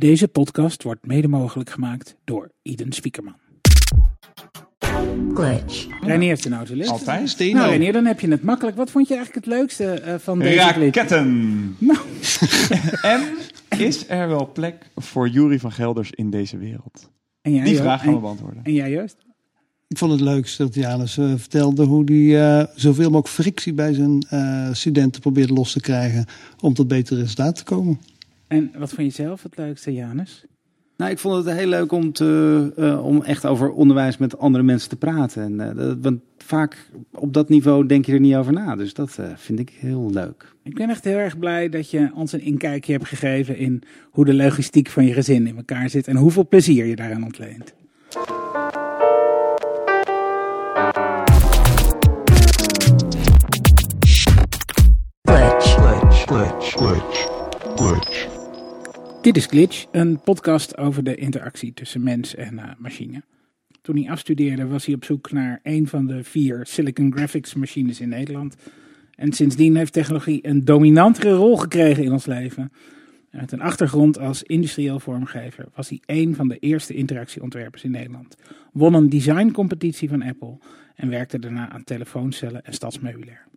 [0.00, 3.34] Deze podcast wordt mede mogelijk gemaakt door Iden Spiekerman.
[5.34, 5.86] Glitch.
[6.00, 6.90] Renier heeft een autolist.
[6.90, 7.28] Altijd.
[7.28, 7.58] Steno.
[7.58, 8.76] Nou Renier, dan heb je het makkelijk.
[8.76, 10.56] Wat vond je eigenlijk het leukste eh, van deze?
[10.56, 11.76] Raketten.
[11.78, 11.98] Nou,
[13.02, 13.22] En
[13.78, 17.10] is er wel plek voor Jury van Gelders in deze wereld?
[17.42, 18.64] en jij, Die vraag gaan we en, beantwoorden.
[18.64, 19.16] en jij Joost?
[19.88, 23.94] Ik vond het leukst dat Janus eh, vertelde hoe hij eh, zoveel mogelijk frictie bij
[23.94, 26.26] zijn eh, studenten probeert los te krijgen
[26.60, 28.00] om tot betere resultaten te komen.
[28.50, 30.44] En wat vond je zelf het leukste, Janus?
[30.96, 34.64] Nou, ik vond het heel leuk om, te, eh, om echt over onderwijs met andere
[34.64, 35.42] mensen te praten.
[35.42, 38.76] En, eh, dat- want vaak op dat niveau denk je er niet over na.
[38.76, 40.54] Dus dat eh, vind ik heel leuk.
[40.62, 44.24] Ik ben echt heel erg blij dat je ons een inkijkje hebt gegeven in hoe
[44.24, 47.72] de logistiek van je gezin in elkaar zit en hoeveel plezier je daaraan ontleent.
[57.76, 58.29] Glitch.
[59.20, 63.22] Dit is Glitch, een podcast over de interactie tussen mens en eh, machine.
[63.82, 68.00] Toen hij afstudeerde was hij op zoek naar een van de vier Silicon Graphics machines
[68.00, 68.56] in Nederland.
[69.14, 72.72] En sindsdien heeft technologie een dominantere rol gekregen in ons leven.
[73.30, 77.90] En met een achtergrond als industrieel vormgever was hij een van de eerste interactieontwerpers in
[77.90, 78.36] Nederland.
[78.72, 80.58] Won een designcompetitie van Apple
[80.94, 83.49] en werkte daarna aan telefooncellen en stadsmeubilair.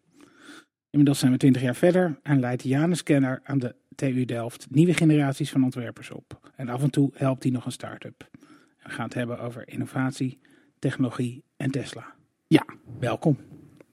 [0.93, 4.93] Inmiddels zijn we twintig jaar verder en leidt Janus Kenner aan de TU Delft nieuwe
[4.93, 6.51] generaties van ontwerpers op.
[6.55, 8.29] En af en toe helpt hij nog een start-up.
[8.41, 8.47] En
[8.83, 10.39] we gaan het hebben over innovatie,
[10.79, 12.05] technologie en Tesla.
[12.47, 12.65] Ja,
[12.99, 13.37] welkom.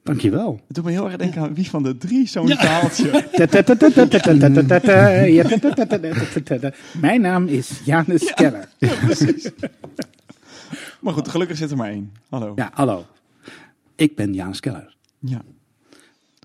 [0.03, 0.61] Dankjewel.
[0.67, 3.29] Het doet me heel erg denken aan wie van de drie zo'n taaltje.
[7.01, 8.69] Mijn naam is Janus Keller.
[11.01, 12.13] Maar goed, gelukkig zit er maar één.
[12.29, 12.53] Hallo.
[12.57, 13.07] Ja, hallo.
[13.97, 14.97] Ik ben Janus Keller.
[15.19, 15.43] Ja.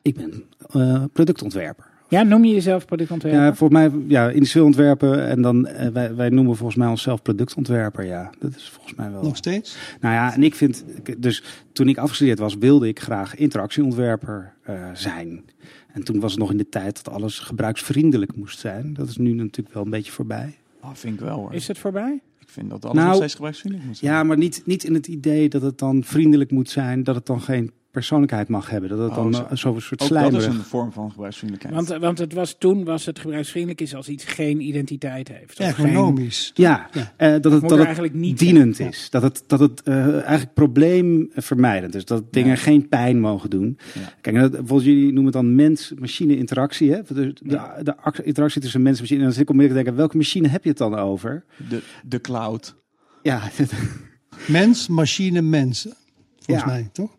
[0.06, 1.86] Ik ben eh, productontwerper.
[2.10, 3.42] Ja, noem je jezelf productontwerper?
[3.42, 5.28] Ja, voor mij, ja, industrieel ontwerpen.
[5.28, 8.06] En dan, eh, wij, wij noemen volgens mij onszelf productontwerper.
[8.06, 9.24] Ja, dat is volgens mij wel.
[9.24, 9.78] Nog steeds.
[10.02, 10.86] Nou ja, en ik vind,
[11.18, 15.46] dus toen ik afgestudeerd was, wilde ik graag interactieontwerper eh, zijn.
[15.94, 18.94] En toen was het nog in de tijd dat alles gebruiksvriendelijk moest zijn.
[18.94, 20.58] Dat is nu natuurlijk wel een beetje voorbij.
[20.82, 21.54] Oh, vind ik wel hoor.
[21.54, 22.22] Is het voorbij?
[22.40, 24.12] Ik vind dat alles Nou, nog steeds gebruiksvriendelijk moet zijn.
[24.12, 27.26] Ja, maar niet, niet in het idee dat het dan vriendelijk moet zijn, dat het
[27.26, 28.90] dan geen persoonlijkheid mag hebben.
[28.90, 29.42] Dat het Oh, dan zo.
[29.42, 31.88] eh, zo'n soort Ook dat is een vorm van gebruiksvriendelijkheid.
[31.88, 35.60] Want, want het was, toen was het gebruiksvriendelijk is als iets geen identiteit heeft.
[35.60, 36.52] Of geen, Ergonomisch.
[36.54, 37.14] Ja, Ja.
[37.18, 38.90] eh, dat het, dat het eigenlijk niet dienend zijn.
[38.90, 39.10] is.
[39.10, 42.06] Dat het, dat het eh, eigenlijk probleemvermijdend is.
[42.06, 42.56] Dat dingen Ja.
[42.56, 43.78] geen pijn mogen doen.
[43.94, 44.14] Ja.
[44.22, 46.92] Kijk, dat, volgens jullie noemen het dan mens-machine interactie.
[46.92, 47.02] Hè?
[47.04, 49.20] De, de, de, de ac- interactie tussen mens en machine.
[49.20, 51.46] En dan zit ik onmiddellijk te denken, welke machine heb je het dan over?
[51.70, 52.76] De, de cloud.
[53.22, 53.42] Ja,
[54.48, 55.94] Mens, machine, mensen.
[56.40, 56.72] Volgens Ja.
[56.74, 57.18] mij, toch?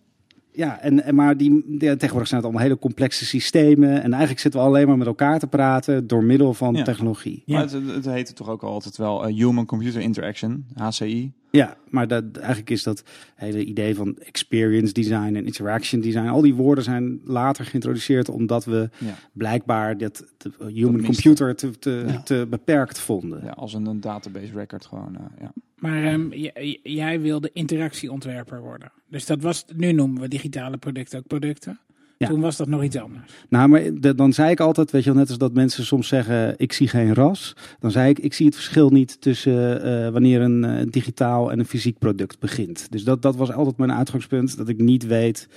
[0.56, 3.90] Ja en, en maar die, ja, tegenwoordig zijn het allemaal hele complexe systemen.
[4.02, 6.82] En eigenlijk zitten we alleen maar met elkaar te praten door middel van Ja.
[6.84, 7.42] technologie.
[7.46, 7.54] Ja.
[7.54, 11.32] Maar het, het heette toch ook altijd wel eh, Human Computer Interaction, HCI.
[11.50, 13.02] Ja, maar dat, eigenlijk is dat
[13.34, 16.26] hele idee van experience design en interaction design.
[16.26, 19.14] Al die woorden zijn later geïntroduceerd omdat we Ja.
[19.32, 22.20] blijkbaar dat de human computer te, te, Ja.
[22.22, 23.40] te beperkt vonden.
[23.44, 25.16] Ja, als een, een database record gewoon.
[25.16, 25.52] eh, ja.
[25.78, 26.48] Maar ehm,
[26.82, 28.92] jij wilde interactieontwerper worden.
[29.10, 31.78] Dus dat was, nu noemen we digitale producten ook producten.
[32.18, 32.26] Ja.
[32.28, 33.32] Toen was dat nog iets anders.
[33.48, 36.08] Nou, maar de- dan zei ik altijd, weet je wel, net als dat mensen soms
[36.08, 37.56] zeggen, ik zie geen ras.
[37.80, 41.58] Dan zei ik, ik zie het verschil niet tussen eh, wanneer een eh, digitaal en
[41.58, 42.90] een fysiek product begint.
[42.92, 45.48] Dus dat, dat was altijd mijn uitgangspunt, dat ik niet weet,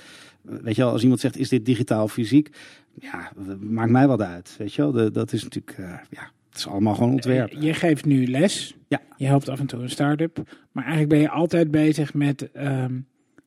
[0.48, 2.50] eh, weet je wel, als iemand zegt, is dit digitaal of fysiek?
[3.00, 4.92] Ja, maakt mij wat uit, weet je wel.
[4.92, 5.76] De- dat is natuurlijk,
[6.10, 7.52] ja, het is allemaal gewoon ontwerp.
[7.52, 8.76] Je geeft nu les.
[8.88, 9.00] Ja.
[9.16, 10.42] Je helpt af en toe een start-up.
[10.72, 13.00] Maar eigenlijk ben je altijd bezig met ehm,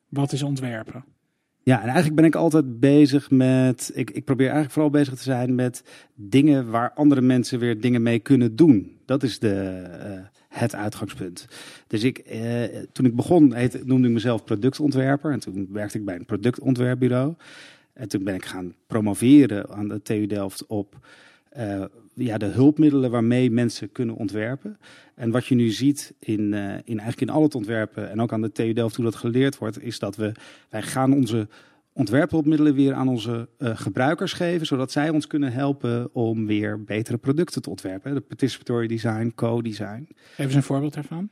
[0.10, 1.04] wat is ontwerpen.
[1.64, 3.92] Ja, en eigenlijk ben ik altijd bezig met.
[3.94, 5.84] Ik, ik probeer eigenlijk vooral bezig te zijn met
[6.16, 8.98] dingen waar andere mensen weer dingen mee kunnen doen.
[9.06, 9.54] Dat is de,
[10.02, 11.48] eh, het uitgangspunt.
[11.88, 15.32] Dus ik, eh, toen ik begon, heette, noemde ik mezelf productontwerper.
[15.32, 17.34] En toen werkte ik bij een productontwerpbureau.
[17.94, 21.08] En toen ben ik gaan promoveren aan de TU Delft op
[21.50, 21.84] eh,
[22.14, 24.78] ja, de hulpmiddelen waarmee mensen kunnen ontwerpen.
[25.16, 28.34] En wat je nu ziet in, eh, in eigenlijk in al het ontwerpen en ook
[28.34, 30.32] aan de TU Delft hoe dat geleerd wordt, is dat we
[30.70, 31.48] wij gaan onze
[31.94, 37.18] ontwerphulpmiddelen weer aan onze eh, gebruikers geven, zodat zij ons kunnen helpen om weer betere
[37.18, 38.14] producten te ontwerpen.
[38.14, 40.08] De participatory design, co-design.
[40.36, 41.30] Geef eens een voorbeeld daarvan.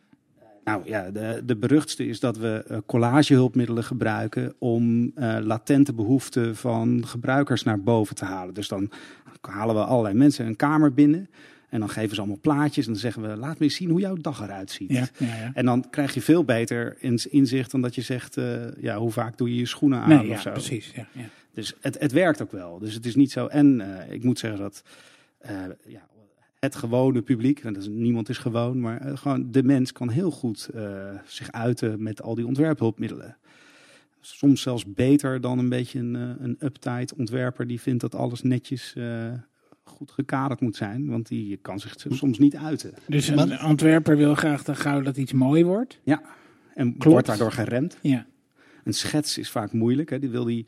[0.64, 5.12] Nou ja, de, de beruchtste is dat we eh, collagehulpmiddelen gebruiken om
[5.42, 8.54] latente behoeften van gebruikers naar boven te halen.
[8.54, 8.92] Dus dan
[9.42, 11.30] halen we allerlei mensen een kamer binnen
[11.72, 14.00] en dan geven ze allemaal plaatjes en dan zeggen we, laat me eens zien hoe
[14.00, 14.92] jouw dag eruit ziet.
[14.92, 15.52] Ja, ja, ja.
[15.54, 16.98] En dan krijg je veel beter
[17.30, 20.20] inzicht dan dat je zegt, eh, ja, hoe vaak doe je je schoenen aan Nee,
[20.20, 20.52] of ja, zo.
[20.52, 20.92] precies.
[20.96, 21.30] Ja, ja.
[21.54, 22.80] Dus het, het werkt ook wel.
[22.80, 23.48] Dus het is niet zo.
[23.48, 24.84] En eh, ik moet zeggen dat
[25.38, 25.54] eh,
[25.86, 26.08] ja,
[26.60, 30.32] het gewone publiek, en dat is, niemand is gewoon, maar gewoon de mens kan heel
[30.32, 30.70] goed
[31.26, 33.38] zich uiten met al die ontwerphulpmiddelen.
[34.22, 38.42] Soms zelfs beter dan een beetje een, eh, een uptight ontwerper die vindt dat alles
[38.42, 39.34] netjes eh,
[39.84, 42.94] goed gekaderd moet zijn, want die kan zich soms niet uiten.
[43.08, 46.00] Dus een ontwerper wil graag dan gauw dat iets mooi wordt.
[46.04, 46.22] Ja,
[46.76, 47.04] en Klopt.
[47.04, 47.98] wordt daardoor geremd.
[48.02, 48.26] Ja.
[48.84, 50.10] Een schets is vaak moeilijk.
[50.10, 50.20] Hè?
[50.20, 50.66] Die wil die,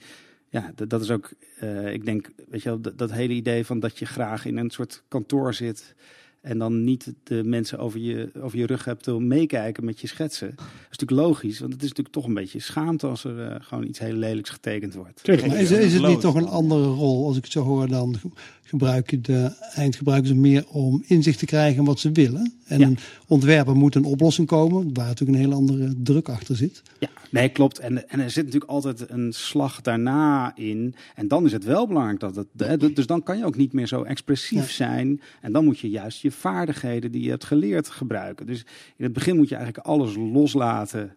[0.49, 3.65] ja, dat, dat is ook, eh, ik denk, weet je wel, dat, dat hele idee
[3.65, 5.95] van dat je graag in een soort kantoor zit
[6.43, 10.07] en dan niet de mensen over je, over je rug hebt om meekijken met je
[10.07, 10.47] schetsen.
[10.55, 13.55] Dat is natuurlijk logisch, want het is natuurlijk toch een beetje schaamte als er eh,
[13.59, 15.23] gewoon iets heel lelijks getekend wordt.
[15.23, 15.47] Tuurlijk.
[15.47, 17.25] Maar is, is het niet toch een andere rol?
[17.27, 18.29] Als ik het zo hoor, dan ge-
[18.63, 22.53] gebruiken de eindgebruikers meer om inzicht te krijgen in wat ze willen.
[22.65, 22.87] En Ja.
[22.87, 22.97] een
[23.27, 26.81] ontwerper moet een oplossing komen, waar natuurlijk een hele andere druk achter zit.
[26.99, 27.79] Ja, nee, klopt.
[27.79, 30.95] En, en er zit natuurlijk altijd een slag daarna in.
[31.15, 32.47] En dan is het wel belangrijk dat het.
[32.57, 34.73] hè, Dus dan kan je ook niet meer zo expressief Ja.
[34.87, 35.21] zijn.
[35.41, 38.45] En dan moet je juist je vaardigheden die je hebt geleerd gebruiken.
[38.45, 38.65] Dus
[38.97, 41.15] in het begin moet je eigenlijk alles loslaten.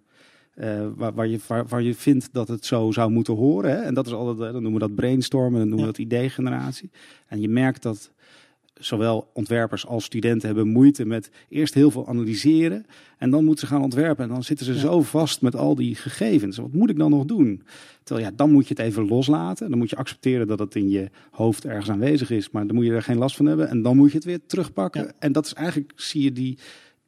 [0.55, 3.71] eh, waar, waar, je, waar, waar je vindt dat het zo zou moeten horen.
[3.71, 3.77] Hè?
[3.77, 6.91] En dat is altijd, eh, dan noemen we dat brainstormen, dan noemen we dat idee-generatie.
[7.27, 8.13] En je merkt dat
[8.81, 12.87] zowel ontwerpers als studenten hebben moeite met eerst heel veel analyseren.
[13.19, 14.25] En dan moeten ze gaan ontwerpen.
[14.25, 14.79] En dan zitten ze Ja.
[14.79, 16.57] zo vast met al die gegevens.
[16.57, 17.63] Wat moet ik dan nog doen?
[18.03, 19.69] Terwijl ja, dan moet je het even loslaten.
[19.71, 22.51] Dan moet je accepteren dat het in je hoofd ergens aanwezig is.
[22.51, 23.69] Maar dan moet je er geen last van hebben.
[23.69, 25.03] En dan moet je het weer terugpakken.
[25.05, 25.13] Ja.
[25.19, 26.59] En dat is eigenlijk, zie je die,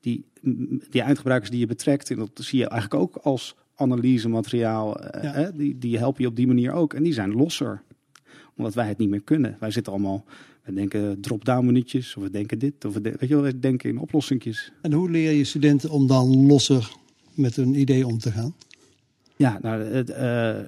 [0.00, 0.25] die,
[0.91, 2.11] die eindgebruikers die je betrekt.
[2.11, 5.00] En dat zie je eigenlijk ook als analysemateriaal.
[5.00, 5.50] eh, Ja.
[5.50, 6.94] die, die helpen je op die manier ook.
[6.94, 7.82] En die zijn losser.
[8.56, 9.56] Omdat wij het niet meer kunnen.
[9.61, 10.25] Wij zitten allemaal...
[10.69, 13.59] We denken drop-down minuutjes, of we denken dit, of we de- weet je wel, we
[13.59, 14.73] denken in oplossingjes.
[14.82, 16.91] En hoe leer je studenten om dan losser
[17.35, 18.55] met hun idee om te gaan?
[19.37, 20.19] Ja, nou, het, eh,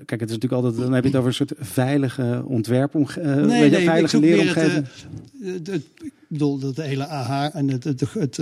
[0.07, 2.43] kijk, het is natuurlijk altijd, dan heb je het over een soort veilige
[3.61, 4.87] weet je, ik veilige het, leeromgeving.
[5.43, 5.69] eh, het,
[6.03, 8.37] ik bedoel, dat hele AHA en het, het, het,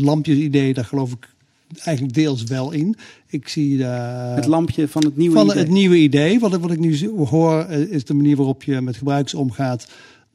[0.00, 1.28] lampjesidee, daar geloof ik
[1.84, 2.96] eigenlijk deels wel in.
[3.26, 5.58] Ik zie het lampje van het nieuwe van idee.
[5.58, 6.38] het nieuwe idee.
[6.40, 9.88] Wat ik, wat ik nu hoor, is de manier waarop je met gebruikers omgaat.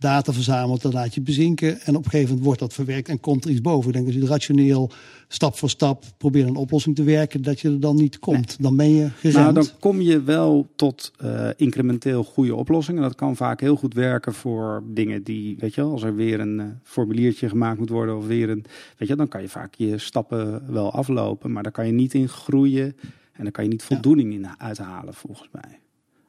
[0.06, 1.82] Data verzamelt, dan laat je bezinken.
[1.82, 3.88] En op een gegeven moment wordt dat verwerkt en komt er iets boven.
[3.88, 4.92] Ik denk als je rationeel,
[5.28, 8.58] stap voor stap, probeert een oplossing te werken, dat je er dan niet komt.
[8.60, 9.36] Dan ben je geremd.
[9.36, 13.02] Nou, dan kom je wel tot eh, incrementeel goede oplossingen.
[13.02, 16.40] Dat kan vaak heel goed werken voor dingen die, weet je wel, als er weer
[16.40, 18.66] een eh, formuliertje gemaakt moet worden of weer een,
[18.98, 22.14] weet je, dan kan je vaak je stappen wel aflopen, maar daar kan je niet
[22.14, 22.96] in groeien
[23.32, 25.80] en daar kan je niet voldoening in uithalen, volgens mij.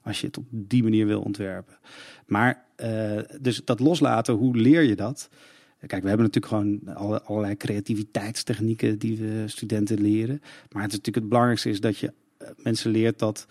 [0.03, 1.75] Als je het op die manier wil ontwerpen.
[2.27, 5.29] Maar, eh, dus dat loslaten, hoe leer je dat?
[5.87, 10.41] Kijk, we hebben natuurlijk gewoon alle- allerlei creativiteitstechnieken die we studenten leren.
[10.73, 13.47] Maar het is natuurlijk het belangrijkste is dat je eh, mensen leert dat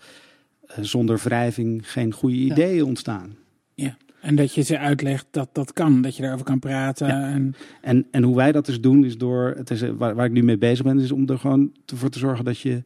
[0.66, 2.52] eh, zonder wrijving geen goede Ja.
[2.52, 3.36] ideeën ontstaan.
[3.74, 3.96] ja.
[4.20, 7.06] En dat je ze uitlegt dat dat kan, dat je daarover kan praten.
[7.06, 7.28] Ja.
[7.30, 10.32] En, En, en hoe wij dat dus doen, is door, het is, waar, waar ik
[10.32, 12.82] nu mee bezig ben, is om er gewoon te- voor te zorgen dat je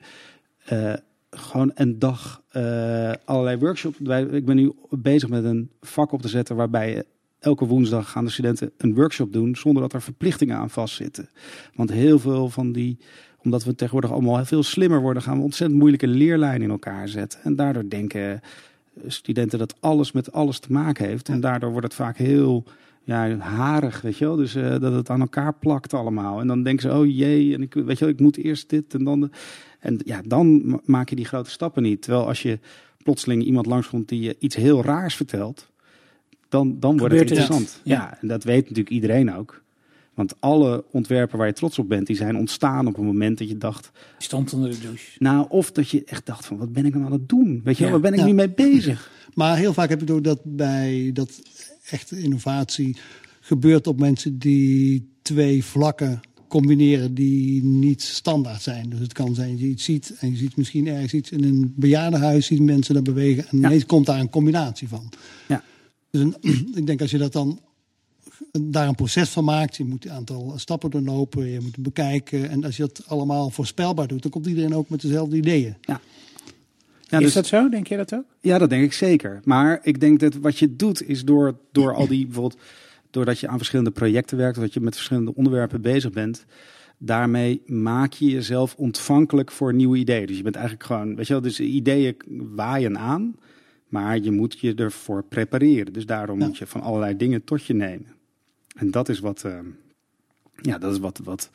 [1.31, 3.99] gewoon een dag eh, allerlei workshops.
[4.31, 7.05] Ik ben nu bezig met een vak op te zetten waarbij
[7.39, 11.29] elke woensdag gaan de studenten een workshop doen zonder dat er verplichtingen aan vastzitten.
[11.75, 12.99] Want heel veel van die,
[13.43, 17.41] omdat we tegenwoordig allemaal veel slimmer worden, gaan we ontzettend moeilijke leerlijnen in elkaar zetten.
[17.43, 18.41] En daardoor denken
[19.07, 21.29] studenten dat alles met alles te maken heeft.
[21.29, 22.65] En daardoor wordt het vaak heel
[23.05, 24.37] ja, harig, weet je wel.
[24.37, 26.41] Dus eh, dat het aan elkaar plakt allemaal.
[26.41, 28.95] En dan denken ze, oh jee, en ik, weet je wel, ik moet eerst dit
[28.95, 29.21] en dan...
[29.21, 29.31] De...
[29.81, 32.03] En ja, dan ma- maak je die grote stappen niet.
[32.03, 32.59] Terwijl als je
[33.03, 35.69] plotseling iemand langskomt die je iets heel raars vertelt...
[36.49, 37.39] dan, dan wordt het Gebeurt het.
[37.39, 37.81] interessant.
[37.85, 37.95] Ja.
[37.95, 38.19] Ja.
[38.21, 39.63] en dat weet natuurlijk iedereen ook.
[40.15, 43.49] Want alle ontwerpen waar je trots op bent, die zijn ontstaan op een moment dat
[43.49, 43.91] je dacht...
[43.93, 45.07] die stond onder de douche.
[45.19, 47.61] Nou, of dat je echt dacht van, wat ben ik nou aan het doen?
[47.65, 48.01] Weet je wel, Ja.
[48.01, 48.27] waar ben ik Ja.
[48.27, 49.11] nu mee bezig?
[49.35, 51.41] Maar heel vaak heb je door dat bij dat
[51.91, 52.97] echte innovatie
[53.41, 56.21] gebeurt op mensen die twee vlakken
[56.51, 58.91] combineren die niet standaard zijn.
[58.91, 61.45] Dus het kan zijn dat je iets ziet en je ziet misschien ergens iets in
[61.45, 63.67] een bejaardenhuis, zien mensen daar bewegen en Ja.
[63.67, 65.09] ineens komt daar een combinatie van.
[65.49, 65.63] Ja.
[66.11, 66.37] Dus een,
[66.81, 67.61] ik denk als je dat dan
[68.61, 72.51] daar een proces van maakt, je moet een aantal stappen doorlopen, je moet het bekijken
[72.51, 75.75] en als je dat allemaal voorspelbaar doet, dan komt iedereen ook met dezelfde ideeën.
[75.81, 77.69] Ja, is dus- dat zo?
[77.69, 78.25] Denk je dat ook?
[78.41, 79.41] Ja, dat denk ik zeker.
[79.45, 82.61] Maar ik denk dat wat je doet is door, door al die bijvoorbeeld,
[83.11, 86.45] doordat je aan verschillende projecten werkt, dat je met verschillende onderwerpen bezig bent,
[86.99, 90.27] daarmee maak je jezelf ontvankelijk voor nieuwe ideeën.
[90.27, 92.17] Dus je bent eigenlijk gewoon, weet je wel, dus ideeën
[92.55, 93.37] waaien aan,
[93.89, 95.93] maar je moet je ervoor prepareren.
[95.93, 96.47] Dus daarom Ja.
[96.47, 98.07] moet je van allerlei dingen tot je nemen.
[98.77, 99.59] En dat is wat, eh,
[100.63, 101.51] ja, dat is wat, wat,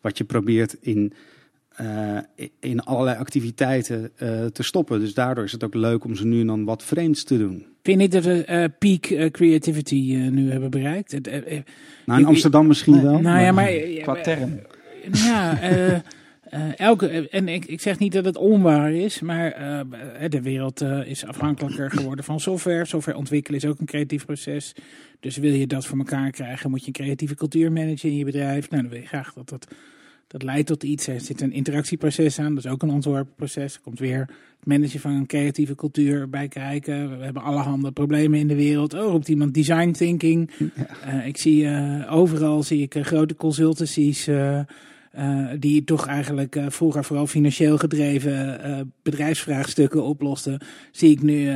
[0.00, 1.12] wat je probeert in
[1.74, 2.18] eh,
[2.60, 5.00] in allerlei activiteiten eh, te stoppen.
[5.00, 7.66] Dus daardoor is het ook leuk om ze nu en dan wat vreemds te doen.
[7.84, 11.12] Vind je niet dat we eh, peak eh, creativity eh, nu hebben bereikt?
[11.12, 11.30] Het,
[12.04, 13.20] Nou, in Amsterdam misschien wel.
[13.20, 13.72] nou ja, maar-
[14.02, 14.60] Qua term.
[15.12, 15.58] Ja,
[16.76, 19.80] elke, en ik, ik zeg niet dat het onwaar is, maar eh,
[20.28, 22.84] de wereld eh, is afhankelijker geworden van software.
[22.84, 24.72] Software ontwikkelen is ook een creatief proces.
[25.20, 28.24] Dus wil je dat voor elkaar krijgen, moet je een creatieve cultuur managen in je
[28.24, 28.70] bedrijf.
[28.70, 29.66] Nou, dan wil je graag dat dat,
[30.26, 31.06] dat leidt tot iets.
[31.06, 33.74] Er zit een interactieproces aan, dat is ook een ontwerpproces.
[33.74, 34.18] Er komt weer
[34.58, 37.18] het managen van een creatieve cultuur bij kijken.
[37.18, 38.94] We hebben allerhande problemen in de wereld.
[38.94, 40.50] Oh, roept iemand design thinking.
[41.04, 44.28] Eh, ik zie eh, overal zie ik eh, grote consultancies
[45.58, 50.58] die toch eigenlijk vroeger vooral financieel gedreven bedrijfsvraagstukken oplosten.
[50.90, 51.52] Zie ik nu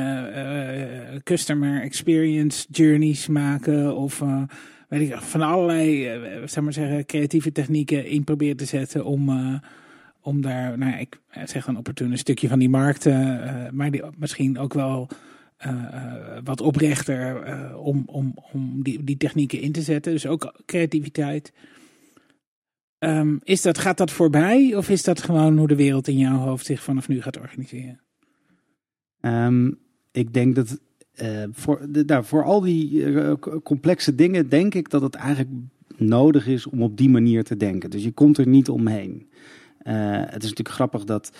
[1.23, 4.23] customer experience journeys maken of
[4.89, 9.29] weet ik, van allerlei eh, zeg maar zeggen, creatieve technieken in proberen te zetten om,
[9.29, 9.59] eh,
[10.21, 14.57] om daar, nou ik zeg dan opportun een stukje van die markt, eh, maar misschien
[14.57, 15.09] ook wel
[16.43, 17.45] wat oprechter
[17.77, 20.11] om, om, om die, die technieken in te zetten.
[20.11, 21.53] Dus ook creativiteit.
[22.97, 26.37] Ehm, is dat, gaat dat voorbij of is dat gewoon hoe de wereld in jouw
[26.37, 28.01] hoofd zich vanaf nu gaat organiseren?
[29.19, 29.71] Ehm,
[30.11, 30.79] ik denk dat
[31.19, 33.33] eh, voor, de, nou, voor al die eh,
[33.63, 35.49] complexe dingen denk ik dat het eigenlijk
[35.97, 37.89] nodig is om op die manier te denken.
[37.89, 39.27] Dus je komt er niet omheen.
[39.79, 41.31] Eh, het is natuurlijk grappig dat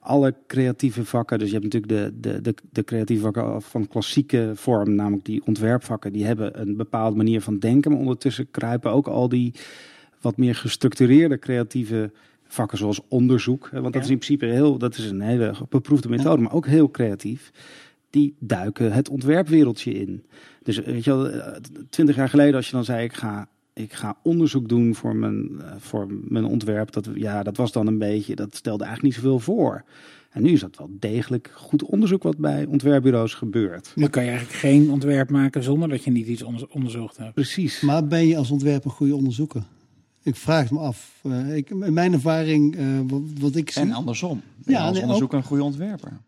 [0.00, 4.52] alle creatieve vakken, dus je hebt natuurlijk de, de, de, de creatieve vakken van klassieke
[4.54, 7.90] vorm, namelijk die ontwerpvakken, die hebben een bepaalde manier van denken.
[7.90, 9.54] Maar ondertussen kruipen ook al die
[10.20, 12.10] wat meer gestructureerde creatieve
[12.46, 13.68] vakken zoals onderzoek.
[13.72, 16.90] Want dat is in principe heel, dat is een hele beproefde methode, maar ook heel
[16.90, 17.52] creatief.
[18.10, 20.24] Die duiken het ontwerpwereldje in.
[20.62, 23.92] Dus weet je wel, eh, twintig jaar geleden als je dan zei ik ga, ik
[23.92, 26.92] ga onderzoek doen voor mijn, eh, voor mijn ontwerp.
[26.92, 29.84] Dat, ja, dat was dan een beetje, dat stelde eigenlijk niet zoveel voor.
[30.30, 33.92] En nu is dat wel degelijk goed onderzoek wat bij ontwerpbureaus gebeurt.
[33.94, 37.34] Dan kan je eigenlijk geen ontwerp maken zonder dat je niet iets onder- onderzocht hebt.
[37.34, 37.80] Precies.
[37.80, 39.62] Maar ben je als ontwerper een goede onderzoeker?
[40.22, 41.20] Ik vraag het me af.
[41.22, 43.82] Eh, ik, in mijn ervaring, eh, wat, wat ik zie...
[43.82, 44.40] En andersom.
[44.64, 46.20] Ben je Ja, als onderzoeker een goede ontwerper.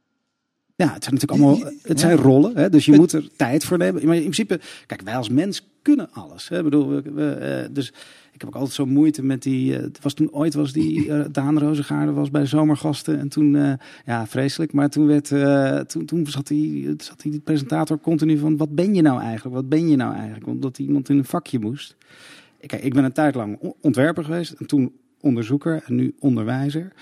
[0.83, 2.57] Ja, het zijn natuurlijk allemaal het zijn rollen.
[2.57, 2.71] Hè?
[2.71, 4.07] Dus je moet er tijd voor nemen.
[4.07, 6.49] Maar in principe, kijk, wij als mens kunnen alles.
[6.49, 6.59] Hè?
[6.59, 7.89] Ik bedoel, we, we, eh, dus
[8.33, 9.77] ik heb ook altijd zo moeite met die.
[9.77, 13.19] eh, het was toen ooit was die eh, Daan Rozengaarde was bij de zomergasten.
[13.19, 14.73] En toen, ja, vreselijk.
[14.73, 15.29] Maar toen werd,
[15.89, 19.57] toen, toen zat die, zat die presentator continu van: wat ben je nou eigenlijk?
[19.57, 20.47] Wat ben je nou eigenlijk?
[20.47, 21.97] Omdat iemand in een vakje moest.
[22.67, 24.53] Kijk, ik ben een tijd lang ontwerper geweest.
[24.53, 26.93] En toen onderzoeker en nu onderwijzer.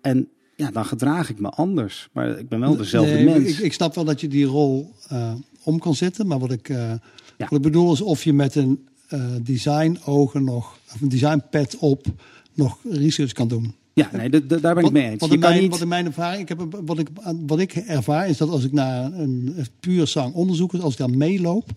[0.00, 2.08] En ja, dan gedraag ik me anders.
[2.12, 3.48] Maar ik ben wel dezelfde Nee, mens.
[3.48, 5.32] Ik, ik snap wel dat je die rol eh,
[5.62, 6.26] om kan zetten.
[6.26, 7.46] Maar wat ik, eh, Ja.
[7.48, 11.42] wat ik bedoel is of je met een eh, design ogen nog, of een design
[11.50, 12.06] pad op,
[12.54, 13.74] nog research kan doen.
[13.92, 15.20] Ja, nee, daar ben ik mee eens.
[15.20, 15.70] Wat in, mijn, niet...
[15.70, 17.08] wat in mijn ervaring, ik heb, wat, ik,
[17.46, 20.98] wat ik ervaar is dat als ik naar een, een puur zang onderzoek, als ik
[20.98, 21.70] daar meeloop,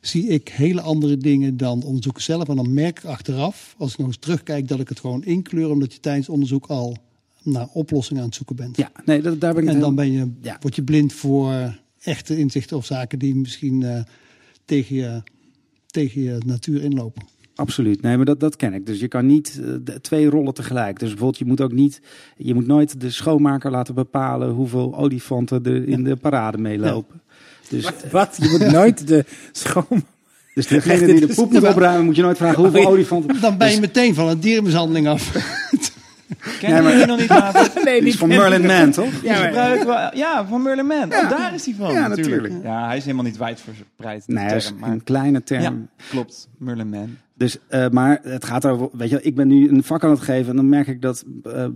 [0.00, 2.48] zie ik hele andere dingen dan onderzoeken zelf.
[2.48, 5.70] En dan merk ik achteraf, als ik nog eens terugkijk, dat ik het gewoon inkleur,
[5.70, 6.96] omdat je tijdens onderzoek al
[7.42, 8.76] naar oplossingen aan het zoeken bent.
[8.76, 10.56] Ja, nee, dat, daar ben ik En dan ben je, Ja.
[10.60, 11.52] word je blind voor
[12.02, 14.00] echte inzichten of zaken die misschien eh,
[14.64, 15.22] tegen, je,
[15.86, 17.22] tegen je natuur inlopen.
[17.54, 18.02] Absoluut.
[18.02, 18.86] Nee, maar dat, dat ken ik.
[18.86, 20.98] Dus je kan niet eh, de- twee rollen tegelijk.
[20.98, 22.00] Dus bijvoorbeeld, je moet ook niet,
[22.36, 27.20] je moet nooit de schoonmaker laten bepalen hoeveel olifanten er in de parade meelopen.
[27.68, 28.36] Dus, Wat?
[28.40, 30.04] Je moet nooit de schoon...
[30.54, 33.40] dus degene die de poep moet opruimen, moet je nooit vragen hoeveel olifanten.
[33.40, 35.32] Dan ben je Dus- meteen van een dierenmishandeling af.
[36.60, 37.68] Ken je die nog niet, Maarten?
[37.84, 39.20] Nee, Die is van Merlin Man, toch?
[39.20, 41.02] We- ja, van Merlin Man.
[41.14, 41.92] Oh, daar is hij van.
[41.92, 42.42] Ja, natuurlijk.
[42.42, 42.64] natuurlijk.
[42.64, 44.26] Ja, hij is helemaal niet wijdverspreid.
[44.26, 45.62] de Nee, dat is term, maar- een kleine term.
[45.62, 45.72] Ja,
[46.10, 46.48] klopt.
[46.58, 47.16] Merlin Man.
[47.42, 50.20] Dus, eh, maar het gaat over, weet je, ik ben nu een vak aan het
[50.20, 51.70] geven en dan merk ik dat, eh, eh,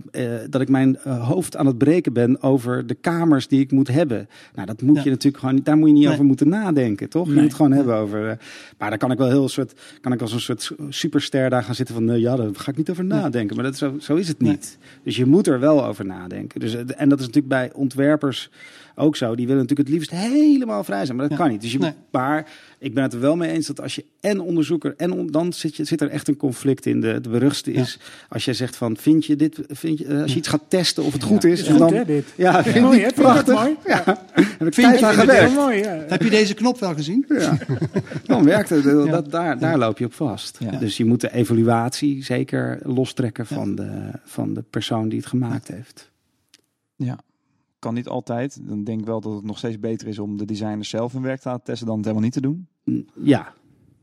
[0.49, 4.29] dat ik mijn hoofd aan het breken ben over de kamers die ik moet hebben.
[4.55, 5.03] Nou, dat moet Ja.
[5.03, 6.13] je natuurlijk gewoon, daar moet je niet Nee.
[6.13, 7.27] over moeten nadenken, toch?
[7.27, 8.37] Je moet het gewoon hebben over.
[8.77, 11.75] maar dan kan ik wel heel soort, kan ik als een soort superster daar gaan
[11.75, 13.55] zitten van, nee, ja, daar ga ik niet over nadenken.
[13.55, 14.77] Maar dat, zo, zo is het niet.
[15.03, 16.59] Dus je moet er wel over nadenken.
[16.59, 18.49] Dus, en dat is natuurlijk bij ontwerpers
[18.97, 19.35] ook zo.
[19.35, 21.43] Die willen natuurlijk het liefst helemaal vrij zijn, maar dat Ja.
[21.43, 21.61] kan niet.
[21.61, 21.89] Dus je Nee.
[21.89, 22.47] moet maar
[22.79, 25.53] ik ben het er wel mee eens dat als je en onderzoeker en on- dan
[25.53, 27.01] zit, je, zit er echt een conflict in.
[27.01, 27.79] De, de beruchtste Ja.
[27.79, 27.99] is
[28.29, 31.03] als jij zegt van vind je dit, vind je, eh, als je iets gaat testen
[31.03, 32.25] of het goed is, en dan hè, dit?
[32.35, 33.53] ja, vind je Mooi, het prachtig.
[33.55, 33.75] mooi?
[33.85, 34.03] Ja,
[34.35, 35.53] heb ik tijd aan gewerkt.
[35.55, 36.03] mooi, ja.
[36.07, 37.25] Heb je deze knop wel gezien?
[37.27, 37.57] Ja.
[38.25, 38.83] Dan werkt het.
[38.83, 40.57] Dat, daar, daar loop je op vast.
[40.59, 40.71] Ja.
[40.77, 45.67] Dus je moet de evaluatie zeker lostrekken van, de, van de persoon die het gemaakt
[45.67, 46.11] heeft.
[46.95, 47.19] Ja.
[47.87, 48.59] Kan niet altijd.
[48.67, 51.21] Dan denk ik wel dat het nog steeds beter is om de designers zelf hun
[51.21, 52.67] werk te laten testen dan het helemaal niet te doen.
[53.23, 53.53] Ja,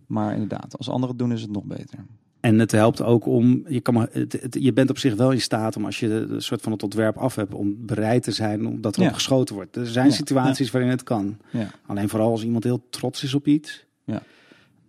[0.06, 1.98] Maar inderdaad, als anderen het doen is het nog beter.
[2.40, 5.40] En het helpt ook om, je, kan het, het- je bent op zich wel in
[5.40, 8.66] staat om als je een soort van het ontwerp af hebt, om bereid te zijn
[8.66, 9.14] omdat erop Ja.
[9.14, 9.76] geschoten wordt.
[9.76, 10.12] Er zijn Ja.
[10.12, 11.36] situaties waarin het kan.
[11.50, 11.70] Ja.
[11.86, 14.22] Alleen vooral als iemand heel trots is op iets, Ja.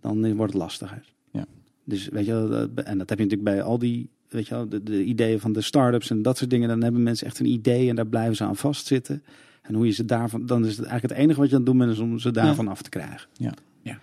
[0.00, 1.12] dan eh, wordt het lastiger.
[1.30, 1.44] Ja.
[1.84, 4.82] Dus weet je, en dat heb je natuurlijk bij al die, weet je wel, de,
[4.82, 6.68] de ideeën van de start-ups en dat soort dingen.
[6.68, 9.22] Dan hebben mensen echt een idee en daar blijven ze aan vastzitten.
[9.62, 11.70] En hoe je ze daarvan, dan is het eigenlijk het enige wat je aan het
[11.70, 13.28] doen bent, is om ze daarvan af te krijgen.
[13.32, 13.54] Ja.
[13.82, 13.98] Ja.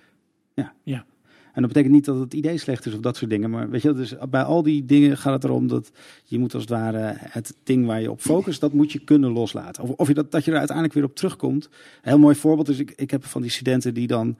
[0.53, 0.74] Ja.
[0.84, 1.06] Ja.
[1.53, 3.50] En dat betekent niet dat het idee slecht is of dat soort dingen.
[3.50, 5.92] Maar weet je, dus bij al die dingen gaat het erom dat
[6.24, 9.32] je moet als het ware het ding waar je op focust, dat moet je kunnen
[9.32, 9.84] loslaten.
[9.84, 11.65] Of, of je dat, dat je er uiteindelijk weer op terugkomt.
[11.65, 14.38] Een heel mooi voorbeeld is, ik, ik heb van die studenten die dan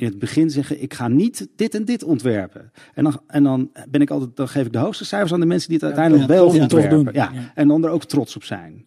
[0.00, 2.72] in het begin zeggen, ik ga niet dit en dit ontwerpen.
[2.94, 5.46] En dan, en dan ben ik altijd, dan geef ik de hoogste cijfers aan de
[5.46, 7.04] mensen die het uiteindelijk ja, wel ja, toch ontwerpen.
[7.04, 7.14] doen.
[7.14, 7.30] Ja.
[7.34, 7.52] Ja.
[7.54, 8.86] En dan er ook trots op zijn.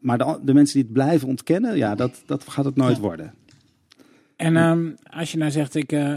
[0.00, 3.34] Maar de, de mensen die het blijven ontkennen, ja, dat, dat gaat het nooit worden.
[4.36, 6.16] En ehm, als je nou zegt, ik, eh,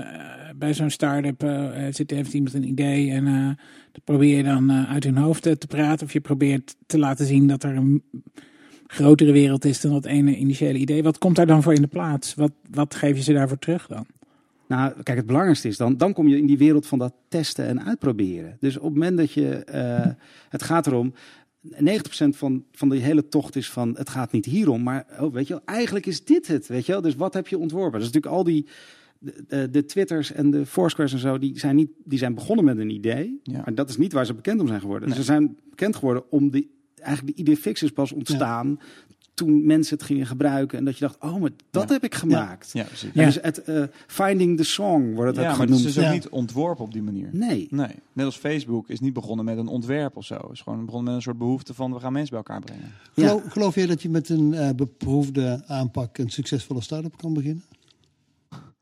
[0.55, 3.49] bij zo'n start-up eh, zit heeft iemand een idee en eh
[3.97, 6.05] dat probeer je dan eh, uit hun hoofd eh, te praten.
[6.05, 8.03] Of je probeert te laten zien dat er een
[8.87, 11.03] grotere wereld is dan dat ene initiële idee.
[11.03, 12.35] Wat komt daar dan voor in de plaats?
[12.35, 14.05] Wat, wat geef je ze daarvoor terug dan?
[14.67, 17.65] Nou, kijk, het belangrijkste is dan, dan kom je in die wereld van dat testen
[17.65, 18.57] en uitproberen.
[18.59, 20.11] Dus op het moment dat je, eh,
[20.49, 21.13] het gaat erom,
[21.61, 25.47] 90% van, van die hele tocht is van, het gaat niet hierom, maar oh, weet
[25.47, 27.01] je wel, eigenlijk is dit het, weet je wel.
[27.01, 27.99] Dus wat heb je ontworpen?
[27.99, 28.65] Dat is natuurlijk al die,
[29.19, 32.65] de, de, de Twitters en de Foursquares en zo, die zijn, niet, die zijn begonnen
[32.65, 33.61] met een idee, Ja.
[33.65, 35.09] maar dat is niet waar ze bekend om zijn geworden.
[35.09, 35.17] Nee.
[35.17, 38.79] Ze zijn bekend geworden om die, eigenlijk de idee fix is pas ontstaan
[39.37, 41.93] toen mensen het gingen gebruiken en dat je dacht, oh, maar dat Ja.
[41.93, 42.69] heb ik gemaakt.
[42.73, 43.09] Ja, precies.
[43.13, 43.25] Ja.
[43.25, 45.95] Dus het eh, finding the song wordt het Ja, ook maar het is genoemd.
[45.95, 47.29] dus ook niet ontworpen op die manier.
[47.31, 47.67] Nee.
[47.69, 50.35] Nee, net als Facebook is niet begonnen met een ontwerp of zo.
[50.35, 52.91] Het is gewoon begonnen met een soort behoefte van we gaan mensen bij elkaar brengen.
[53.13, 53.27] Ja.
[53.27, 57.63] Geloof, geloof je dat je met een eh, beproefde aanpak een succesvolle start-up kan beginnen?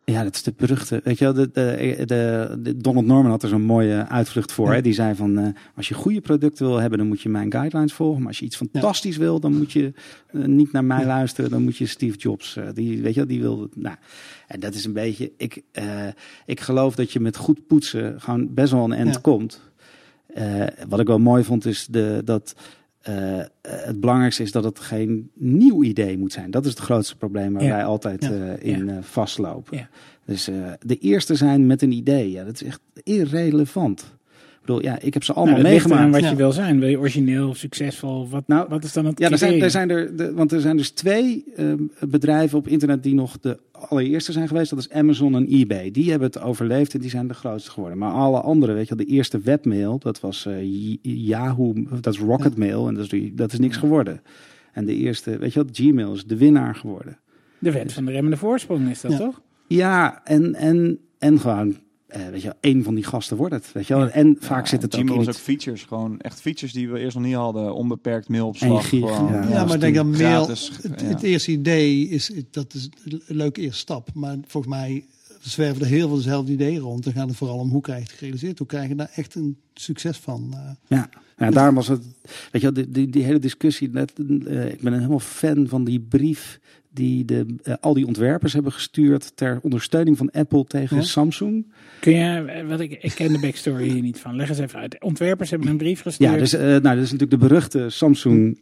[0.06, 1.02] Ja, dat is de beruchte.
[1.04, 4.74] Weet je wel, de, de, de, de- Donald Norman had er zo'n mooie uitvlucht voor.
[4.74, 4.82] Hè?
[4.82, 7.94] Die zei van, eh, als je goede producten wil hebben, dan moet je mijn guidelines
[7.94, 8.20] volgen.
[8.20, 9.94] Maar als je iets fantastisch wil, dan moet je
[10.32, 11.50] eh, niet naar mij luisteren.
[11.50, 13.70] Dan moet je Steve Jobs, eh, die, weet je wel, die wil.
[13.74, 13.96] Nou,
[14.48, 15.32] en dat is een beetje.
[15.38, 15.62] Ik,
[16.46, 19.62] ik geloof dat je met goed poetsen gewoon best wel een end komt.
[20.88, 22.56] Wat ik wel mooi vond, is de, dat.
[23.08, 26.52] Eh, het belangrijkste is dat het geen nieuw idee moet zijn.
[26.52, 27.70] Dat is het grootste probleem waar Ja.
[27.76, 28.30] wij altijd Ja.
[28.32, 29.78] eh, in eh, vastlopen.
[29.78, 29.90] Ja.
[30.26, 34.15] Dus eh, de eerste zijn met een idee, ja, dat is echt irrelevant.
[34.66, 36.12] Bedoel, ja, ik heb ze allemaal Nou, meegemaakt.
[36.12, 36.30] wat Ja.
[36.30, 36.80] je wil zijn.
[36.80, 38.30] Wil je origineel, succesvol?
[38.30, 40.62] Wat, Nou, wat is dan het Ja, er zijn, er zijn er, de, want er
[40.62, 44.70] zijn dus twee ehm, bedrijven op internet die nog de allereerste zijn geweest.
[44.70, 45.92] Dat is Amazon en eBay.
[45.92, 47.98] Die hebben het overleefd en die zijn de grootste geworden.
[47.98, 50.54] Maar alle andere, weet je wel, de eerste webmail, dat was eh,
[51.02, 54.22] Yahoo, dat is Rocketmail en dat is, dat is niks geworden.
[54.74, 57.18] En de eerste, weet je wel, Gmail is de winnaar geworden.
[57.60, 59.18] De wet van de remmende voorsprong is dat Ja.
[59.18, 59.42] toch?
[59.68, 61.76] Ja, en, en, en gewoon,
[62.08, 63.72] eh, weet je wel, één van die gasten wordt het.
[63.72, 64.10] Weet je wel.
[64.10, 65.38] En vaak Ja, zit het ook in was ook het...
[65.38, 67.74] features, gewoon echt features die we eerst nog niet hadden.
[67.74, 68.90] Onbeperkt mailopslag.
[68.90, 69.50] gig, gewoon, ja.
[69.50, 71.08] Ja, maar ik denk dat mail, gratis, het, ja.
[71.08, 74.10] het eerste idee is, dat is een leuke eerste stap.
[74.14, 75.06] Maar volgens mij
[75.42, 77.04] zwerven er heel veel dezelfde ideeën rond.
[77.04, 78.58] Dan gaat het vooral om hoe krijg je het gerealiseerd.
[78.58, 80.50] Hoe krijg je daar echt een succes van?
[80.54, 80.70] eh.
[80.88, 82.04] Ja, ja daarom was het,
[82.52, 85.68] weet je wel, die, die, die hele discussie, net, eh, ik ben een helemaal fan
[85.68, 86.60] van die brief
[86.96, 91.04] die de, eh, al die ontwerpers hebben gestuurd ter ondersteuning van Apple tegen Ja.
[91.04, 91.72] Samsung.
[92.00, 94.36] Kun je, eh, wat ik, ik ken de backstory hier niet van.
[94.36, 95.02] Leg eens even uit.
[95.04, 96.32] Ontwerpers hebben een brief gestuurd.
[96.32, 98.62] Ja, dus, eh, nou, dat is natuurlijk de beruchte Samsung,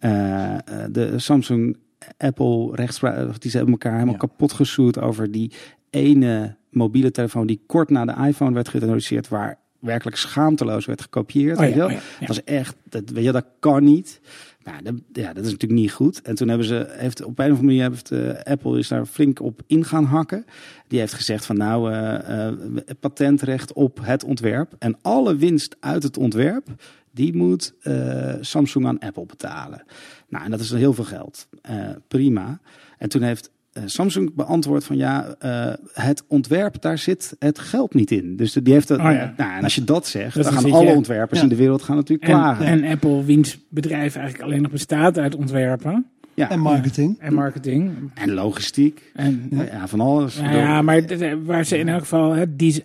[0.91, 1.77] de Samsung
[2.17, 4.19] Apple rechtspraak, die ze hebben elkaar helemaal Ja.
[4.19, 5.51] kapot gesoerd over die
[5.89, 11.57] ene mobiele telefoon die kort na de iPhone werd geïntroduceerd, waar werkelijk schaamteloos werd gekopieerd.
[11.57, 11.87] Oh weet ja, je wel?
[11.87, 12.25] oh ja, ja.
[12.27, 14.21] Dat is echt, dat, weet je, dat kan niet.
[14.63, 16.21] Nou, dat, ja, dat is natuurlijk niet goed.
[16.21, 19.05] En toen hebben ze, heeft op een of andere manier heeft eh, Apple is daar
[19.05, 20.45] flink op in gaan hakken.
[20.87, 22.55] Die heeft gezegd van nou, eh, eh,
[22.99, 26.67] patentrecht op het ontwerp en alle winst uit het ontwerp,
[27.11, 27.73] die moet
[28.41, 29.83] Samsung aan Apple betalen.
[30.27, 31.47] Nou, en dat is heel veel geld.
[32.07, 32.59] Prima.
[32.97, 33.51] En toen heeft
[33.85, 38.35] Samsung beantwoord van ja, eh, het ontwerp, daar zit het geld niet in.
[38.35, 38.97] Dus die heeft dat.
[38.99, 39.33] Oh ja.
[39.37, 41.43] Nou, en als je dat zegt, Dus dan gaan alle je- ontwerpers Ja.
[41.45, 42.65] in de wereld gaan natuurlijk En, klagen.
[42.65, 46.49] en Apple, wiens bedrijf eigenlijk alleen nog bestaat uit ontwerpen ja.
[46.49, 47.17] En marketing.
[47.19, 47.91] en marketing.
[48.13, 49.11] En logistiek.
[49.13, 50.37] En, Ja, van alles.
[50.41, 51.01] nou ja, maar
[51.45, 52.81] waar ze in elk geval hè, des-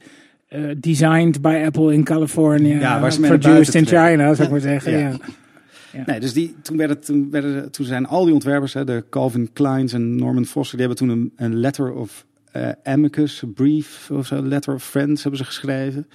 [0.48, 4.60] eh, designed by Apple in California, Ja, waar ze produced in China, zou ik maar
[4.60, 4.98] zeggen.
[4.98, 5.12] Ja.
[6.06, 7.30] Nee, dus die, toen, werden, toen,
[7.70, 11.32] toen zijn al die ontwerpers, hè, de Calvin Kleins en Norman Foster, die hebben toen
[11.36, 16.08] een, letter of eh, amicus, brief of zo, letter of friends hebben ze geschreven.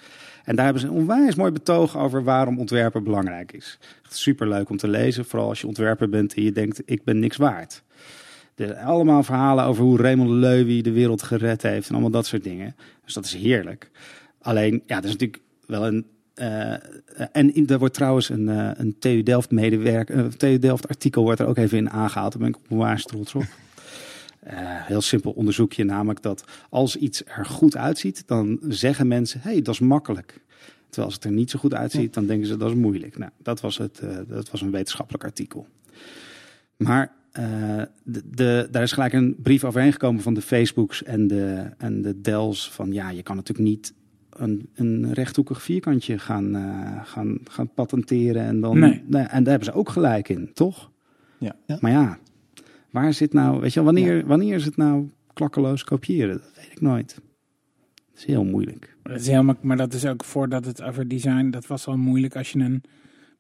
[0.43, 3.79] En daar hebben ze een onwijs mooi betoog over waarom ontwerpen belangrijk is.
[4.09, 7.19] Super leuk om te lezen, vooral als je ontwerper bent en je denkt, ik ben
[7.19, 7.83] niks waard.
[8.55, 12.43] Er allemaal verhalen over hoe Raymond Levy de wereld gered heeft en allemaal dat soort
[12.43, 12.75] dingen.
[13.05, 13.91] Dus dat is heerlijk.
[14.41, 16.73] Alleen, ja, er is natuurlijk wel een eh,
[17.31, 21.23] en in, er wordt trouwens een, eh, een TU Delft medewerker, een TU Delft artikel
[21.23, 22.31] wordt er ook even in aangehaald.
[22.31, 23.45] Daar ben ik onwaars trots op.
[24.43, 29.51] Eh, heel simpel onderzoekje, namelijk dat als iets er goed uitziet, dan zeggen mensen: hé,
[29.51, 30.41] hey, dat is makkelijk.
[30.85, 33.17] Terwijl als het er niet zo goed uitziet, dan denken ze dat is moeilijk.
[33.17, 35.67] Nou, dat was, het, eh, dat was een wetenschappelijk artikel.
[36.77, 37.45] Maar eh,
[38.03, 42.01] de, de, daar is gelijk een brief overheen gekomen van de Facebooks en de, en
[42.01, 42.71] de Dells.
[42.71, 43.93] Van ja, je kan natuurlijk niet
[44.37, 48.43] een, een rechthoekig vierkantje gaan, eh, gaan, gaan patenteren.
[48.43, 49.03] En, dan, Nee.
[49.07, 50.91] Nou, en daar hebben ze ook gelijk in, toch?
[51.37, 51.55] Ja.
[51.65, 51.77] Ja.
[51.81, 52.17] Maar ja,
[52.89, 56.37] waar zit nou, weet je wel, wanneer, wanneer is het nou klakkeloos kopiëren?
[56.37, 57.15] Dat weet ik nooit.
[57.15, 58.95] Dat is heel moeilijk.
[59.03, 62.35] Dat is heel maar dat is ook voordat het over design, dat was al moeilijk
[62.35, 62.83] als je een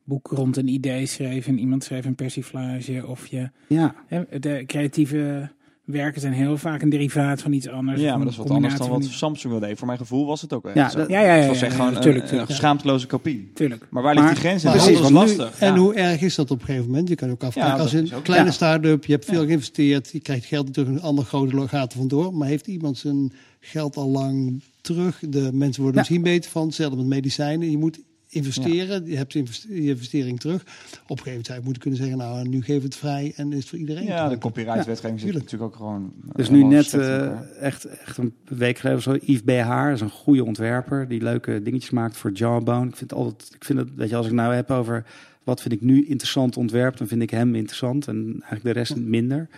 [0.03, 4.63] boek rond een idee schreef en iemand schreef een persiflage of je, Ja, hè, de
[4.65, 5.51] creatieve
[5.83, 8.01] werken zijn heel vaak een derivaat van iets anders.
[8.01, 9.75] Ja, maar dat is wat anders dan wat Samsung wilde.
[9.75, 11.47] Voor mijn gevoel was het ook wel Ja, dat- Ja, ja, ja.
[11.47, 13.51] Was echt gewoon tuurlijk, een, schaamteloze kopie.
[13.53, 13.87] tuurlijk.
[13.89, 14.63] Maar waar ligt die grens?
[14.63, 14.71] in?
[14.71, 15.59] dat is lastig.
[15.59, 17.09] En hoe erg is dat op een gegeven moment?
[17.09, 20.65] Je kan ook afvragen, als een kleine start-up, je hebt veel geïnvesteerd, je krijgt geld
[20.65, 22.33] natuurlijk een ander grote lo- gaat er vandoor.
[22.33, 25.19] Maar heeft iemand zijn geld al lang terug?
[25.29, 27.71] De mensen worden misschien beter van, hetzelfde met medicijnen.
[27.71, 27.99] Je moet
[28.33, 30.61] investeren, je hebt je investering terug.
[30.61, 33.33] Op een gegeven moment zou je moeten kunnen zeggen, nou, nu geven we het vrij
[33.35, 34.05] en is het voor iedereen.
[34.05, 35.51] Ja, de copyright-wetgeving zit tuurlijk.
[35.51, 36.13] natuurlijk ook gewoon...
[36.35, 39.17] Dus eh, nu helemaal net eh, echt, echt een week geleden zo.
[39.21, 42.87] Yves BH is een goede ontwerper die leuke dingetjes maakt voor Jawbone.
[42.87, 45.05] Ik vind altijd, ik vind het, weet je, als ik nou heb over
[45.43, 48.95] wat vind ik nu interessant ontwerp, dan vind ik hem interessant en eigenlijk de rest
[48.95, 49.49] minder.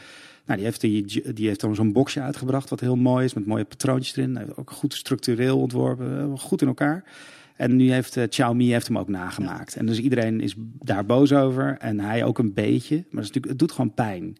[0.46, 3.46] Nou, die heeft, die, die heeft dan zo'n boxje uitgebracht wat heel mooi is met
[3.46, 4.36] mooie patroontjes erin.
[4.36, 7.04] Hij heeft ook goed structureel ontworpen, eh, goed in elkaar.
[7.56, 9.76] En nu heeft uh, Xiaomi heeft hem ook nagemaakt.
[9.76, 11.78] En dus iedereen is daar boos over.
[11.80, 12.96] En hij ook een beetje.
[12.96, 14.38] Maar het, is natuurlijk, het doet gewoon pijn.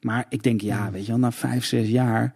[0.00, 2.34] Maar ik denk, ja, weet je wel, na vijf, zes jaar...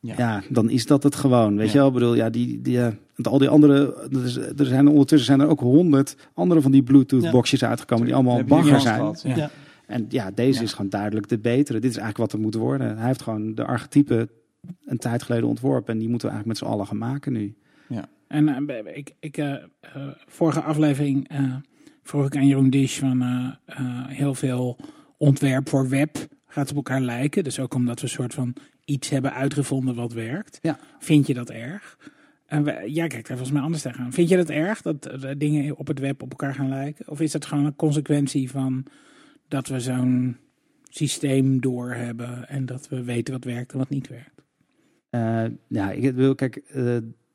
[0.00, 0.14] Ja.
[0.16, 1.56] Ja, dan is dat het gewoon.
[1.56, 1.72] Weet Ja.
[1.72, 5.26] je wel, ik bedoel, ja, die, die, eh, al die andere, er, er zijn ondertussen
[5.26, 8.98] zijn er ook honderd andere van die Bluetooth-boxjes uitgekomen die allemaal bagger kans zijn.
[8.98, 9.50] gehad?
[9.86, 11.80] En ja, deze is gewoon duidelijk de betere.
[11.80, 12.96] Dit is eigenlijk wat er moet worden.
[12.98, 14.28] Hij heeft gewoon de archetype
[14.84, 17.54] een tijd geleden ontworpen en die moeten we eigenlijk met z'n allen gaan maken nu.
[18.28, 21.28] En eh, ik, ik, eh, eh, vorige aflevering
[22.02, 23.22] vroeg ik aan Jeroen Disch van
[24.08, 24.78] heel veel
[25.16, 27.44] ontwerp voor web gaat op elkaar lijken.
[27.44, 30.58] Dus ook omdat we een soort van iets hebben uitgevonden wat werkt.
[30.62, 30.78] Ja.
[30.98, 31.98] Vind je dat erg?
[32.46, 34.12] En we, jij kijkt daar volgens mij anders tegenaan.
[34.12, 37.08] Vind je dat erg dat dingen op het web op elkaar gaan lijken?
[37.08, 38.86] Of is dat gewoon een consequentie van
[39.48, 40.36] dat we zo'n
[40.88, 44.42] systeem door hebben en dat we weten wat werkt en wat niet werkt?
[45.10, 46.62] Eh, ja, ik wil, kijk,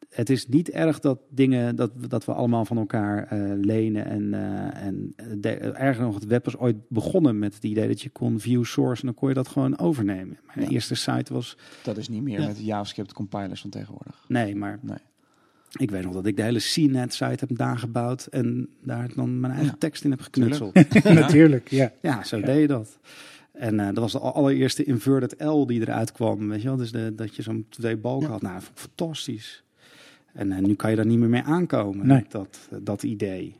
[0.09, 4.05] het is niet erg dat dingen, dat, dat we allemaal van elkaar eh, lenen.
[4.05, 8.01] En, eh, en de, erger nog, het web was ooit begonnen met het idee dat
[8.01, 10.37] je kon view source en dan kon je dat gewoon overnemen.
[10.55, 10.73] Mijn Ja.
[10.73, 12.47] eerste site was, Dat is niet meer Ja.
[12.47, 14.25] met de JavaScript compilers van tegenwoordig.
[14.27, 14.97] nee, maar Nee.
[15.77, 19.53] ik weet nog dat ik de hele CNET site heb nagebouwd en daar dan mijn
[19.53, 19.77] eigen Ja.
[19.79, 20.73] tekst in heb geknutseld.
[21.03, 21.91] Natuurlijk, ja.
[22.01, 22.45] Ja, zo Ja.
[22.45, 22.97] deed je dat.
[23.51, 26.49] En eh, dat was de allereerste inverted L die eruit kwam.
[26.49, 26.77] Weet je wel?
[26.77, 28.33] Dus de, dat je zo'n twee balken Ja.
[28.33, 28.41] had.
[28.41, 29.63] Nou, fantastisch.
[30.33, 32.07] En eh, nu kan je daar niet meer mee aankomen.
[32.07, 32.25] Nee.
[32.29, 33.55] Dat, eh, dat idee.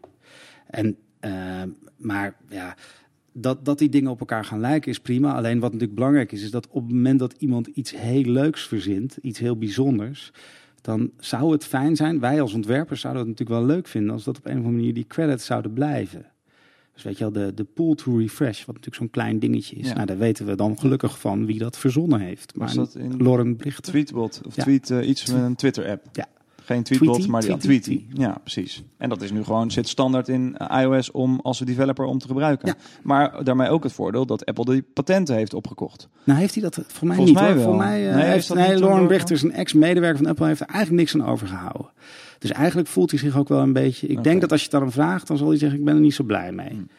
[0.67, 1.63] En, eh,
[1.97, 2.75] maar ja,
[3.32, 5.34] dat, dat die dingen op elkaar gaan lijken is prima.
[5.34, 8.67] Alleen wat natuurlijk belangrijk is, is dat op het moment dat iemand iets heel leuks
[8.67, 10.32] verzint, iets heel bijzonders,
[10.82, 14.23] dan zou het fijn zijn, wij als ontwerpers zouden het natuurlijk wel leuk vinden, als
[14.23, 16.25] dat op een of andere manier die credits zouden blijven.
[16.93, 19.88] Dus weet je wel, de, de pull to refresh, wat natuurlijk zo'n klein dingetje is.
[19.88, 19.93] Ja.
[19.93, 22.55] Nou, daar weten we dan gelukkig van wie dat verzonnen heeft.
[22.55, 23.84] Maar Was dat in Lauren Brichter.
[23.84, 24.63] Tweetbot of Ja.
[24.63, 26.05] tweet iets met een Twitter-app?
[26.12, 26.27] Ja.
[26.69, 27.82] Geen Tweetbot, Tweety, maar die Tweety.
[27.84, 28.21] Tweety.
[28.21, 28.84] Ja, precies.
[28.97, 32.27] En dat is nu gewoon zit standaard in eh, iOS om als developer om te
[32.27, 32.67] gebruiken.
[32.67, 32.75] Ja.
[33.03, 36.08] Maar daarmee ook het voordeel dat Apple die patenten heeft opgekocht.
[36.23, 37.55] Nou, heeft hij dat voor mij Volgens niet mij hoor.
[37.55, 37.65] wel.
[37.65, 40.67] Voor mij eh, Nee, is heeft nee, Lauren is een ex-medewerker van Apple, heeft er
[40.67, 41.89] eigenlijk niks aan overgehouden.
[42.39, 44.08] Dus eigenlijk voelt hij zich ook wel een beetje...
[44.08, 45.95] Ik denk dat als je het aan hem vraagt, dan zal hij zeggen, ik ben
[45.95, 46.69] er niet zo blij mee.
[46.69, 46.89] Hmm.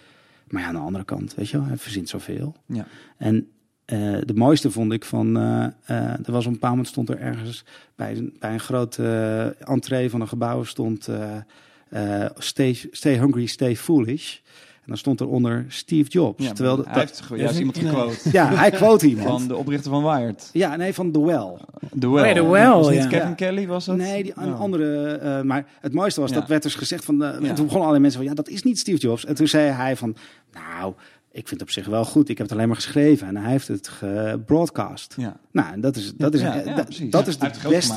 [0.48, 2.54] Maar ja, aan de andere kant, weet je wel, hij verzint zoveel.
[2.66, 2.86] Ja.
[3.16, 3.48] En
[3.90, 7.18] eh, de mooiste vond ik van, eh, eh, er was een bepaald moment stond er
[7.18, 7.64] ergens
[7.96, 13.46] bij, een- bij een grote entree van een gebouw stond eh, eh, stay, stay hungry,
[13.46, 14.36] stay foolish.
[14.80, 16.44] En dan stond er onder Steve Jobs.
[16.44, 19.28] Ja, Terwijl de- hij heeft ge- juist iemand gequote ja, hij quote iemand.
[19.28, 20.50] van de oprichter van Wired.
[20.52, 21.56] Ja, nee, van The Well.
[21.98, 22.20] The Well.
[22.22, 23.08] Oh ja, The Well, Was het niet ja.
[23.10, 23.34] Kevin Ja.
[23.34, 23.96] Kelly was dat?
[23.96, 24.60] Nee, die, een Oh.
[24.60, 25.06] andere.
[25.16, 26.36] eh, maar het mooiste was, Ja.
[26.38, 27.18] dat werd dus gezegd van...
[27.18, 27.32] De, Ja.
[27.38, 29.24] Toen begonnen allerlei mensen van, ja, dat is niet Steve Jobs.
[29.24, 30.16] En toen zei hij van,
[30.52, 30.94] nou,
[31.32, 32.28] ik vind het op zich wel goed.
[32.28, 33.26] Ik heb het alleen maar geschreven.
[33.28, 35.14] En hij heeft het gebroadcast.
[35.16, 35.36] Ja.
[35.52, 36.88] Nou, en dat is, dat is, Ja, ja, dat-
[37.28, 37.94] is de beste,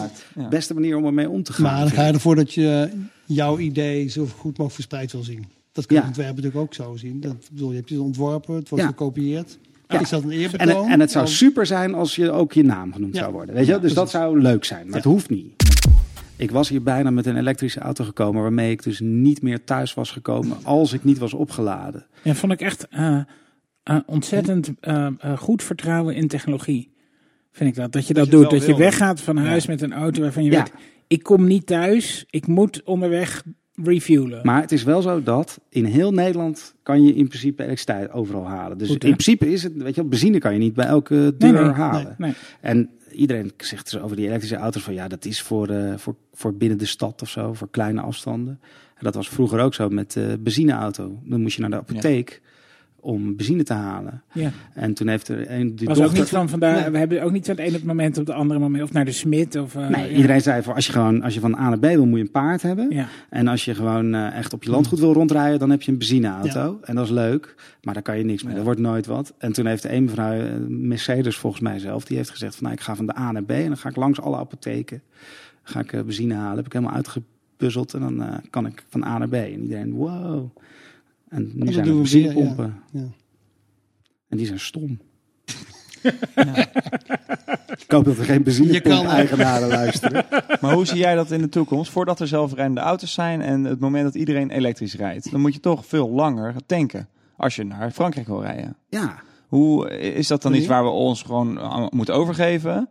[0.49, 1.63] beste manier om ermee om te gaan.
[1.63, 2.89] Maar dan ga je ervoor dat je
[3.25, 5.45] jouw idee zo goed mogelijk verspreid wil zien.
[5.71, 5.95] Dat Ja.
[5.95, 7.19] het ontwerp natuurlijk ook zo zien.
[7.21, 8.89] Dat, bedoel, je hebt het ontworpen, het wordt Ja.
[8.89, 9.57] gekopieerd.
[9.87, 9.99] Ja.
[9.99, 10.89] Is dat een En, eerbetoon?
[10.89, 13.21] en het zou super zijn als je ook je naam genoemd Ja.
[13.21, 13.55] zou worden.
[13.55, 13.71] Weet je?
[13.71, 13.81] wel?
[13.81, 14.79] Dus dat zou leuk zijn.
[14.81, 14.95] Maar Ja.
[14.95, 15.72] het hoeft niet.
[16.37, 19.93] Ik was hier bijna met een elektrische auto gekomen, waarmee ik dus niet meer thuis
[19.93, 22.05] was gekomen als ik niet was opgeladen.
[22.23, 23.19] Ja, vond ik echt eh,
[23.83, 26.91] eh, ontzettend eh, goed vertrouwen in technologie.
[27.51, 27.91] Vind ik dat.
[27.91, 28.49] Dat je dat, je doet.
[28.49, 29.71] Dat je weggaat van huis Ja.
[29.71, 30.57] met een auto waarvan je Ja.
[30.63, 30.73] weet,
[31.07, 32.25] ik kom niet thuis.
[32.29, 33.43] Ik moet onderweg
[33.83, 34.39] refuelen.
[34.43, 38.47] Maar het is wel zo dat in heel Nederland kan je in principe elektriciteit overal
[38.47, 38.77] halen.
[38.77, 41.35] Dus Goed, in principe is het, weet je wel, benzine kan je niet bij elke
[41.37, 42.15] deur Nee, nee, halen.
[42.17, 42.33] nee.
[42.61, 46.15] En iedereen zegt dus over die elektrische auto's van ja, dat is voor, eh, voor,
[46.33, 48.59] voor binnen de stad of zo, voor kleine afstanden.
[48.95, 51.19] En dat was vroeger ook zo met de benzineauto.
[51.23, 52.41] Dan moest je naar de apotheek
[53.03, 54.21] om benzine te halen.
[54.33, 54.51] Ja.
[54.73, 56.81] En toen heeft er een die was ook niet van vandaag.
[56.81, 56.89] Nee.
[56.89, 58.83] We hebben ook niet van het ene moment op het andere moment.
[58.83, 59.55] Of naar de smid.
[59.55, 60.15] Of, eh, Nee, ja.
[60.15, 62.23] iedereen zei van als je gewoon als je van A naar B wil, moet je
[62.23, 62.87] een paard hebben.
[62.89, 63.07] Ja.
[63.29, 65.97] En als je gewoon eh, echt op je landgoed wil rondrijden, dan heb je een
[65.97, 66.79] benzineauto.
[66.81, 68.55] En dat is leuk, maar daar kan je niks mee.
[68.55, 69.33] Dat wordt nooit wat.
[69.37, 72.75] En toen heeft een mevrouw, eh, Mercedes volgens mij zelf, die heeft gezegd van nou,
[72.75, 75.01] ik ga van de A naar B en dan ga ik langs alle apotheken.
[75.63, 76.55] Ga ik benzine halen.
[76.57, 79.33] Heb ik helemaal uitgepuzzeld en dan kan ik van A naar B.
[79.33, 80.49] En iedereen, wow.
[81.33, 82.81] En nu dat zijn er benzinepompen.
[82.91, 83.03] ja.
[84.29, 84.99] En die zijn stom.
[87.83, 90.25] ik hoop dat er geen benzinepomp-eigenaren luisteren.
[90.61, 91.91] Maar hoe zie jij dat in de toekomst?
[91.91, 95.59] Voordat er zelfrijdende auto's zijn en het moment dat iedereen elektrisch rijdt, dan moet je
[95.59, 98.75] toch veel langer tanken als je naar Frankrijk wil rijden.
[98.89, 100.59] Ja, Hoe is dat dan Nee.
[100.59, 102.89] iets waar we ons gewoon aan moeten overgeven?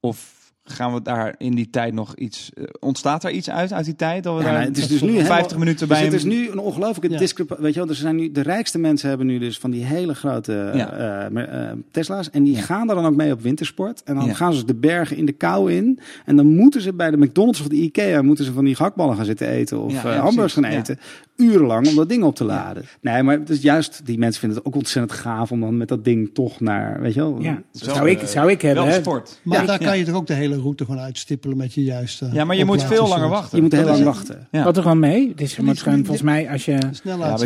[0.00, 2.50] Of gaan we daar in die tijd nog iets?
[2.54, 4.22] eh, ontstaat er iets uit uit die tijd?
[4.22, 6.14] Dat we Ja, daar nee, het is dus nu helemaal- 50 minuten Dus bij het
[6.14, 7.18] is nu een ongelooflijke Ja.
[7.18, 7.64] discrepantie.
[7.64, 10.14] Weet je wel, er zijn nu, de rijkste mensen hebben nu dus van die hele
[10.14, 10.92] grote Ja.
[10.92, 12.30] eh, eh, Tesla's.
[12.30, 14.02] En die gaan daar dan ook mee op wintersport.
[14.02, 15.98] En dan gaan ze de bergen in de kou in.
[16.24, 18.22] En dan moeten ze bij de McDonald's of de Ikea...
[18.22, 19.80] moeten ze van die gakballen gaan zitten eten.
[19.80, 20.98] Of hamburgers gaan eten.
[21.36, 22.82] Urenlang om dat ding op te laden.
[23.00, 24.00] Nee, maar het is juist...
[24.04, 27.00] Die mensen vinden het ook ontzettend gaaf om dan met dat ding toch naar...
[27.00, 27.36] Weet je wel?
[27.40, 27.62] Ja.
[27.72, 28.84] Zou ik, eh, zou ik hebben.
[28.84, 28.98] wel hè?
[29.00, 29.40] sport.
[29.42, 29.66] Maar Ja.
[29.66, 32.28] daar kan je toch ook de hele route gewoon uitstippelen met je juiste.
[32.32, 33.56] Ja, maar je moet veel langer wachten.
[33.56, 34.46] Je moet heel lang wachten.
[34.50, 34.64] Ja.
[34.64, 35.28] Wat er gewoon mee?
[35.28, 36.78] Het is, je die- moet gewoon, volgens mij, als je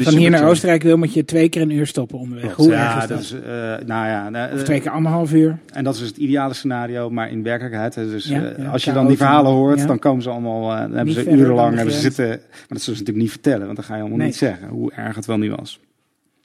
[0.02, 0.48] van hier naar.
[0.48, 2.54] Oostenrijk wil, moet je twee keer een uur stoppen onderweg.
[2.54, 3.20] Hoe erg ja, is dat?
[3.20, 3.32] is...
[3.32, 3.40] eh,
[3.86, 4.28] nou ja...
[4.28, 5.58] nou, Of eh, twee keer anderhalf uur.
[5.72, 8.92] En dat is het ideale scenario, maar in werkelijkheid, hè, dus, Ja, ja, als je
[8.92, 11.94] dan die verhalen en- hoort, dan komen ze allemaal, eh, dan hebben ze urenlang hebben
[11.94, 12.26] ze zitten.
[12.28, 12.36] Maar
[12.68, 14.26] dat zullen ze natuurlijk niet vertellen, dan ga je allemaal Nee.
[14.26, 15.80] niet zeggen hoe erg het wel nu was.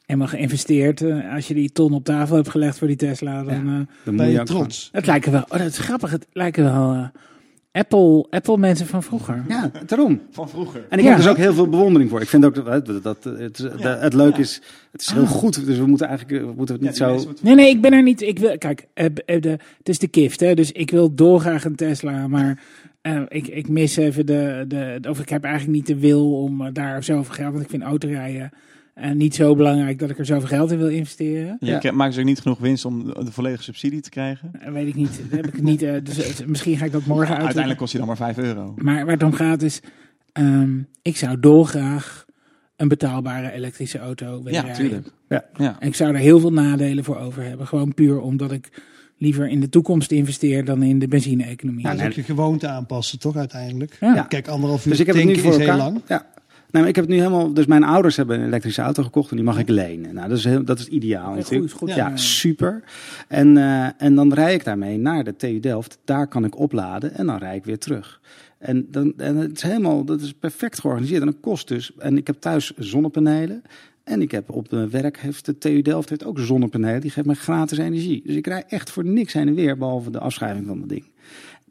[0.06, 1.02] Helemaal geïnvesteerd.
[1.02, 3.66] eh, als je die ton op tafel hebt gelegd voor die Tesla, dan...
[3.66, 3.80] Ja.
[3.80, 4.90] eh, Dan Ben je trots?
[4.92, 5.42] het lijken wel...
[5.42, 6.12] Oh, dat is grappig.
[6.12, 7.08] Het lijken wel eh,
[7.72, 9.44] Apple, Apple mensen van vroeger.
[9.48, 10.22] Ja, daarom.
[10.32, 10.86] Van vroeger.
[10.90, 11.10] En ik Ja.
[11.10, 12.22] heb dus ook heel veel bewondering voor.
[12.22, 14.62] Ik vind ook dat, dat, dat het, het, het leuk is.
[14.92, 17.34] Het is heel goed, dus we moeten eigenlijk we moeten het niet zo.
[17.42, 18.22] Nee, nee, ik ben er niet.
[18.22, 22.28] Ik wil, kijk, de, het is de kift, hè, dus ik wil dolgraag een Tesla,
[22.28, 22.64] maar
[23.04, 26.62] eh, ik, ik mis even de, de, Of ik heb eigenlijk niet de wil om
[26.62, 27.52] eh, daar zoveel geld.
[27.52, 28.52] Want ik vind autorijden
[28.94, 31.58] eh, niet zo belangrijk dat ik er zoveel geld in wil investeren.
[31.60, 31.92] Je Ja.
[31.92, 34.52] maakt dus ook niet genoeg winst om de volledige subsidie te krijgen.
[34.60, 35.22] Eh, weet ik niet.
[35.30, 35.82] Dat heb ik niet.
[35.82, 37.40] eh, dus misschien ga ik dat morgen uit.
[37.44, 38.74] Uiteindelijk kost hij dan maar 5 euro.
[38.78, 39.82] Maar waar het om gaat is,
[40.32, 42.26] ehm, ik zou dolgraag
[42.76, 44.76] een betaalbare elektrische auto willen Ja, rijden.
[44.86, 45.08] tuurlijk.
[45.30, 45.46] Ja.
[45.58, 45.76] Ja.
[45.80, 47.68] En ik zou er heel veel nadelen voor over hebben.
[47.68, 48.82] Gewoon puur omdat ik
[49.18, 51.82] liever in de toekomst investeer dan in de benzine-economie.
[51.82, 52.10] Ja, dat is nee.
[52.10, 53.98] ook je gewoonte aanpassen, toch uiteindelijk?
[54.00, 54.16] Ja.
[54.16, 54.24] Ja.
[54.24, 55.76] Kijk, anderhalf uur Dus ik heb het nu voor is elkaar.
[55.76, 56.02] heel lang.
[56.08, 56.26] Ja.
[56.72, 57.54] Nee, maar ik heb het nu helemaal.
[57.54, 60.14] Dus mijn ouders hebben een elektrische auto gekocht en die mag ik lenen.
[60.14, 61.30] Nou, dat is, heel, dat is ideaal.
[61.30, 61.72] Ja, natuurlijk.
[61.72, 61.90] goed, goed.
[61.90, 62.18] ja, Ja.
[62.18, 62.84] super.
[63.28, 65.98] En, eh, en dan rijd ik daarmee naar de TU Delft.
[66.06, 68.22] Daar kan ik opladen en dan rijd ik weer terug.
[68.58, 71.20] En, dan, en het is helemaal, dat is perfect georganiseerd.
[71.22, 71.92] En dat kost dus.
[71.98, 73.62] En ik heb thuis zonnepanelen.
[74.04, 77.02] En ik heb op mijn werk, heeft de TU Delft heeft ook zonnepanelen.
[77.02, 78.22] Die geeft mij gratis energie.
[78.26, 81.04] Dus ik rij echt voor niks heen en weer, behalve de afschrijving van dat ding.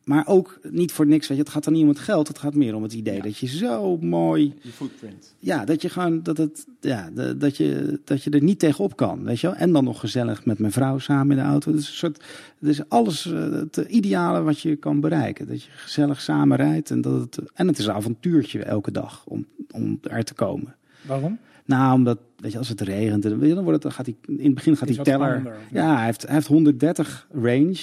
[0.04, 2.28] Maar ook niet voor niks, weet je, het gaat dan niet om het geld.
[2.28, 5.34] Het gaat meer om het idee dat je zo mooi Je footprint.
[5.38, 8.96] ja, dat je gewoon dat het ja, de- dat je dat je er niet tegenop
[8.96, 9.56] kan, weet je wel?
[9.56, 11.70] En dan nog gezellig met mijn vrouw samen in de auto.
[11.70, 12.24] Het is een soort
[12.60, 15.46] het is alles eh, het ideale wat je kan bereiken.
[15.48, 19.24] Dat je gezellig samen rijdt en dat het en het is een avontuurtje elke dag
[19.26, 20.74] om om er te komen.
[21.02, 21.38] Waarom?
[21.64, 24.44] Nou, omdat weet je als het regent, dan dan wordt het dan gaat hij in
[24.44, 25.56] het begin gaat die wat teller.
[25.70, 27.76] Ja, hij heeft hij heeft 130 range.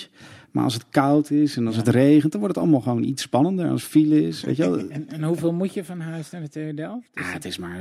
[0.51, 3.21] Maar als het koud is en als het regent, dan wordt het allemaal gewoon iets
[3.21, 3.69] spannender.
[3.69, 4.79] Als file is, weet je wel.
[4.89, 7.07] En, en hoeveel moet je van huis naar de TU Delft?
[7.13, 7.79] Ah, het is maar,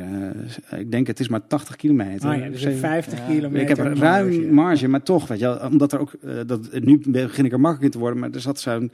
[0.71, 2.31] eh, ik denk het is maar 80 kilometer.
[2.31, 3.27] Ah ja, dus een Zeven- 50 Ja.
[3.27, 3.61] kilometer.
[3.61, 4.01] ik heb marge.
[4.01, 7.53] ruim marge, maar toch, weet je wel, omdat er ook, eh, dat, nu begin ik
[7.53, 8.91] er makkelijk in te worden, maar er zat zo'n,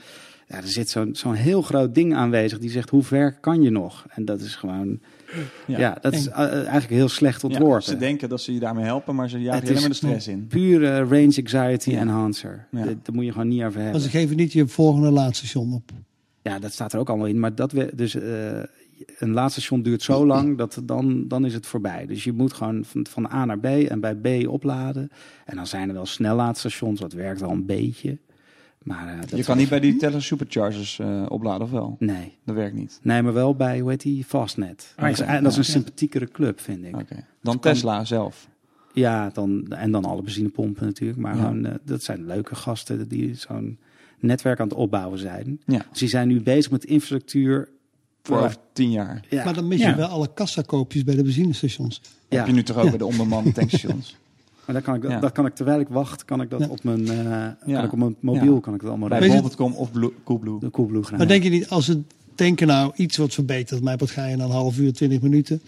[0.49, 3.71] ja, er zit zo'n zo'n heel groot ding aanwezig die zegt, hoe ver kan je
[3.71, 4.07] nog?
[4.09, 5.01] En dat is gewoon,
[5.67, 7.83] ja, dat is eh, eigenlijk heel slecht Ja, ontworpen.
[7.83, 10.47] ze denken dat ze je daarmee helpen, maar ze jagen maar de stress in.
[10.47, 12.01] Pure range anxiety Ja.
[12.01, 12.67] enhancer.
[12.71, 12.85] Ja.
[12.85, 14.01] Dat, daar moet je gewoon niet over Maar hebben.
[14.01, 15.91] ze geven niet je volgende laadstation op.
[16.43, 17.39] Ja, dat staat er ook allemaal in.
[17.41, 18.59] Maar dat we, dus, eh,
[19.19, 22.07] een laadstation duurt zo lang dat dan, dan is het voorbij.
[22.07, 25.09] Dus je moet gewoon van, van A naar B en bij B opladen.
[25.45, 28.19] En dan zijn er wel snellaadstations, dat werkt al een beetje.
[28.85, 31.97] Maar, eh, dat Je kan niet bij die Tesla Superchargers eh, opladen, of wel?
[31.99, 32.37] Nee.
[32.45, 32.99] Dat werkt niet.
[33.03, 34.93] Nee, maar wel bij, hoe heet die, Fastnet.
[34.97, 35.41] Ah, dat, is, ja.
[35.41, 36.97] dat is een sympathiekere club, vind ik.
[36.97, 37.25] Oké.
[37.43, 38.49] Dan Tesla zelf.
[38.93, 41.19] Ja, dan, en dan alle benzinepompen natuurlijk.
[41.19, 41.41] Maar Ja.
[41.43, 43.79] gewoon, eh, dat zijn leuke gasten die zo'n
[44.21, 45.61] netwerk aan het opbouwen zijn.
[45.67, 45.87] Ja.
[45.91, 47.69] Dus die zijn nu bezig met infrastructuur.
[48.23, 48.43] Voor Ja.
[48.45, 49.25] over tien jaar.
[49.31, 49.89] Ja, Maar dan mis Ja.
[49.89, 52.01] je wel alle kassakoopjes bij de benzinestations.
[52.29, 52.37] ja.
[52.39, 52.89] Heb je nu toch ook Ja.
[52.89, 54.17] bij de onbemande tankstations?
[54.67, 55.21] Maar dan kan ik, dat, Ja.
[55.21, 56.67] dat kan ik terwijl ik wacht, kan ik dat Ja.
[56.69, 57.57] op mijn, eh, Ja.
[57.67, 58.61] kan ik op mijn mobiel Ja.
[58.61, 60.59] kan ik het allemaal bij bol.com of Blue, Coolblue.
[60.61, 61.19] De Coolblue gaan.
[61.19, 61.99] Maar denk je niet, als het
[62.35, 65.63] denken nou iets wordt verbeterd, mij wat ga je na een half uur, twintig minuten.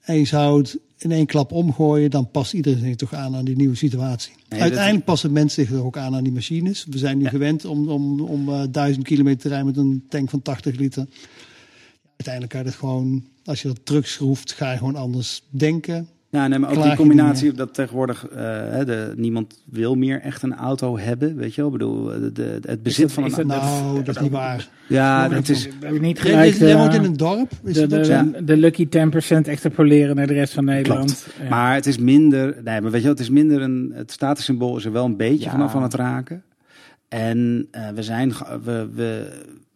[0.00, 3.44] En je zou het in één klap omgooien, dan past iedereen zich toch aan aan
[3.44, 4.32] die nieuwe situatie.
[4.48, 6.86] Nee, Uiteindelijk passen mensen zich er ook aan aan die machines.
[6.90, 10.30] We zijn nu gewend om, om, om eh, duizend kilometer te rijden met een tank
[10.30, 11.06] van 80 liter.
[12.16, 16.08] Uiteindelijk kan je dat gewoon, als je dat terugschroeft, ga je gewoon anders denken.
[16.32, 20.42] Ja, nee, maar ook die combinatie dat tegenwoordig eh, hè, de, niemand wil meer echt
[20.42, 21.70] een auto hebben, weet je wel?
[21.72, 24.68] Ik bedoel, de, de- het bezit dat- van een dat- Nou, dat is niet waar.
[24.88, 28.10] Ja, dat is We hebben niet gelijk jij woont in een dorp, is de, dat
[28.10, 31.26] ook de, lucky 10% extrapoleren naar de rest van Nederland.
[31.42, 31.48] Ja.
[31.48, 34.76] Maar het is minder, nee, maar weet je wel, het is minder een, het statussymbool
[34.76, 35.50] is er wel een beetje Ja.
[35.50, 36.42] vanaf aan het raken.
[37.08, 38.32] En eh, we zijn,
[38.64, 39.28] we, we,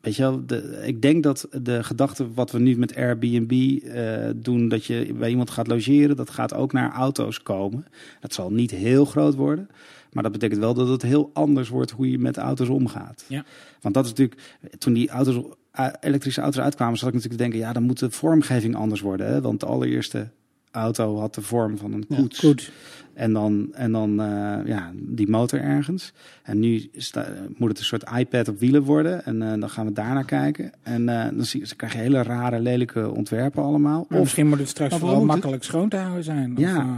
[0.04, 4.30] weet je wel, de, ik denk dat de gedachte wat we nu met Airbnb eh,
[4.36, 7.86] doen, dat je bij iemand gaat logeren, dat gaat ook naar auto's komen.
[8.20, 9.68] Dat zal niet heel groot worden.
[10.12, 13.24] Maar dat betekent wel dat het heel anders wordt hoe je met auto's omgaat.
[13.28, 13.44] Ja.
[13.80, 14.40] Want dat is natuurlijk,
[14.78, 17.98] toen die auto's, eh, elektrische auto's uitkwamen, zat ik natuurlijk te denken, ja, dan moet
[17.98, 19.26] de vormgeving anders worden.
[19.26, 19.40] Hè?
[19.40, 20.28] Want de allereerste
[20.70, 22.38] auto had de vorm van een Ja, koets.
[22.38, 22.72] Goed.
[23.14, 26.12] En dan, en dan eh, ja, die motor ergens.
[26.42, 29.24] En nu sta- moet het een soort iPad op wielen worden.
[29.24, 30.72] En eh, dan gaan we daarnaar kijken.
[30.82, 34.04] En eh, dan, zie, dan krijg je hele rare, lelijke ontwerpen allemaal.
[34.08, 36.52] Maar Of, misschien moet het straks vooral moet makkelijk schoon te houden zijn.
[36.52, 36.76] Of, Ja.
[36.76, 36.88] eh,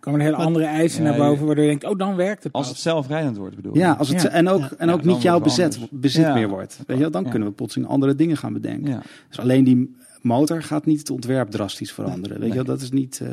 [0.00, 2.52] komen er hele andere eisen Ja, naar boven, waardoor je denkt, oh, dan werkt het
[2.52, 2.72] Als pas.
[2.74, 3.78] het zelfrijdend wordt, bedoel je?
[3.78, 4.28] ja, als het, Ja.
[4.28, 4.70] en ook, Ja.
[4.78, 6.34] en ook niet jouw bezet, bezit Ja.
[6.34, 6.76] meer wordt.
[6.86, 7.30] Weet je, wel, dan Ja.
[7.30, 8.90] kunnen we plotseling andere dingen gaan bedenken.
[8.90, 9.02] Ja.
[9.28, 12.40] Dus alleen die motor gaat niet het ontwerp drastisch veranderen.
[12.40, 13.20] Weet je, wel, dat is niet.
[13.22, 13.28] eh,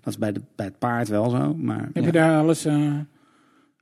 [0.00, 1.54] dat is bij, de, bij het paard wel zo.
[1.54, 2.02] Maar Heb Ja.
[2.04, 2.94] je daar alles eh,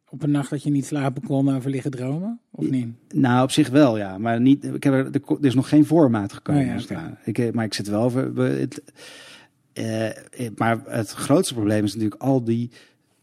[0.08, 2.40] op een nacht dat je niet slapen kon over liggen dromen?
[2.50, 2.86] Of niet?
[3.14, 4.18] Nou, op zich wel, ja.
[4.18, 6.62] Maar niet, ik heb er, er, is nog geen vorm uitgekomen.
[6.62, 8.82] Oh ja, ik, maar ik zit wel Het,
[9.72, 10.14] eh, eh,
[10.56, 12.70] maar het grootste probleem is natuurlijk al die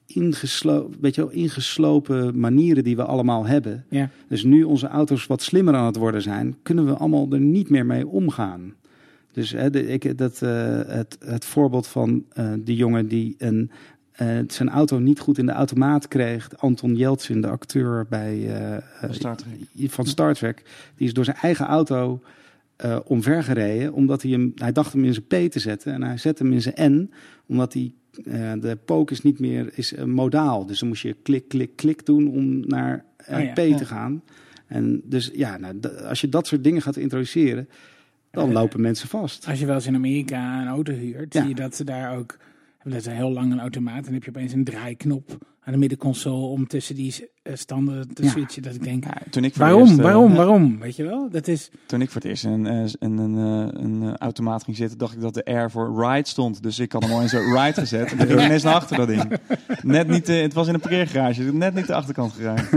[0.06, 3.86] ingeslopen, weet je wel, ingeslopen manieren die we allemaal hebben.
[3.90, 4.10] Ja.
[4.28, 7.70] Dus nu onze auto's wat slimmer aan het worden zijn, kunnen we allemaal er niet
[7.70, 8.74] meer mee omgaan.
[9.36, 13.72] Dus hè, de, ik, dat, eh, het, het voorbeeld van eh die jongen die een,
[14.12, 16.50] eh, zijn auto niet goed in de automaat kreeg.
[16.58, 19.38] Anton Yeltsin, de acteur bij, eh, Star
[19.88, 20.64] van Star Trek.
[20.96, 22.22] Die is door zijn eigen auto
[23.06, 23.94] omvergereden.
[23.94, 25.94] Omdat hij hem, hij dacht hem in zijn P te zetten.
[25.94, 27.12] En hij zette hem in zijn N.
[27.46, 27.94] Omdat hij,
[28.60, 30.66] de pook is niet meer is, modaal.
[30.66, 33.78] Dus dan moest je klik, klik, klik doen om naar Oh ja, P ja.
[33.78, 34.24] te gaan.
[34.68, 37.68] En dus ja, nou, als je dat soort dingen gaat introduceren,
[38.36, 39.48] dan lopen mensen vast.
[39.48, 41.40] Als je wel eens in Amerika een auto huurt, Ja.
[41.40, 42.38] zie je dat ze daar ook...
[42.84, 43.98] Dat is heel lang een automaat.
[43.98, 48.14] En dan heb je opeens een draaiknop aan de middenconsole om tussen die eh, standen
[48.14, 48.30] te Ja.
[48.30, 48.62] switchen.
[48.62, 50.80] Dat ik denk, Ja, toen ik waarom, eerst, eh, waarom, waarom?
[50.80, 51.30] Weet je wel?
[51.30, 51.70] Dat is...
[51.86, 54.78] Toen ik voor het eerst in een, eh, in een, eh, een eh, automaat ging
[54.78, 56.64] zitten, dacht ik dat de R voor ride stond.
[56.64, 58.12] Dus ik had hem al in zo'n ride gezet.
[58.12, 59.38] En toen ging ineens naar achter dat ding.
[59.82, 62.70] Net niet, eh, het was in een parkeergarage, net niet de achterkant geraakt.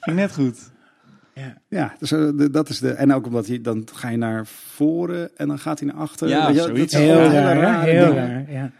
[0.00, 0.70] Ging net goed.
[1.40, 1.56] Ja.
[1.68, 2.90] Ja, dus, eh, de- dat is de.
[2.90, 6.28] En ook omdat hij dan ga je naar voren en dan gaat hij naar achter.
[6.28, 6.94] Ja, je, zoiets.
[6.94, 8.70] Heel raar, Heel raar, ja.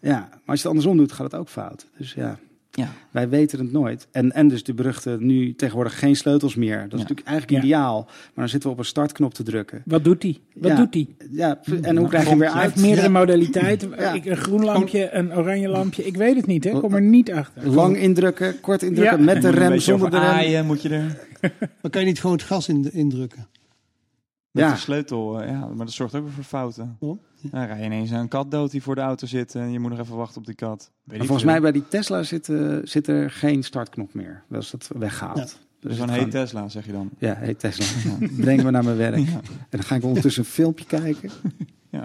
[0.00, 1.86] Ja, maar als je het andersom doet, gaat het ook fout.
[1.98, 2.38] Dus ja,
[2.76, 2.88] Ja.
[3.10, 4.08] wij weten het nooit.
[4.12, 6.76] En, en dus de beruchte nu tegenwoordig geen sleutels meer.
[6.76, 6.96] Dat is Ja.
[6.98, 7.64] natuurlijk eigenlijk Ja.
[7.68, 8.02] ideaal.
[8.04, 9.82] Maar dan zitten we op een startknop te drukken.
[9.84, 10.38] Wat doet hij?
[10.54, 10.76] Wat Ja.
[10.76, 11.08] doet hij?
[11.30, 12.70] Ja, en hoe krijg je hem weer Hij uit?
[12.72, 13.12] heeft meerdere Ja.
[13.12, 13.90] modaliteiten.
[13.98, 14.12] Ja.
[14.12, 16.04] Ik, een groen lampje, een oranje lampje.
[16.06, 16.70] Ik weet het niet, hè?
[16.70, 17.68] Ik kom er niet achter.
[17.68, 19.24] Lang indrukken, kort indrukken, Ja.
[19.24, 20.26] met de rem, zonder de rem.
[20.28, 21.18] aaien moet je er.
[21.82, 23.46] Dan kan je niet gewoon het gas in, indrukken.
[24.50, 24.70] Met Ja.
[24.72, 26.96] de sleutel, eh, ja, maar dat zorgt ook weer voor fouten.
[27.00, 27.20] Waarom?
[27.50, 29.90] Dan rij je ineens een kat dood die voor de auto zit en je moet
[29.90, 30.90] nog even wachten op die kat.
[31.04, 34.42] Weet Maar volgens mij bij die Tesla zit, eh, zit er geen startknop meer.
[34.48, 35.36] Dat is dat weggehaald.
[35.38, 35.44] Ja.
[35.44, 37.10] Dus Dus dan gewoon- heet Tesla, zeg je dan.
[37.18, 38.12] Ja, hey Tesla.
[38.40, 39.16] Breng me naar mijn werk.
[39.18, 39.32] Ja.
[39.32, 41.30] En dan ga ik ondertussen een filmpje kijken.
[41.90, 42.04] Ja.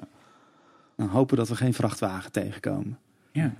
[0.95, 2.97] Dan hopen dat we geen vrachtwagen tegenkomen.
[3.31, 3.53] Ja.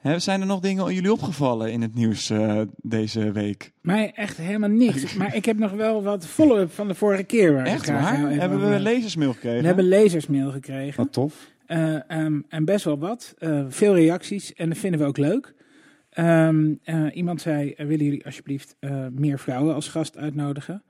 [0.00, 3.72] Hè, zijn er nog dingen jullie opgevallen in het nieuws eh, deze week?
[3.80, 5.14] Mij echt helemaal niks.
[5.18, 7.52] Maar ik heb nog wel wat follow-up van de vorige keer.
[7.52, 8.30] Waar Echt waar?
[8.30, 9.60] Hebben we lezersmail gekregen?
[9.60, 11.02] We hebben lezersmail gekregen.
[11.02, 11.50] Wat tof.
[11.66, 13.34] Eh, ehm, en best wel wat.
[13.38, 14.54] Eh, veel reacties.
[14.54, 15.54] En dat vinden we ook leuk.
[16.10, 20.82] Ehm, eh, iemand zei, willen jullie alsjeblieft eh, meer vrouwen als gast uitnodigen?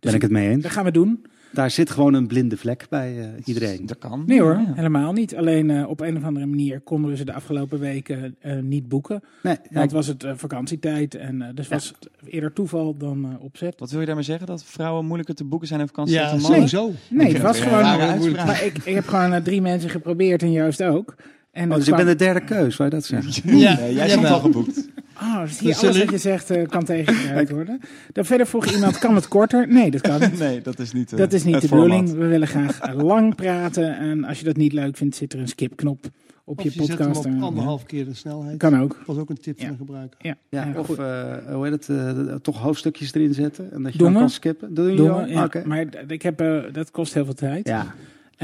[0.00, 0.62] Dus Ben ik het mee eens?
[0.62, 1.26] Dat gaan we doen.
[1.54, 3.86] Daar zit gewoon een blinde vlek bij eh, iedereen.
[3.86, 4.22] Dat kan.
[4.26, 4.72] Nee hoor, Ja.
[4.74, 5.36] helemaal niet.
[5.36, 8.88] Alleen eh, op een of andere manier konden we ze de afgelopen weken eh, niet
[8.88, 9.22] boeken.
[9.42, 11.74] Nee, ja, Want was het vakantietijd en eh, dus Ja.
[11.74, 13.74] was het eerder toeval dan eh, opzet.
[13.78, 14.46] Wat wil je daarmee zeggen?
[14.46, 16.68] Dat vrouwen moeilijker te boeken zijn in vakantie Ja, dan mannen?
[16.68, 16.92] sowieso.
[17.10, 17.82] Nee, het was gewoon...
[18.46, 21.14] maar ik, ik heb gewoon drie mensen geprobeerd en Joost ook.
[21.52, 23.34] En Oh, dus ik ben de derde keus, waar je dat zegt.
[23.44, 24.32] Ja, Ja, jij stond jawel.
[24.32, 24.88] al geboekt.
[25.22, 27.80] Oh, zie je, Dus alles wat je zegt eh, kan tegengebruikt worden.
[28.12, 29.68] Dan verder vroeg iemand, kan het korter?
[29.68, 30.38] Nee, dat kan niet.
[30.48, 31.88] Nee, dat is niet, eh, Dat is niet de format.
[31.88, 32.18] bedoeling.
[32.18, 33.96] We willen graag lang praten.
[33.98, 36.06] En als je dat niet leuk vindt, zit er een skipknop
[36.46, 37.26] op Of je je zet hem podcast.
[37.36, 38.58] op anderhalf keer de snelheid.
[38.58, 38.96] Kan ook.
[38.96, 39.62] Dat was ook een tip Ja.
[39.64, 40.18] van de gebruiker.
[40.22, 43.92] Ja, Ja, Ja, of eh, hoe heet het, eh, toch hoofdstukjes erin zetten en dat
[43.92, 44.20] je Doen dan we.
[44.20, 44.74] kan skippen.
[44.74, 45.20] Doe je Doen al?
[45.22, 45.44] we, ja.
[45.44, 45.62] Oké.
[45.66, 47.68] Maar ik heb, eh, dat kost heel veel tijd.
[47.68, 47.94] Ja,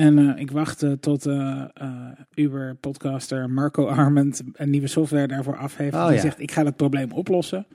[0.00, 1.90] En eh, ik wacht eh, tot eh, eh,
[2.34, 5.94] Uber-podcaster Marco Arment een nieuwe software daarvoor af heeft.
[5.94, 6.20] Oh, die ja.
[6.20, 7.66] zegt, ik ga het probleem oplossen.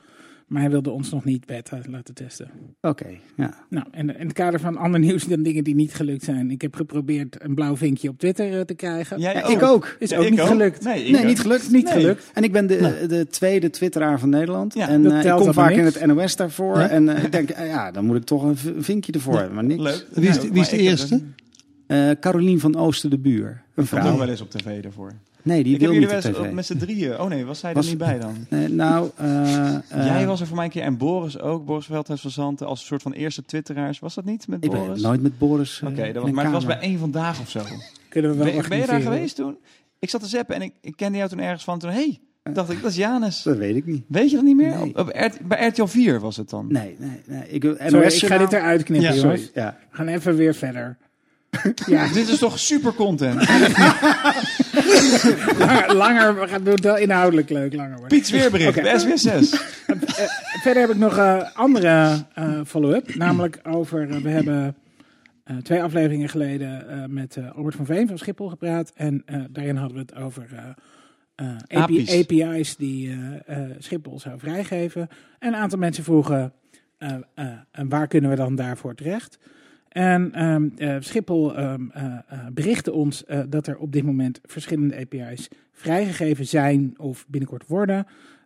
[0.48, 2.50] Maar hij wilde ons nog niet beta laten testen.
[2.82, 3.08] oké.
[3.36, 3.54] Ja.
[3.70, 6.52] Nou, en in het kader van ander nieuws dan dingen die niet gelukt zijn.
[6.52, 9.20] Ik heb geprobeerd een blauw vinkje op Twitter te krijgen.
[9.20, 9.96] Jij Ja, ik ook.
[10.00, 10.84] Is Ja, ook ik niet gelukt.
[10.84, 11.28] Nee, ik Nee, ook.
[11.28, 11.72] niet gelukt.
[11.72, 11.94] Niet Nee.
[11.94, 12.32] gelukt.
[12.34, 14.74] En ik ben de, de tweede twitteraar van Nederland.
[14.74, 16.78] Ja, en dat eh, ik telt kom vaak in het NOS daarvoor.
[16.80, 16.90] Ja.
[16.90, 19.56] En eh, ik denk, ja, dan moet ik toch een vinkje ervoor hebben.
[19.56, 19.82] Maar niks.
[19.84, 20.06] Leuk.
[20.14, 21.22] Wie is wie is de eerste?
[21.88, 23.62] Eh, Carolien van Oosten de Buur.
[23.76, 24.18] Een vrouw.
[24.18, 25.12] wel eens op tv daarvoor.
[25.42, 26.50] Nee, die ik heb wil jullie niet wel op eens tv.
[26.50, 27.20] op- met z'n drieën.
[27.20, 28.36] Oh nee, was zij Was- er niet bij dan?
[28.50, 31.66] Nee, nou, eh, eh, Jij was er voor mij een keer en Boris ook.
[31.66, 34.00] Boris Veldhuis van Zanten als een soort van eerste twitteraars.
[34.00, 35.02] Was dat niet met Ik Boris?
[35.02, 35.82] nooit met Boris.
[35.86, 37.60] Oké, maar het was bij één vandaag of zo.
[38.10, 39.58] Kunnen we wel Ben, ben je daar geweest toen?
[40.00, 41.80] Ik zat te zappen en ik, ik kende jou toen ergens van.
[41.80, 43.44] Toen, hey, dacht ik, dat is Janus.
[43.44, 44.04] Dat weet ik niet.
[44.08, 44.78] Weet je dat niet meer?
[44.78, 44.98] Nee.
[44.98, 46.66] Op, RT bij RTL 4 was het dan.
[46.70, 47.50] Nee, nee, nee.
[47.50, 49.52] Ik, NOS Sorry, ik ga dit eruit knippen, Ja, jongens.
[49.54, 49.78] Ja.
[49.92, 50.98] We gaan even weer verder.
[51.86, 53.36] Ja, Dit is toch super content?
[55.58, 58.18] langer, langer, we gaan doen het wel inhoudelijk leuk langer worden.
[58.18, 59.52] Piet Weerbericht, SBS 6.
[59.52, 59.96] Eh,
[60.62, 63.16] verder heb ik nog een andere eh, follow-up.
[63.16, 64.76] Namelijk over, eh, we hebben
[65.44, 68.92] eh, twee afleveringen geleden eh, met eh, Albert van Veen van Schiphol gepraat.
[68.96, 70.64] En eh, daarin hadden we het over eh,
[71.36, 72.22] eh, API API's.
[72.22, 73.10] API's die
[73.46, 75.08] eh, eh, Schiphol zou vrijgeven.
[75.40, 76.54] En een aantal mensen vroegen,
[76.98, 79.38] eh, eh, en waar kunnen we dan daarvoor terecht?
[79.96, 84.96] En ehm, eh, Schiphol ehm, eh, eh, berichtte ons dat er op dit moment verschillende
[84.96, 88.06] API's vrijgegeven zijn of binnenkort worden.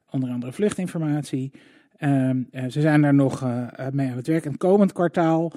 [0.10, 1.52] Onder andere vluchtinformatie.
[1.98, 3.42] Ehm, eh, ze zijn daar nog
[3.92, 4.46] mee aan het werk.
[4.46, 5.52] En komend kwartaal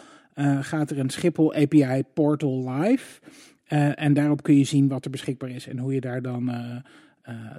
[0.61, 3.21] gaat er een Schiphol API portal live.
[3.95, 6.51] En daarop kun je zien wat er beschikbaar is en hoe je daar dan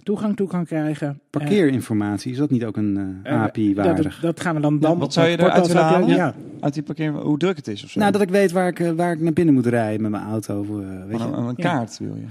[0.03, 1.19] toegang toe kan krijgen.
[1.29, 4.19] Parkeerinformatie, is dat niet ook een eh, Eh, API dat, waardig?
[4.19, 6.07] dat gaan we dan, dan wat zou je eruit willen halen?
[6.09, 6.33] Ja.
[6.59, 7.99] Uit die parkeer, hoe druk het is of zo.
[7.99, 10.23] Nou, dat ik weet waar ik, eh, waar ik naar binnen moet rijden met mijn
[10.23, 10.59] auto.
[10.59, 10.75] of, eh,
[11.07, 11.35] weet Van je?
[11.35, 12.25] een, kaart wil je.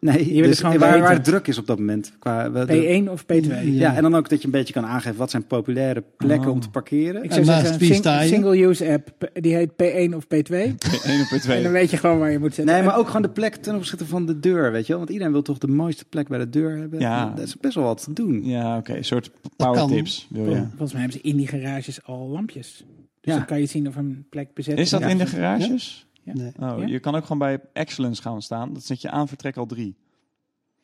[0.00, 2.12] Nee, wil dus waar, waar het druk is op dat moment.
[2.18, 3.64] Qua, we- de- P1 of P2.
[3.64, 6.54] ja, en dan ook dat je een beetje kan aangeven wat zijn populaire plekken Oh.
[6.54, 7.22] om te parkeren.
[7.24, 8.26] Ik En zou zeggen, je?
[8.28, 10.54] single-use app, die heet P1 of P2.
[10.54, 11.62] 1 op En 2.
[11.62, 12.74] dan weet je gewoon waar je moet zetten.
[12.74, 14.98] Nee, maar ook gewoon de plek ten opzichte van de deur, weet je wel.
[14.98, 17.00] Want iedereen wil toch de mooiste plek bij de deur hebben.
[17.00, 17.32] Ja.
[17.36, 18.44] Dat is best wel wat te doen.
[18.44, 18.94] Ja, oké.
[18.96, 20.56] Een soort power tips wil je.
[20.56, 22.84] Vol- Volgens mij hebben ze in die garages al lampjes.
[23.20, 23.38] Dus Ja.
[23.38, 25.06] dan kan je zien of een plek bezet Is dat Ja.
[25.06, 26.06] in de garages?
[26.34, 26.52] Nee.
[26.60, 26.86] Oh, Ja.
[26.86, 28.72] Je kan ook gewoon bij Excellence gaan staan.
[28.72, 29.96] Dat zet je aan vertrek al drie.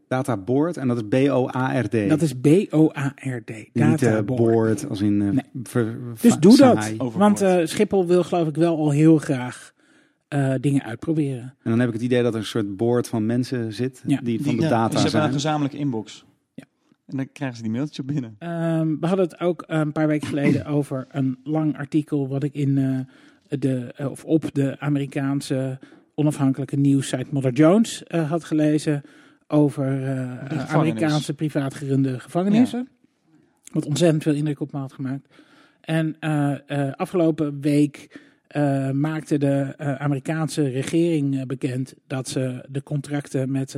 [0.09, 2.09] Databoard, en dat is B-O-A-R-D.
[2.09, 3.49] Dat is B-O-A-R-D.
[3.49, 4.41] Niet eh, Databoard.
[4.41, 5.21] board, als in...
[5.21, 5.43] eh, Nee.
[5.63, 6.93] ver- Dus doe dat.
[6.97, 9.73] Want eh, Schiphol wil geloof ik wel al heel graag
[10.27, 11.41] eh, dingen uitproberen.
[11.63, 14.19] En dan heb ik het idee dat er een soort board van mensen zit Ja.
[14.23, 15.33] die van Die- de ja, Dus data ze hebben een zijn.
[15.33, 16.25] gezamenlijke inbox.
[16.53, 16.63] Ja.
[17.05, 18.35] En dan krijgen ze die mailtjes op binnen.
[18.39, 22.53] Ehm, we hadden het ook een paar weken geleden over een lang artikel wat ik
[22.53, 25.79] in eh, de, of op de Amerikaanse
[26.15, 29.01] onafhankelijke nieuwssite Mother Jones eh, had gelezen
[29.49, 30.69] over gevangenis.
[30.69, 32.87] Amerikaanse privaat gerunde gevangenissen.
[33.71, 35.27] Wat ontzettend veel indruk op me had gemaakt.
[35.81, 36.55] En eh,
[36.87, 38.19] eh, afgelopen week
[38.93, 43.77] maakte de Amerikaanse regering bekend dat ze de contracten met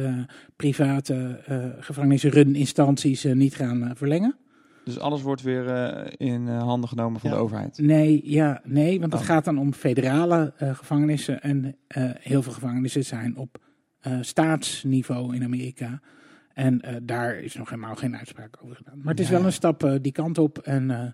[0.55, 1.39] private
[1.79, 4.35] gevangenisruninstanties niet gaan verlengen.
[4.83, 5.65] Dus alles wordt weer
[6.21, 7.35] in handen genomen van Ja.
[7.35, 7.77] de overheid.
[7.77, 9.27] Nee, ja, nee, want het Oh.
[9.27, 11.41] gaat dan om federale gevangenissen.
[11.41, 11.75] En
[12.19, 13.57] heel veel gevangenissen zijn op
[14.21, 15.99] staatsniveau in Amerika.
[16.53, 18.97] En eh, daar is nog helemaal geen uitspraak over gedaan.
[19.01, 19.33] Maar het is Ja.
[19.37, 20.57] wel een stap eh, die kant op.
[20.57, 21.05] En eh,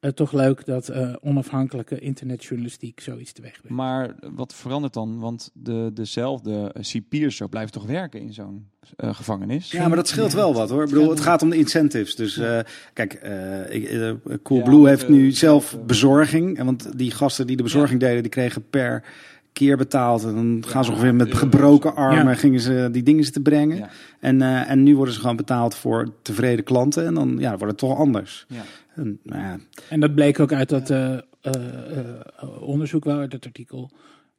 [0.00, 3.68] eh, toch leuk dat eh, onafhankelijke internetjournalistiek zoiets teweeg brengt.
[3.76, 5.18] Maar wat verandert dan?
[5.18, 8.66] Want de, dezelfde cipiers zo blijven toch werken in zo'n
[8.96, 9.70] eh, gevangenis.
[9.70, 10.82] Ja, maar dat scheelt wel wat hoor.
[10.82, 12.14] Ik bedoel, het gaat om de incentives.
[12.14, 12.58] Dus eh,
[12.92, 16.58] kijk, eh eh, Coolblue Ja, heeft eh, nu zelf eh, bezorging.
[16.58, 19.04] En Want die gasten die de bezorging deden, die kregen per
[19.52, 20.24] keer betaald.
[20.24, 22.34] En dan gaan ze ongeveer met gebroken armen Ja.
[22.34, 23.76] gingen ze die dingen zitten brengen.
[23.76, 23.90] Ja.
[24.20, 27.06] En, eh, en nu worden ze gewoon betaald voor tevreden klanten.
[27.06, 28.44] En dan ja, wordt het toch anders.
[28.48, 28.62] Ja.
[28.94, 33.32] En, nou ja, En dat bleek ook uit dat eh, eh, eh, onderzoek wel, uit
[33.32, 33.90] het artikel,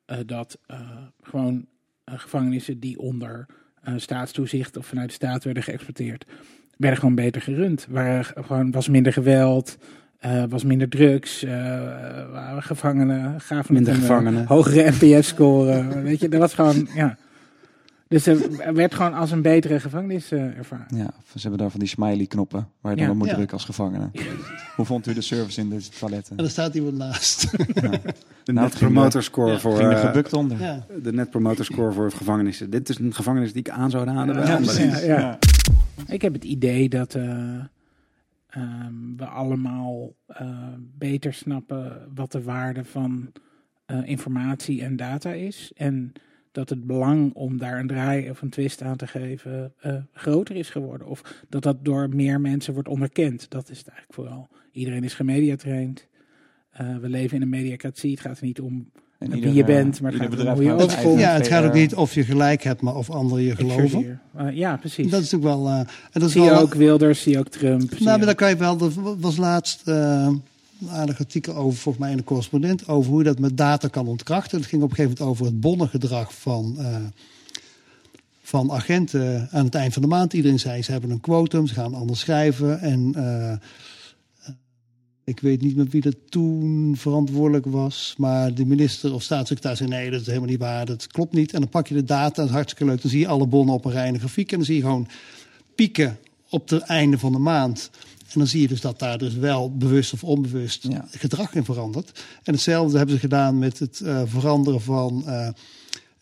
[0.05, 0.79] eh, dat eh,
[1.21, 1.65] gewoon
[2.05, 3.45] gevangenissen die onder
[3.81, 6.25] eh, staatstoezicht of vanuit de staat werden geëxploiteerd,
[6.77, 7.87] werden gewoon beter gerund.
[7.89, 9.77] Waren gewoon, was minder geweld,
[10.21, 11.51] eh, was minder drugs, eh,
[12.31, 14.41] waren gevangenen, gaven Minder een, gevangenen.
[14.41, 15.87] eh, hogere NPS-score.
[16.03, 17.17] weet je, dat was gewoon, ja.
[18.07, 20.85] Dus er werd gewoon als een betere gevangenis eh, ervaren.
[20.95, 23.11] Ja, ze hebben daar van die smiley knoppen waar je dan Ja.
[23.11, 23.33] op moet Ja.
[23.33, 24.09] drukken als gevangene.
[24.75, 26.37] Hoe vond u de service in de toiletten?
[26.37, 27.51] En er staat iemand naast.
[27.51, 27.89] de Nou,
[28.45, 29.59] net het ging promoter score Ja.
[29.59, 30.59] voor Ging er eh, gebukt onder.
[30.61, 30.85] ja.
[31.03, 32.69] de net promoter score voor gevangenissen.
[32.69, 34.89] Dit is een gevangenis die ik aan zou raden bij Ja, anderen.
[34.89, 35.39] ja, ja.
[36.07, 37.23] Ik heb het idee dat eh,
[38.51, 43.31] ehm, we allemaal eh, beter snappen wat de waarde van
[43.85, 45.71] eh, informatie en data is.
[45.75, 46.13] En
[46.51, 50.55] dat het belang om daar een draai of een twist aan te geven eh, groter
[50.55, 51.07] is geworden.
[51.07, 53.49] Of dat dat door meer mensen wordt onderkend.
[53.49, 54.49] Dat is het eigenlijk vooral.
[54.71, 56.09] Iedereen is gemediatraind.
[57.01, 58.11] We leven in een mediacratie.
[58.11, 58.91] Het gaat er niet om
[59.21, 60.55] En wie ieder, je eh, bent, maar het gaat bedrijf
[61.03, 63.55] hoe je ja, het gaat ook niet of je gelijk hebt, maar of anderen je
[63.55, 64.19] geloven.
[64.35, 65.11] Eh, ja, precies.
[65.11, 65.67] Dat is natuurlijk wel.
[65.67, 67.99] eh, en dat is zie je wel ook Wilders, zie je ook Trump.
[67.99, 68.79] Nou, maar daar kan je wel.
[68.81, 70.27] Er was laatst eh,
[70.81, 73.87] een aardig artikel over, volgens mij in de correspondent, over hoe je dat met data
[73.87, 74.57] kan ontkrachten.
[74.59, 76.95] Het ging op een gegeven moment over het bonnengedrag van, eh,
[78.41, 80.33] van agenten aan het eind van de maand.
[80.33, 82.79] Iedereen zei ze hebben een quotum, ze gaan anders schrijven.
[82.79, 83.53] En eh,
[85.23, 89.89] ik weet niet met wie dat toen verantwoordelijk was, maar de minister of staatssecretaris zei
[89.89, 91.53] nee, dat is helemaal niet waar, dat klopt niet.
[91.53, 93.01] En dan pak je de data, dat is hartstikke leuk.
[93.01, 94.81] Dan zie je alle bonnen op een rij in een grafiek en dan zie je
[94.81, 95.07] gewoon
[95.75, 96.17] pieken
[96.49, 97.89] op het einde van de maand.
[98.19, 101.05] En dan zie je dus dat daar dus wel bewust of onbewust Ja.
[101.11, 102.23] gedrag in verandert.
[102.43, 105.49] En hetzelfde hebben ze gedaan met het eh, veranderen van eh,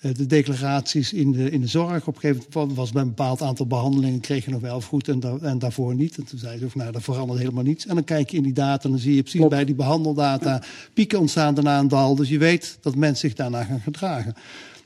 [0.01, 2.07] de declaraties in de, in de zorg.
[2.07, 5.07] Op een gegeven moment was bij een bepaald aantal behandelingen kreeg je nog wel goed
[5.07, 6.17] en, da- en daarvoor niet.
[6.17, 7.85] En toen zei ze, nou, dat verandert helemaal niets.
[7.85, 9.55] En dan kijk je in die data en dan zie je precies Klopt.
[9.55, 12.15] bij die behandeldata pieken ontstaan daarna een dal.
[12.15, 14.33] Dus je weet dat mensen zich daarna gaan gedragen.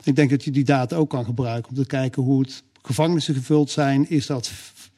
[0.04, 3.34] Ik denk dat je die data ook kan gebruiken om te kijken hoe het gevangenissen
[3.34, 4.10] gevuld zijn.
[4.10, 4.52] Is dat,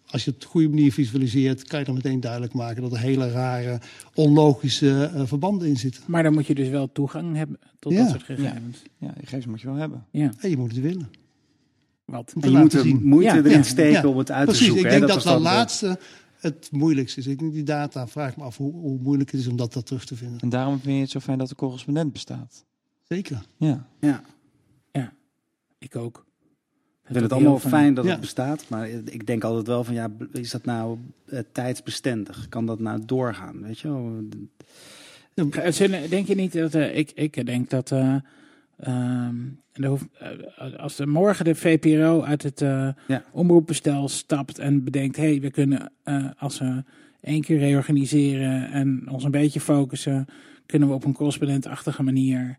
[0.10, 2.92] als je het op de goede manier visualiseert, kan je dan meteen duidelijk maken dat
[2.92, 3.80] er hele rare,
[4.14, 6.04] onlogische eh, verbanden in zitten.
[6.08, 8.00] Maar dan moet je dus wel toegang hebben tot Ja.
[8.02, 8.82] dat soort gegevens.
[8.98, 10.06] Ja, die gegevens moet je wel hebben.
[10.12, 11.10] Ja, En je moet het willen.
[12.06, 12.34] wat?
[12.42, 13.04] En je moet er zien.
[13.04, 14.08] moeite Ja, erin ja, steken ja.
[14.08, 14.86] om het uit Precies, te zoeken.
[14.86, 14.98] ik hè.
[14.98, 16.00] denk dat dat, dan de- laatste
[16.36, 17.28] het moeilijkste is.
[17.28, 19.74] Ik denk die data, vraag ik me af hoe, hoe moeilijk het is om dat,
[19.74, 20.40] dat terug te vinden.
[20.40, 22.66] En daarom vind je het zo fijn dat de correspondent bestaat.
[23.04, 23.42] Zeker.
[23.58, 23.88] Ja.
[24.00, 24.24] Ja.
[25.78, 26.25] Ik ook.
[27.08, 28.12] Ik vind het allemaal fijn dat Ja.
[28.12, 32.50] het bestaat, maar ik denk altijd wel van ja, is dat nou eh, tijdsbestendig?
[32.50, 33.62] Kan dat nou doorgaan?
[33.62, 34.22] Weet je wel?
[36.10, 36.74] Denk je niet dat...
[36.74, 37.92] eh, ik, ik denk dat...
[37.92, 38.16] eh,
[38.80, 39.36] ehm,
[40.78, 42.60] als morgen de VPRO uit het
[43.08, 43.24] Ja.
[43.32, 45.16] omroepbestel stapt en bedenkt...
[45.16, 45.92] hé, hey, we kunnen
[46.38, 46.84] als we
[47.22, 50.26] één keer reorganiseren en ons een beetje focussen...
[50.66, 52.58] kunnen we op een correspondentachtige manier...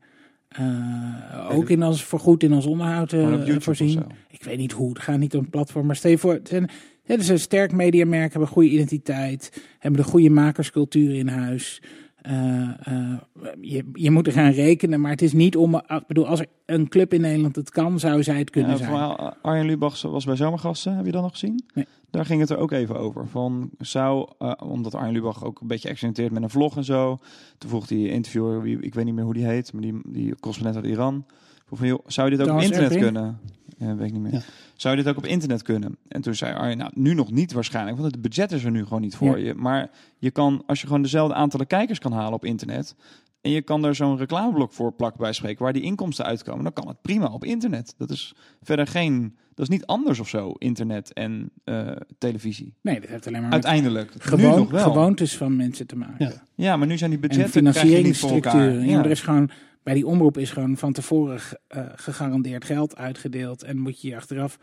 [0.49, 4.05] eh, ook in ons, voorgoed in ons onderhoud eh, voorzien.
[4.31, 5.87] Ik weet niet hoe, het gaat niet om platform.
[5.87, 6.71] Maar stel je voor, het zijn,
[7.05, 11.83] het is een sterk mediamerk, hebben een goede identiteit, hebben de goede makerscultuur in huis.
[12.27, 13.18] Eh, eh,
[13.61, 15.74] je, je moet er gaan rekenen, maar het is niet om.
[15.74, 18.77] Ik bedoel, als er een club in Nederland het kan, zou zij het kunnen Ja,
[18.77, 19.35] zijn.
[19.43, 21.64] Arjen Lubach was bij Zomergasten, heb je dat nog gezien?
[21.74, 21.87] Nee.
[22.11, 23.29] Daar ging het er ook even over.
[23.29, 27.18] Van, zou, eh, omdat Arjen Lubach ook een beetje experimenteert met een vlog en zo.
[27.59, 30.37] Toen vroeg die interviewer, wie, ik weet niet meer hoe die heet, maar die, die
[30.41, 31.24] correspondent uit Iran.
[31.66, 33.41] Vroeg van, joh, zou je dit ook op internet kunnen?
[33.79, 34.33] Ja, weet ik niet meer.
[34.33, 34.41] Ja.
[34.74, 35.97] Zou je dit ook op internet kunnen?
[36.09, 38.83] En toen zei Arjen, nou, nu nog niet waarschijnlijk, want het budget is er nu
[38.85, 39.47] gewoon niet voor Ja.
[39.47, 39.55] je.
[39.55, 42.95] Maar je kan, als je gewoon dezelfde aantallen kijkers kan halen op internet...
[43.41, 45.62] en je kan er zo'n reclameblok voor plakken bij spreken...
[45.64, 47.95] waar die inkomsten uitkomen, dan kan het prima op internet.
[47.99, 49.37] Dat is verder geen...
[49.55, 52.74] Dat is niet anders of zo, internet en eh, televisie.
[52.83, 54.12] Nee, dat heeft alleen maar Uiteindelijk.
[54.18, 54.83] gewoon, nog wel.
[54.83, 56.27] gewoontes van mensen te maken.
[56.27, 56.33] Ja.
[56.55, 57.83] Ja, maar nu zijn die En budgetten elkaar.
[57.83, 58.81] financieringsstructuren.
[58.87, 58.91] Ja.
[58.99, 59.05] Ja.
[59.05, 59.51] er is gewoon,
[59.87, 63.62] bij die omroep is gewoon van tevoren eh, gegarandeerd geld uitgedeeld.
[63.62, 64.59] En moet je je achteraf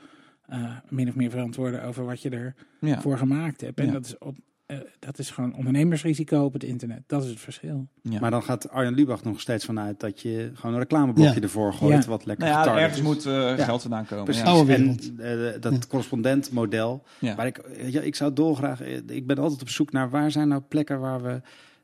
[0.45, 3.01] eh, min of meer verantwoorden over wat je er Ja.
[3.01, 3.79] voor gemaakt hebt.
[3.79, 3.91] En Ja.
[3.91, 7.03] dat, is op, eh, dat is gewoon ondernemersrisico op het internet.
[7.07, 7.87] Dat is het verschil.
[8.01, 8.19] Ja.
[8.19, 11.41] Maar dan gaat Arjen Lubach nog steeds vanuit dat je gewoon een reclameblokje Ja.
[11.41, 12.09] ervoor gooit, Ja.
[12.09, 13.03] wat lekker Nou ja, ergens is.
[13.05, 13.63] moet eh, Ja.
[13.63, 14.23] geld vandaan komen.
[14.23, 14.43] Precies.
[14.43, 14.65] Ja.
[14.67, 17.03] En eh, dat correspondentmodel.
[17.19, 17.35] Ja.
[17.35, 18.81] Maar ik, ja, ik zou dolgraag.
[19.07, 21.41] Ik ben altijd op zoek naar waar zijn nou plekken waar we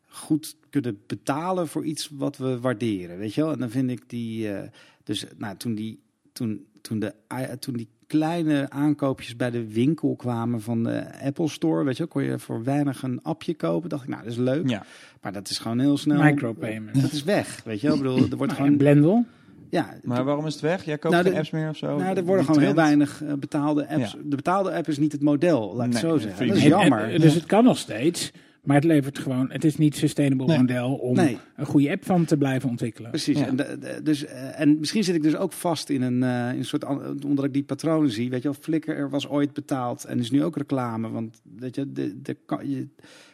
[0.10, 3.18] goed kunnen betalen voor iets wat we waarderen.
[3.18, 3.52] Weet je wel?
[3.52, 4.54] En dan vind ik die.
[4.54, 4.68] eh,
[5.04, 6.00] dus nou, toen die.
[6.34, 11.48] Toen toen, de, i- toen die kleine aankoopjes bij de winkel kwamen van de Apple
[11.50, 13.90] Store, weet je, wel, kon je voor weinig een appje kopen.
[13.90, 14.70] Dacht ik, nou, dat is leuk.
[14.70, 14.86] Ja.
[15.22, 16.24] Maar dat is gewoon heel snel.
[16.24, 17.02] Micropayment.
[17.02, 17.96] Dat is weg, weet je wel.
[17.96, 19.26] Ik bedoel, er wordt Nou, gewoon, Blendel.
[19.70, 20.86] ja, Maar waarom is het weg?
[20.86, 21.98] Jij koopt Nou, geen de- apps meer of zo?
[21.98, 24.12] nou, er worden gewoon heel weinig eh, betaalde apps.
[24.12, 24.18] Ja.
[24.24, 26.48] De betaalde app is niet het model, laat ik Nee, zo zeggen.
[26.48, 27.04] Dat is jammer.
[27.14, 28.32] en- dus het kan nog steeds.
[28.70, 29.52] Maar het levert gewoon.
[29.52, 30.58] Het is niet sustainable Nee.
[30.58, 31.38] model om Nee.
[31.56, 33.10] een goede app van te blijven ontwikkelen.
[33.10, 33.40] Precies.
[33.40, 33.48] Ja.
[33.48, 36.52] En, de- de- dus, eh, en misschien zit ik dus ook vast in een, eh,
[36.54, 36.86] in een soort,
[37.26, 38.30] omdat ik die patronen zie.
[38.30, 41.10] Weet je wel, Flickr er was ooit betaald en is nu ook reclame.
[41.10, 42.88] Want weet je, de, de, kan je,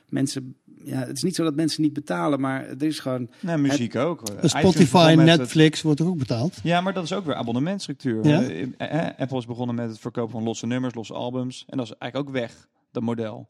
[0.10, 3.30] mensen, ja, het is niet zo dat mensen niet betalen, maar er is gewoon.
[3.40, 4.22] Nee, muziek ook.
[4.42, 6.60] Spotify het- Netflix wordt er ook betaald.
[6.64, 8.28] Ja, maar dat is ook weer abonnementstructuur.
[8.28, 8.42] Ja.
[8.78, 11.64] Eh, Apple is begonnen met het verkopen van losse nummers, losse albums.
[11.68, 13.48] En dat is eigenlijk ook weg, dat model.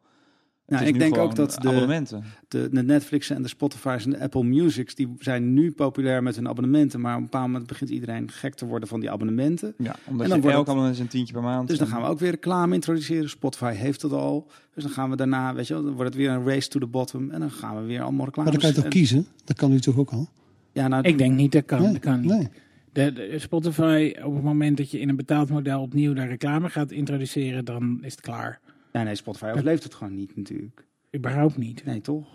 [0.68, 2.24] Nou, ik nu denk ook dat de, abonnementen.
[2.48, 6.36] de, de Netflix en de Spotify's en de Apple Musics, die zijn nu populair met
[6.36, 7.02] hun abonnementen.
[7.02, 9.74] Maar op een bepaald moment begint iedereen gek te worden van die abonnementen.
[9.78, 11.68] Ja, omdat En dan je elk het- abonnement is een tientje per maand.
[11.68, 13.30] Dus dan gaan we ook weer reclame introduceren.
[13.30, 14.48] Spotify heeft dat al.
[14.74, 16.80] Dus dan gaan we daarna, weet je wel, dan wordt het weer een race to
[16.80, 17.30] the bottom.
[17.32, 18.50] En dan gaan we weer allemaal reclame.
[18.52, 19.28] Maar dan kan je toch kiezen?
[19.44, 20.30] Dat kan u toch ook al?
[20.72, 22.30] Ja, nou, Ik denk niet, dat kan, Nee, dat kan niet.
[22.30, 22.48] nee.
[22.94, 26.70] De, de Spotify, op het moment dat je in een betaald model opnieuw daar reclame
[26.70, 28.60] gaat introduceren, dan is het klaar.
[29.00, 30.86] Ja, nee, Spotify overleeft het gewoon niet natuurlijk.
[31.16, 31.86] Überhaupt niet.
[31.86, 32.28] Nee, toch?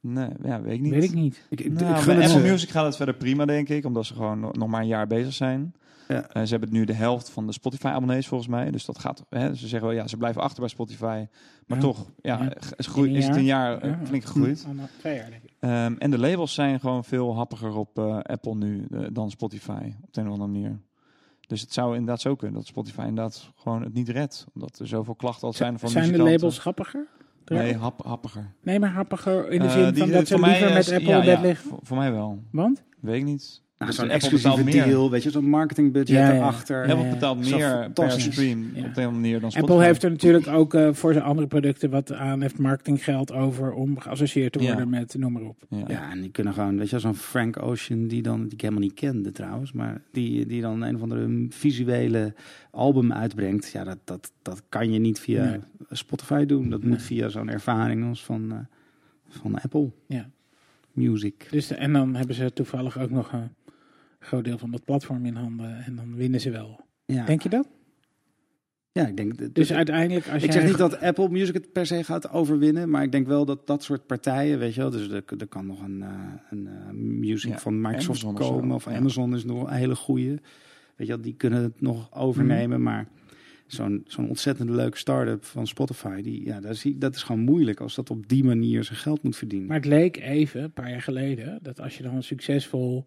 [0.00, 0.92] Nee, ja, weet ik niet.
[0.92, 1.46] Weet ik niet.
[1.50, 2.50] Ik, ik, Nou, ik gun het Apple ze.
[2.50, 3.84] Music gaat het verder prima, denk ik.
[3.84, 5.74] Omdat ze gewoon nog maar een jaar bezig zijn.
[6.08, 6.28] Ja.
[6.28, 8.70] Eh, ze hebben nu de helft van de Spotify-abonnees volgens mij.
[8.70, 9.24] Dus dat gaat.
[9.28, 11.24] Hè, ze zeggen wel, ja, ze blijven achter bij Spotify.
[11.66, 11.84] Maar Ja.
[11.84, 13.78] toch, ja, is, groei- is het een jaar?
[13.78, 13.98] eh, Ja.
[14.06, 14.66] flink gegroeid.
[14.74, 15.52] Nou, twee jaar denk ik.
[15.60, 19.92] Ehm, en de labels zijn gewoon veel happiger op eh, Apple nu dan Spotify.
[20.02, 20.78] Op de een of andere manier.
[21.46, 24.46] Dus het zou inderdaad zo kunnen dat Spotify inderdaad gewoon het niet redt.
[24.54, 26.40] Omdat er zoveel klachten al zijn van Zijn de muzikanten.
[26.40, 27.06] labels grappiger?
[27.46, 28.52] Nee, hap, happiger.
[28.62, 30.74] Nee, maar happiger in de Eh, zin die- van dat ze voor mij, liever eh,
[30.74, 31.68] met Apple ja, bed ja, liggen.
[31.68, 32.42] voor, voor mij wel.
[32.52, 32.82] Want?
[33.00, 33.62] Weet ik niet.
[33.84, 34.84] Nou, Dus zo'n exclusieve betaalt meer.
[34.84, 36.34] deal, weet je, zo'n marketingbudget Ja, ja.
[36.34, 36.80] erachter.
[36.88, 37.10] Apple ja.
[37.10, 38.84] betaalt meer per stream Ja.
[38.84, 39.72] op de manier dan Spotify.
[39.72, 43.72] Apple heeft er natuurlijk ook eh, voor zijn andere producten wat aan heeft marketinggeld over
[43.72, 44.66] om geassocieerd te Ja.
[44.66, 45.56] worden met noem maar op.
[45.68, 45.84] Ja.
[45.88, 48.82] Ja, en die kunnen gewoon, weet je, zo'n Frank Ocean, die dan, die ik helemaal
[48.82, 52.34] niet kende trouwens, maar die, die dan een of andere visuele
[52.70, 53.70] album uitbrengt.
[53.72, 55.58] Ja, dat, dat, dat kan je niet via Nee.
[55.90, 56.70] Spotify doen.
[56.70, 58.58] Dat moet via zo'n ervaring als van, eh,
[59.28, 60.28] van Apple Ja.
[60.92, 61.46] Music.
[61.50, 63.48] Dus, en dan hebben ze toevallig ook nog een
[64.24, 66.80] groot deel van dat platform in handen en dan winnen ze wel.
[67.04, 67.68] Ja, Denk je dat?
[68.92, 69.38] ja ik denk.
[69.38, 70.60] dat- Dus uiteindelijk als ik jij...
[70.60, 73.66] zeg niet dat Apple Music het per se gaat overwinnen, maar ik denk wel dat
[73.66, 76.08] dat soort partijen, weet je wel, dus er, er kan nog een, eh,
[76.50, 78.86] een eh, music Ja, van Microsoft Amazon komen, of.
[78.86, 80.28] Amazon is nog een hele goeie.
[80.96, 82.90] Weet je wel, die kunnen het nog overnemen, Mhm.
[82.90, 83.08] maar
[83.66, 87.80] zo'n zo'n ontzettend leuke start-up van Spotify, die, ja, dat, is, dat is gewoon moeilijk
[87.80, 89.68] als dat op die manier zijn geld moet verdienen.
[89.68, 93.06] Maar het leek even, een paar jaar geleden, dat als je dan een succesvol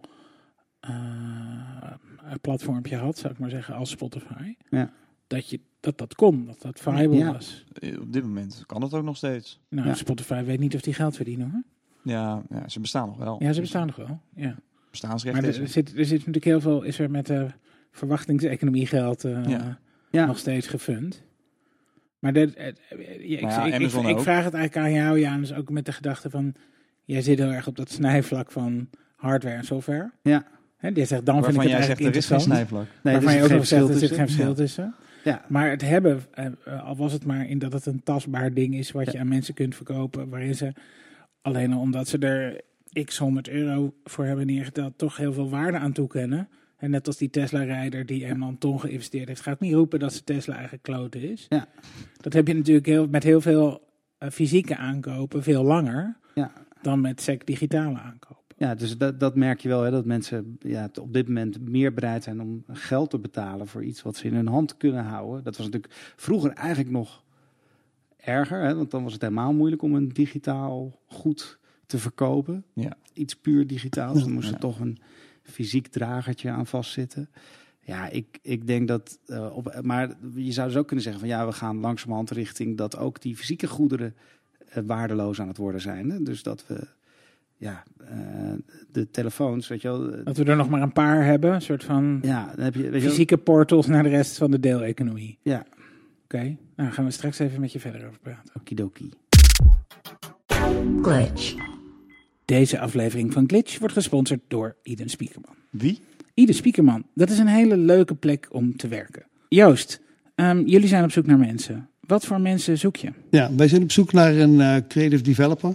[2.42, 4.92] platformpje had, zou ik maar zeggen, als Spotify, Ja.
[5.28, 7.34] dat, je, dat dat kon, dat dat viable Ja.
[7.34, 7.66] was.
[7.74, 9.60] Eh, Op dit moment kan het ook nog steeds.
[9.70, 9.94] Nou, Ja.
[9.94, 11.64] Spotify weet niet of die geld verdienen hoor.
[12.04, 13.44] Ja, ja ze bestaan nog wel.
[13.44, 14.20] Ja, ze bestaan nog wel.
[14.36, 14.56] Ja.
[14.90, 17.48] Bestaansrecht Maar er, zit, er zit natuurlijk heel veel, is er met de
[17.92, 19.80] verwachtingseconomie geld eh, Ja.
[20.12, 20.26] Ja.
[20.26, 21.24] nog steeds gefund.
[22.20, 25.70] Maar de, eh, eh, ik, ja, ik, ik, vraag het eigenlijk aan jou, Janus, ook
[25.70, 26.54] met de gedachte van,
[27.04, 30.12] jij zit heel erg op dat snijvlak van hardware en software.
[30.22, 30.46] Ja.
[30.78, 32.86] Hè, die zegt, dan vind ik Waarvan het eigenlijk zegt, er is geen snijvlak.
[33.04, 34.96] Nee, waarvan er je is ook nog zegt, er zit geen verschil tussen.
[35.24, 35.46] Ja.
[35.48, 38.92] Maar het hebben, eh, al was het maar in dat het een tastbaar ding is
[38.92, 40.74] wat je aan mensen kunt verkopen, waarin ze
[41.42, 42.62] alleen al omdat ze er
[43.06, 46.50] x 100 euro voor hebben neergeteld, toch heel veel waarde aan toekennen.
[46.78, 50.14] En net als die Tesla-rijder die een ton geïnvesteerd heeft, ga ik niet roepen dat
[50.14, 51.46] ze Tesla eigenlijk kloten is.
[51.50, 51.68] Ja.
[52.22, 53.82] Dat heb je natuurlijk heel, met heel veel
[54.18, 56.52] eh, fysieke aankopen veel langer Ja.
[56.82, 58.37] dan met sec digitale aankopen.
[58.60, 61.94] Ja, dus dat, dat merk je wel, hè, dat mensen ja, op dit moment meer
[61.94, 65.44] bereid zijn om geld te betalen voor iets wat ze in hun hand kunnen houden.
[65.44, 67.24] Dat was natuurlijk vroeger eigenlijk nog
[68.18, 72.64] erger, hè, want dan was het helemaal moeilijk om een digitaal goed te verkopen.
[72.74, 72.98] Ja.
[73.14, 74.20] Iets puur digitaals.
[74.20, 74.60] Dan moest er Ja.
[74.60, 74.98] toch een
[75.44, 77.30] fysiek dragertje aan vastzitten.
[77.80, 79.20] Ja, ik, ik denk dat.
[79.26, 82.78] eh, op, maar je zou dus ook kunnen zeggen van ja, we gaan langzamerhand richting
[82.78, 84.16] dat ook die fysieke goederen
[84.70, 86.10] eh, waardeloos aan het worden zijn.
[86.10, 86.24] Hè?
[86.24, 86.88] Dus dat we
[87.58, 88.18] ja, eh,
[88.92, 90.14] de telefoons, weet je wel.
[90.14, 92.74] eh, Dat we er nog maar een paar hebben, een soort van ja, dan heb
[92.76, 95.38] je, weet je wel, fysieke portals naar de rest van de deeleconomie.
[95.42, 95.66] Ja,
[96.24, 98.54] Oké, nou gaan we straks even met je verder over praten.
[98.60, 99.10] okidoki.
[101.02, 101.56] glitch,
[102.46, 105.56] Deze aflevering van Glitch wordt gesponsord door Eden Spiekerman.
[105.70, 106.00] Wie?
[106.34, 109.26] Eden Spiekerman, dat is een hele leuke plek om te werken.
[109.50, 110.02] Joost,
[110.36, 111.90] ehm, jullie zijn op zoek naar mensen.
[112.00, 113.10] Wat voor mensen zoek je?
[113.30, 115.74] Ja, wij zijn op zoek naar een eh, creative developer.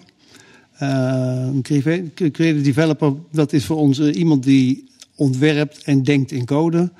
[0.83, 1.63] Eh, een
[2.33, 6.93] creative developer, dat is voor ons eh, iemand die ontwerpt en denkt in code.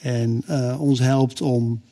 [0.00, 1.84] En eh, ons helpt om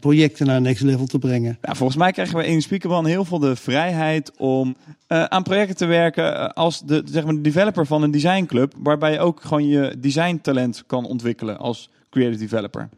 [0.00, 1.58] projecten naar next level te brengen.
[1.62, 4.76] Ja, volgens mij krijgen we in Speakerman heel veel de vrijheid om
[5.06, 9.18] aan projecten te werken als de, zeg maar, de developer van een designclub, waarbij je
[9.18, 12.88] ook gewoon je designtalent kan ontwikkelen als creative developer.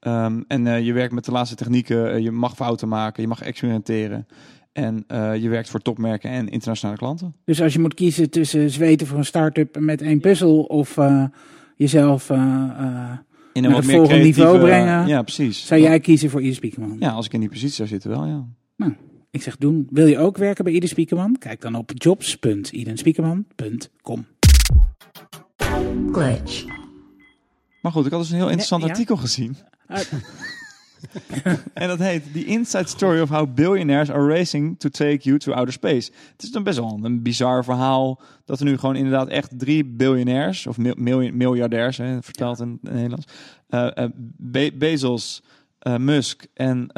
[0.00, 4.26] Ehm, en je werkt met de laatste technieken, je mag fouten maken, je mag experimenteren.
[4.78, 7.34] En eh, je werkt voor topmerken en internationale klanten.
[7.44, 11.24] Dus als je moet kiezen tussen zweten voor een start-up met één puzzel of eh,
[11.76, 12.42] jezelf, eh, eh,
[13.52, 15.06] In Naar het volgende niveau brengen.
[15.06, 15.66] Ja, precies.
[15.66, 16.96] zou jij kiezen voor Ieder Speakerman?
[17.00, 18.46] Ja, als ik in die positie zou zitten, wel ja.
[19.30, 19.86] Ik zeg doen.
[19.90, 21.36] Wil je ook werken bij Ieder Speakerman?
[21.38, 24.26] Kijk dan op jobs.idenspeakerman.com.
[26.12, 26.64] glitch,
[27.82, 28.88] Maar goed, ik had dus een heel interessant ja.
[28.88, 29.56] artikel gezien.
[31.74, 35.52] En dat heet The Inside Story of How Billionaires Are Racing to Take You to
[35.52, 36.10] Outer Space.
[36.32, 39.84] Het is dan best wel een bizar verhaal dat er nu gewoon inderdaad echt drie
[39.84, 42.20] biljonairs, of mil- miljardairs, hè, in,
[42.60, 43.26] in Nederlands,
[44.36, 45.42] Be- Bezos,
[45.78, 46.90] eh, Musk en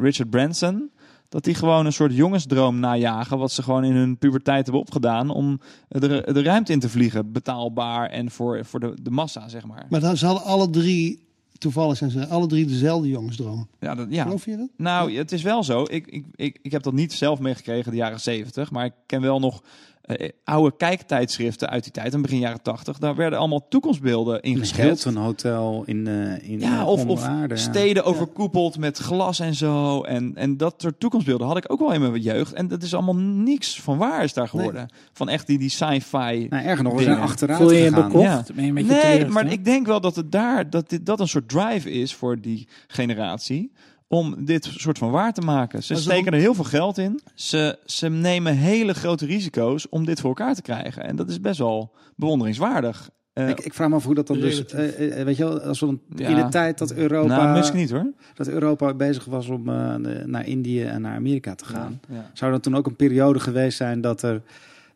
[0.00, 0.90] Richard Branson,
[1.28, 5.30] dat die gewoon een soort jongensdroom najagen, wat ze gewoon in hun puberteit hebben opgedaan,
[5.30, 9.66] om de, de ruimte in te vliegen, betaalbaar en voor, voor de, de massa, zeg
[9.66, 9.86] maar.
[9.88, 11.23] Maar dan hadden alle drie,
[11.64, 13.68] toevallig zijn ze alle drie dezelfde jongensdroom.
[13.80, 14.22] Ja, dat, ja.
[14.22, 14.68] Geloof je dat?
[14.76, 15.82] Nou, het is wel zo.
[15.82, 18.70] Ik, ik, ik, ik heb dat niet zelf meegekregen, de jaren zeventig.
[18.70, 19.62] Maar ik ken wel nog
[20.04, 22.98] eh, oude kijktijdschriften uit die tijd, en begin jaren tachtig.
[22.98, 25.04] Daar werden allemaal toekomstbeelden Een ingeschetst.
[25.04, 27.60] Hilton Hotel in, eh in Ja, eh, of, of aarde, ja.
[27.60, 30.02] steden overkoepeld met glas en zo.
[30.02, 32.52] En, en dat soort toekomstbeelden had ik ook wel in mijn jeugd.
[32.52, 34.88] En dat is allemaal niks van waar is daar geworden.
[35.12, 36.46] Van echt die, die sci-fi.
[36.50, 38.44] Nou, erger nog, we zijn achteruit Voel je je gegaan.
[38.54, 41.28] je een beetje Nee, maar ik denk wel dat het daar dat dit dat een
[41.28, 43.72] soort drive is voor die generatie
[44.08, 45.82] om dit soort van waar te maken.
[45.82, 47.20] Ze steken er heel veel geld in.
[47.34, 51.04] Ze, ze nemen hele grote risico's om dit voor elkaar te krijgen.
[51.04, 53.10] En dat is best wel bewonderingswaardig.
[53.32, 54.52] Eh, Ik, ik vraag me af hoe dat dan dus...
[54.66, 54.96] Relatief.
[54.98, 56.28] eh, eh, weet je wel, als we dan Ja.
[56.28, 57.36] in de tijd dat Europa...
[57.36, 58.12] nou, misschien niet hoor.
[58.34, 59.94] dat Europa bezig was om eh,
[60.24, 62.00] naar Indië en naar Amerika te gaan.
[62.08, 62.30] Ja.
[62.32, 64.42] Zou dat toen ook een periode geweest zijn dat er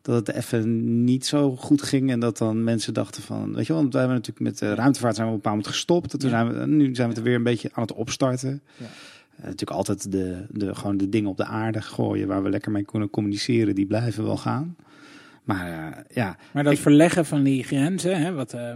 [0.01, 3.73] dat het even niet zo goed ging en dat dan mensen dachten van, weet je
[3.73, 6.13] wel, want wij hebben natuurlijk met de ruimtevaart zijn we op een bepaald moment gestopt.
[6.13, 8.61] En toen zijn we, nu zijn we het weer een beetje aan het opstarten.
[8.77, 8.85] Ja.
[9.35, 12.71] Eh, natuurlijk altijd de, de, gewoon de dingen op de aarde gooien waar we lekker
[12.71, 14.75] mee kunnen communiceren, die blijven wel gaan.
[15.43, 18.73] Maar eh, ja, Maar dat Ik- verleggen van die grenzen, hè, wat eh,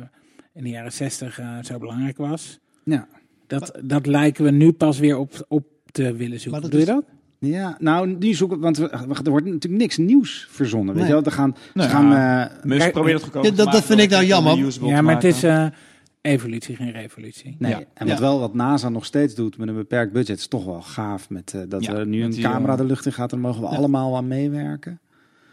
[0.53, 3.07] in de jaren zestig eh, zo belangrijk was, ja.
[3.47, 6.51] dat, dat lijken we nu pas weer op, op te willen zoeken.
[6.51, 7.03] Maar dat Doe je dat?
[7.45, 10.93] Ja, nou, nu zoeken, want er wordt natuurlijk niks nieuws verzonnen.
[10.95, 11.05] Weet Nee.
[11.13, 12.13] je wel, er gaan, Nou ze ja, gaan
[12.49, 14.71] eh, Musk Kijk, probeert het goedkoop dat- dat vind ik nou jammer.
[14.85, 15.65] Ja, maar het is eh,
[16.21, 17.55] evolutie, geen revolutie.
[17.59, 17.77] Nee, Ja.
[17.93, 18.19] en wat Ja.
[18.23, 21.29] wel wat NASA nog steeds doet met een beperkt budget, is toch wel gaaf.
[21.29, 23.49] Met, eh, dat Ja, er nu een camera eh, de lucht in gaat, en dan
[23.51, 23.75] mogen we Ja.
[23.77, 24.99] allemaal aan meewerken.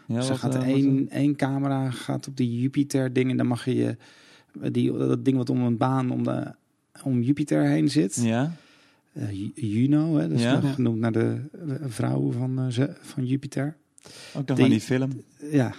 [0.06, 3.36] Ja, dus er wat, gaat eh, één, één camera gaat op die Jupiter ding en
[3.36, 3.96] dan mag je
[4.72, 6.52] die, dat ding wat om een baan om, de,
[7.04, 8.20] om Jupiter heen zit.
[8.22, 8.52] Ja.
[9.12, 10.60] Eh, Ju- Juno, hè, dat is Ja.
[10.60, 13.76] genoemd naar de eh, vrouw van, eh, van Jupiter.
[14.34, 15.10] Ook nog Die- aan die film.
[15.50, 15.74] Ja,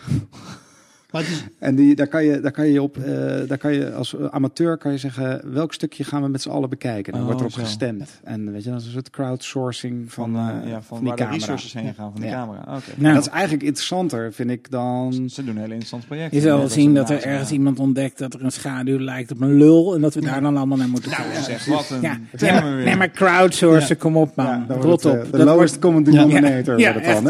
[1.12, 3.04] Maar het is, en die, daar, kan je, daar kan je op, eh,
[3.48, 6.70] daar kan je als amateur kan je zeggen welk stukje gaan we met z'n allen
[6.70, 7.12] bekijken.
[7.12, 7.62] Dan Oh, wordt erop zo.
[7.62, 8.20] gestemd.
[8.24, 10.98] En weet je, dat is een soort crowdsourcing van, Van, eh, eh, ja, van, van
[11.00, 11.40] die waar de camera.
[11.40, 12.36] resources heen gaan van die Ja.
[12.36, 12.60] camera.
[12.62, 12.92] Oké.
[12.96, 15.30] Nou, dat is eigenlijk interessanter, vind ik, dan...
[15.30, 16.34] Ze doen een hele interessant project.
[16.34, 19.42] je zal als zien dat er ergens iemand ontdekt dat er een schaduw lijkt op
[19.42, 21.44] een lul en dat we daar dan allemaal naar moeten Nou, kijken.
[21.44, 22.86] zeg, wat een Ja, nee, maar, weer.
[22.86, 24.66] nee, maar crowdsourcen, kom op man.
[24.68, 25.32] Rot wordt op.
[25.32, 26.78] De lowest common denominator wel,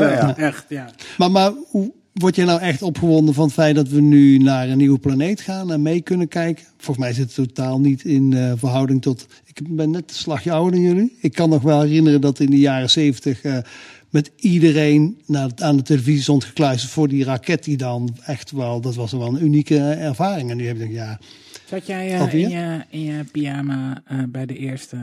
[0.02, 0.38] Ja.
[0.38, 0.86] echt, ja.
[1.18, 4.70] maar, maar hoe word je nou echt opgewonden van het feit dat we nu naar
[4.70, 6.66] een nieuwe planeet gaan en mee kunnen kijken?
[6.78, 9.28] Volgens mij zit het totaal niet in eh, verhouding tot.
[9.46, 11.18] Ik ben net een slagje ouder dan jullie.
[11.20, 13.58] Ik kan nog wel herinneren dat in de jaren zeventig eh,
[14.10, 18.82] met iedereen naar, aan de televisie stond gekluisterd voor die raket die dan echt wel,
[18.82, 20.50] dat was wel een unieke ervaring.
[20.50, 21.20] En nu heb ik ja,
[21.72, 24.96] Zat jij eh, in, je, in je pyjama eh, bij de eerste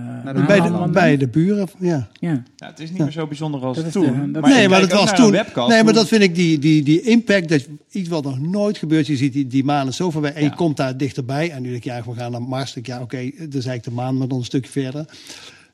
[0.46, 2.08] bij, de, bij de buren, ja.
[2.20, 2.42] Ja.
[2.56, 4.04] Ja, het is niet meer zo bijzonder als Dat toen.
[4.04, 5.30] de- dat- maar nee, ik maar dat was toen.
[5.30, 5.68] webcast.
[5.68, 7.48] nee, maar dat vind ik die, die, die impact.
[7.48, 9.06] Dat iets wat nog nooit gebeurt.
[9.06, 10.32] Je ziet die, die maan is zo voorbij.
[10.34, 10.48] En Ja.
[10.48, 11.50] je komt daar dichterbij.
[11.50, 12.72] En nu denk ik, ja, we gaan naar Mars.
[12.72, 15.04] Denk ik, ja, oké, dat is eigenlijk de maan, maar dan een stukje verder.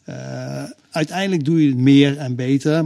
[0.05, 2.85] Eh, uiteindelijk doe je het meer en beter.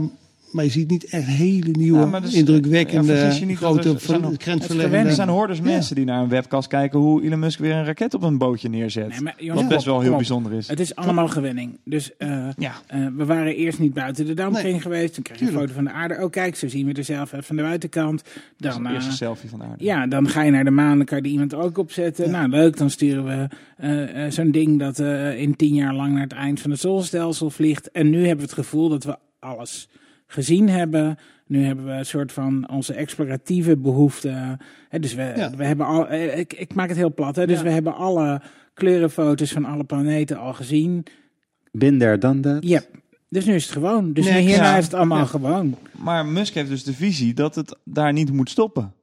[0.51, 4.23] Maar je ziet niet echt hele nieuwe, Ja, dus, indrukwekkende, ja, grote, er- er zijn
[4.23, 5.07] het.
[5.07, 5.63] Er zijn hordes Ja.
[5.63, 8.69] mensen die naar een webcast kijken hoe Elon Musk weer een raket op een bootje
[8.69, 9.09] neerzet.
[9.09, 10.67] Nee, maar jongens, wat best wel heel bijzonder is.
[10.67, 11.77] Het is allemaal gewenning.
[11.85, 12.73] Dus eh, Ja.
[12.87, 14.81] eh, we waren eerst niet buiten de dampkring Nee.
[14.81, 15.13] geweest.
[15.13, 16.23] Toen kreeg je een foto van de aarde.
[16.23, 18.23] Oh kijk, zo zien we er zelf van de buitenkant.
[18.57, 19.83] Dat is Dan, eh, eerste selfie van de aarde.
[19.83, 20.97] ja, dan ga je naar de maan.
[20.97, 22.25] Dan kan je er iemand ook op zetten.
[22.25, 22.31] Ja.
[22.31, 22.77] Nou, leuk.
[22.77, 23.47] Dan sturen we
[24.31, 27.91] zo'n ding dat eh, in tien jaar lang naar het eind van het zonnestelsel vliegt.
[27.91, 29.89] En nu hebben we het gevoel dat we alles
[30.31, 31.17] gezien hebben.
[31.47, 34.57] Nu hebben we een soort van onze exploratieve behoeften.
[34.89, 35.49] Hè, dus we, Ja.
[35.57, 36.07] we hebben al.
[36.07, 37.35] eh, Ik, ik maak het heel plat.
[37.35, 37.63] Hè, dus Ja.
[37.63, 38.41] we hebben alle
[38.73, 41.03] kleurenfoto's van alle planeten al gezien.
[41.79, 42.57] There, done that.
[42.63, 42.81] Ja,
[43.29, 44.13] dus nu is het gewoon.
[44.13, 44.77] Dus Nee, hierna ja.
[44.77, 45.25] is het allemaal Ja.
[45.25, 45.75] gewoon.
[45.97, 48.93] Maar Musk heeft dus de visie dat het daar niet moet stoppen.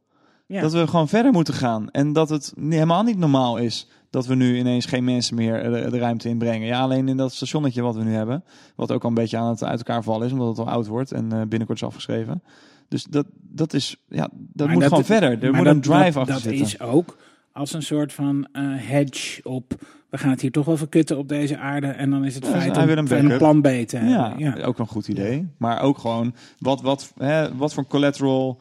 [0.46, 0.60] Ja.
[0.60, 1.90] Dat we gewoon verder moeten gaan.
[1.90, 5.90] En dat het helemaal niet normaal is dat we nu ineens geen mensen meer de,
[5.90, 6.66] de ruimte inbrengen.
[6.66, 8.44] Ja, alleen in dat stationnetje wat we nu hebben.
[8.76, 10.86] Wat ook al een beetje aan het uit elkaar vallen is, omdat het al oud
[10.86, 12.42] wordt en eh, binnenkort is afgeschreven.
[12.88, 15.42] Dus dat, dat is, ja, dat Maar moet gewoon verder.
[15.44, 16.60] Er moet dat- een drive dat, achter Dat zitten.
[16.64, 17.16] is ook
[17.52, 19.74] als een soort van eh, hedge op...
[20.10, 21.86] We gaan het hier toch wel verkutten op deze aarde.
[21.86, 24.08] En dan is het Ja, feit hij om, wil een een plan B te hebben.
[24.08, 24.62] Ja, Ja.
[24.64, 25.48] ook een goed idee.
[25.56, 28.58] Maar ook gewoon, wat, wat, hè, wat voor collateral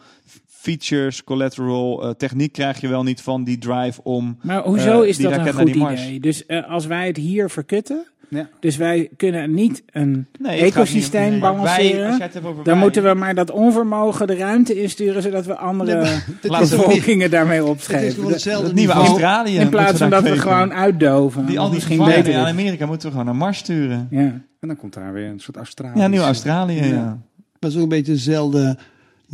[0.66, 4.38] features, collateral eh, techniek krijg je wel niet van die drive om...
[4.42, 6.20] Maar hoezo Eh, is die dat een goed idee?
[6.20, 8.06] Dus eh, als wij het hier verkutten...
[8.30, 8.50] Ja.
[8.60, 12.06] Dus wij kunnen niet een Nee, ecosysteem niet- wij- balanceren.
[12.08, 15.22] als jij het hebt over dan wij- moeten we maar dat onvermogen de ruimte insturen...
[15.22, 18.94] zodat we andere Nee, bevolkingen daarmee Het is hetzelfde nieuwe.
[18.94, 19.58] Australië.
[19.58, 21.46] In plaats van dat we gewoon uitdoven.
[21.46, 22.36] Die al die misschien beter.
[22.46, 24.08] Amerika moeten we gewoon naar Mars sturen.
[24.12, 24.20] Ja.
[24.60, 26.00] En dan komt daar weer een soort Australië.
[26.00, 27.20] Ja, nieuw Australië, ja.
[27.60, 28.78] Is ook een beetje hetzelfde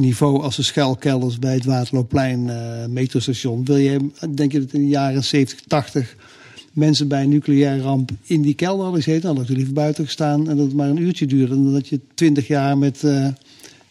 [0.02, 3.66] niveau als de schuilkelders bij het Waterloopplein eh, metrostation.
[3.66, 6.16] Wil je, denk je dat in de jaren 70, 80
[6.74, 9.28] mensen bij een nucleaire ramp in die kelder hadden gezeten?
[9.28, 11.56] Dan had je liever buiten gestaan en dat het maar een uurtje duurde.
[11.56, 13.28] Dan dat je 20 jaar met eh,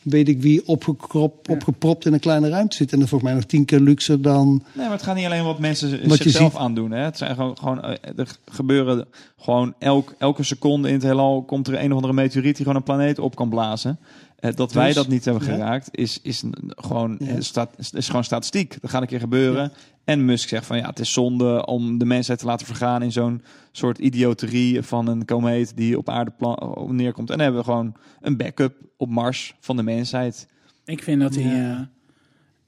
[0.02, 2.92] weet ik wie opgekrop, opgepropt in een kleine ruimte zit.
[2.92, 4.48] En dat volgens mij nog tien keer luxer dan...
[4.72, 6.90] Nee, maar het gaat niet alleen wat mensen Wat zichzelf aandoen.
[6.90, 7.04] Hè.
[7.04, 9.06] Het zijn gewoon, gewoon eh, er gebeuren
[9.38, 12.76] gewoon elk, elke seconde in het heelal komt er een of andere meteoriet die gewoon
[12.76, 13.98] een planeet op kan blazen.
[14.40, 15.52] Eh, dat wij Dus, dat niet hebben ja.
[15.52, 17.26] geraakt is, is gewoon, Ja.
[17.26, 18.80] eh, staat, is, is gewoon statistiek.
[18.80, 19.72] Dat gaat een keer gebeuren.
[20.04, 23.12] En Musk zegt van ja, het is zonde om de mensheid te laten vergaan in
[23.12, 27.30] zo'n soort idioterie van een komeet die op aarde pla- neerkomt.
[27.30, 30.46] En dan hebben we gewoon een backup op Mars van de mensheid.
[30.84, 31.90] Ik vind dat hij Ja.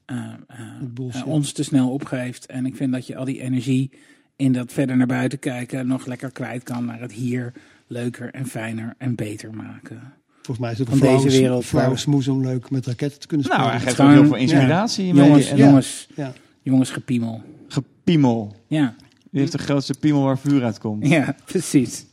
[0.05, 1.21] eh, eh, eh, bullshit.
[1.21, 2.45] eh, ons te snel opgeeft.
[2.45, 3.91] En ik vind dat je al die energie
[4.35, 7.53] in dat verder naar buiten kijken nog lekker kwijt kan naar het hier
[7.87, 10.13] leuker en fijner en beter maken.
[10.45, 12.85] Volgens mij is het Van een flauwe, deze wereld, flauwe waar- smoes om leuk met
[12.85, 13.77] raketten te kunnen Nou, spelen.
[13.77, 15.13] hij geeft gewoon- ook heel veel inspiratie.
[15.13, 15.23] mee.
[15.25, 15.65] Jongens, En ja.
[15.65, 16.33] jongens, Ja.
[16.61, 17.41] jongens gepiemel.
[17.67, 18.55] Gepiemel.
[18.67, 18.95] Ja,
[19.31, 21.07] Wie heeft de grootste piemel waar vuur uitkomt?
[21.07, 22.05] ja, precies.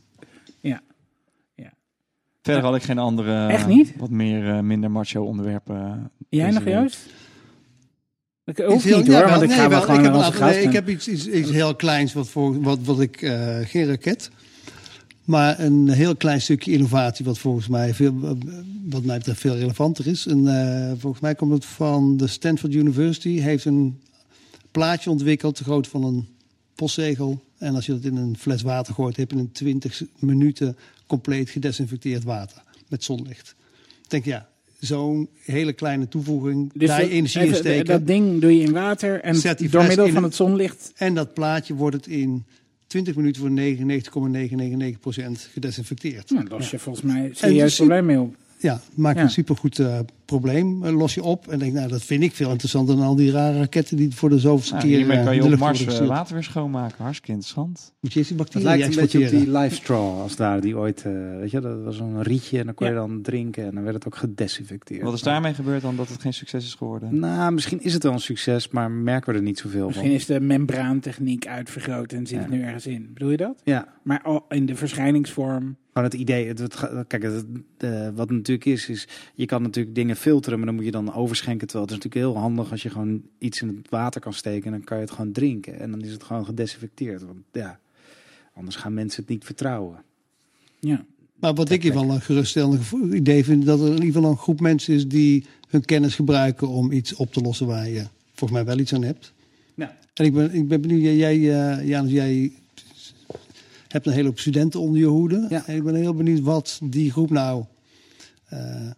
[2.43, 3.93] Verder had ik geen andere, Echt niet?
[3.97, 5.77] wat meer, eh, minder macho onderwerpen.
[5.77, 5.93] eh,
[6.29, 6.65] Jij nog.
[6.65, 6.99] Joost?
[8.45, 10.35] Ik hoef heel- niet ja, hoor, wel, want ik nee, ga wel wel, gewoon ik
[10.39, 13.59] heb, nee, ik heb iets, iets, iets heel kleins wat, voor, wat, wat ik, eh,
[13.63, 14.31] geen raket,
[15.31, 18.39] maar een heel klein stukje innovatie wat volgens mij veel,
[18.89, 20.27] wat mij betreft veel relevanter is.
[20.27, 24.01] En, eh, volgens mij komt het van de Stanford University, heeft een
[24.71, 26.29] plaatje ontwikkeld, de grootte van een
[26.75, 27.45] postzegel.
[27.59, 30.77] En als je dat in een fles water gooit, heb je in 20 minuten
[31.07, 33.55] compleet gedesinfecteerd water met zonlicht.
[34.03, 37.85] Ik denk, ja, zo'n hele kleine toevoeging, Dus daar energie in steken.
[37.85, 40.93] Dat ding doe je in water en door middel van het zonlicht.
[40.97, 42.45] En dat plaatje wordt het in
[42.91, 43.55] 20 minuten voor 99,999%
[45.53, 46.31] gedesinfecteerd.
[46.31, 48.35] Nou, daar is je volgens mij serieus probleem mee op.
[48.59, 49.23] Ja, maakt Ja.
[49.23, 49.99] een supergoed eh,
[50.31, 50.85] probleem.
[50.85, 53.31] Eh, los je op en denk, nou, dat vind ik veel interessanter dan al die
[53.31, 55.85] rare raketten die voor de zoveelste Nou, keer hiermee eh, kan je de op Mars
[55.87, 56.97] eh, water weer schoonmaken.
[57.03, 57.93] Hartstikke interessant.
[58.01, 60.61] Moet je eerst die Het bacteriën lijkt een beetje op die live straw als daar
[60.61, 63.65] die ooit, eh, weet je, dat was zo'n rietje en dan kon je dan drinken
[63.65, 65.03] en dan werd het ook gedesinfecteerd.
[65.03, 67.19] Wat is daarmee gebeurd dan dat het geen succes is geworden?
[67.19, 70.17] Nou, misschien is het wel een succes, maar merken we er niet zoveel Misschien van.
[70.17, 72.43] is de membraantechniek uitvergroot en zit Ja.
[72.43, 73.11] het nu ergens in.
[73.15, 73.61] Bedoel je dat?
[73.65, 75.77] Ja, Maar al in de verschijningsvorm.
[75.93, 76.77] Gewoon het idee, het, het,
[77.07, 77.45] kijk, het,
[78.15, 81.67] wat natuurlijk is, is je kan natuurlijk dingen filteren, maar dan moet je dan overschenken.
[81.67, 84.65] Terwijl het is natuurlijk heel handig als je gewoon iets in het water kan steken
[84.65, 85.81] en dan kan je het gewoon drinken.
[85.81, 87.23] En dan is het gewoon gedesinfecteerd.
[87.23, 87.81] Want ja,
[88.55, 90.03] anders gaan mensen het niet vertrouwen.
[90.79, 91.05] Ja.
[91.35, 94.31] Maar wat ik in ieder geval een geruststellend idee vind, dat er in ieder geval
[94.31, 98.07] een groep mensen is die hun kennis gebruiken om iets op te lossen waar je
[98.35, 99.33] volgens mij wel iets aan hebt.
[99.75, 99.97] Ja.
[100.15, 102.53] En ik ben, ik ben benieuwd, jij, jij, eh, Janus, jij
[103.89, 105.47] hebt een hele hoop studenten onder je hoede.
[105.49, 105.67] Ja.
[105.67, 107.65] En ik ben heel benieuwd wat die groep nou,
[108.47, 108.91] eh,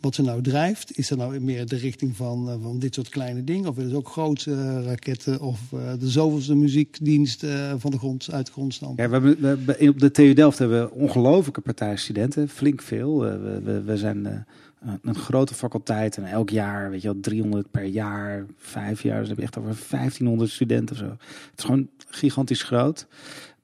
[0.00, 0.98] wat ze nou drijft.
[0.98, 3.68] Is dat nou meer de richting van, eh, van dit soort kleine dingen?
[3.68, 7.46] Of willen ze ook grote eh, raketten of eh, de zoveelste muziekdienst
[7.78, 9.04] van de grond, uit de grond stampen?
[9.04, 13.18] Ja, we hebben, hebben- op de TU Delft hebben we ongelofelijke partij studenten, flink veel.
[13.20, 17.84] We, we, we zijn een- grote faculteit en elk jaar, weet je wel, 300 per
[17.84, 19.18] jaar, vijf jaar.
[19.18, 21.08] Dus dan heb je echt over 1500 studenten of zo.
[21.50, 23.06] Het is gewoon gigantisch groot.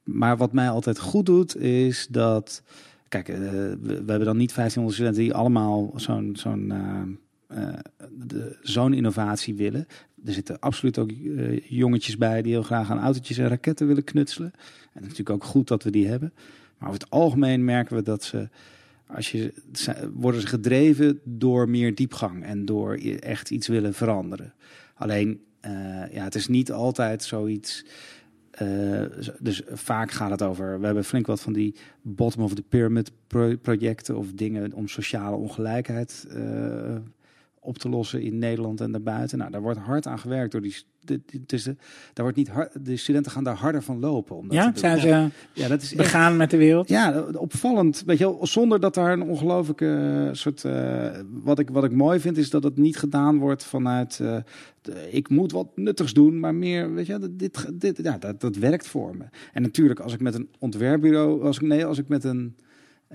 [0.03, 2.61] Maar wat mij altijd goed doet, is dat...
[3.23, 3.37] Kijk, eh,
[3.81, 6.71] we, hebben dan niet 1500 studenten die allemaal zo'n zo'n
[7.47, 9.87] eh, eh, zo'n innovatie willen.
[10.25, 11.11] Er zitten absoluut ook
[11.63, 14.51] jongetjes bij die heel graag aan autootjes en raketten willen knutselen.
[14.93, 16.33] En natuurlijk ook goed dat we die hebben.
[16.77, 18.49] Maar over het algemeen merken we dat ze,
[19.07, 19.53] als je,
[20.13, 24.53] worden ze gedreven door meer diepgang en door i- echt iets willen veranderen.
[24.95, 25.41] Alleen,
[26.11, 27.85] ja, het is niet altijd zoiets
[28.55, 29.01] eh,
[29.39, 30.79] dus vaak gaat het over.
[30.79, 34.87] We hebben flink wat van die bottom of the pyramid pro- projecten of dingen om
[34.87, 36.95] sociale ongelijkheid eh,
[37.65, 39.37] op te lossen in Nederland en daarbuiten.
[39.37, 40.75] Nou, daar wordt hard aan gewerkt door die.
[40.99, 41.63] de- de,
[42.13, 44.35] daar wordt niet hard, de studenten gaan daar harder van lopen.
[44.35, 45.07] Om dat Ja, zijn ze
[45.53, 46.89] ja, dat is echt, begaan met de wereld?
[46.89, 48.03] ja, opvallend.
[48.05, 50.63] Weet je zonder dat daar een ongelooflijke eh, soort.
[50.63, 51.09] eh,
[51.43, 54.19] wat, ik, wat ik mooi vind, is dat het niet gedaan wordt vanuit.
[54.21, 54.37] eh,
[54.81, 56.93] de- ik moet wat nuttigs doen, maar meer.
[56.93, 59.23] Weet je, dit, dit, ja, dat, dat werkt voor me.
[59.53, 61.43] En natuurlijk, als ik met een ontwerpbureau.
[61.43, 62.55] Als ik, nee, als ik met een.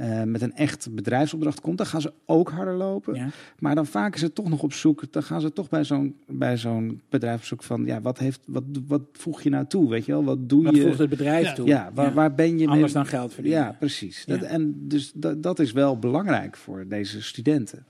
[0.01, 3.15] Eh, met een echt bedrijfsopdracht kom, dan gaan ze ook harder lopen.
[3.15, 3.29] Ja.
[3.59, 5.13] Maar dan vaak is het toch nog op zoek.
[5.13, 7.85] Dan gaan ze toch bij zo'n bij zo'n bedrijf op zoek van.
[7.85, 9.89] Ja, wat, heeft, wat, wat voeg je nou toe?
[9.91, 10.25] Weet je wel?
[10.25, 10.83] Wat doe Wat je?
[10.83, 11.53] voegt het bedrijf Ja.
[11.53, 11.67] toe?
[11.67, 13.61] ja, waar, waar ben je mee- Anders dan geld verdienen.
[13.63, 14.25] ja, precies.
[14.25, 14.43] Dat.
[14.43, 17.85] En dus dat, dat is wel belangrijk voor deze studenten.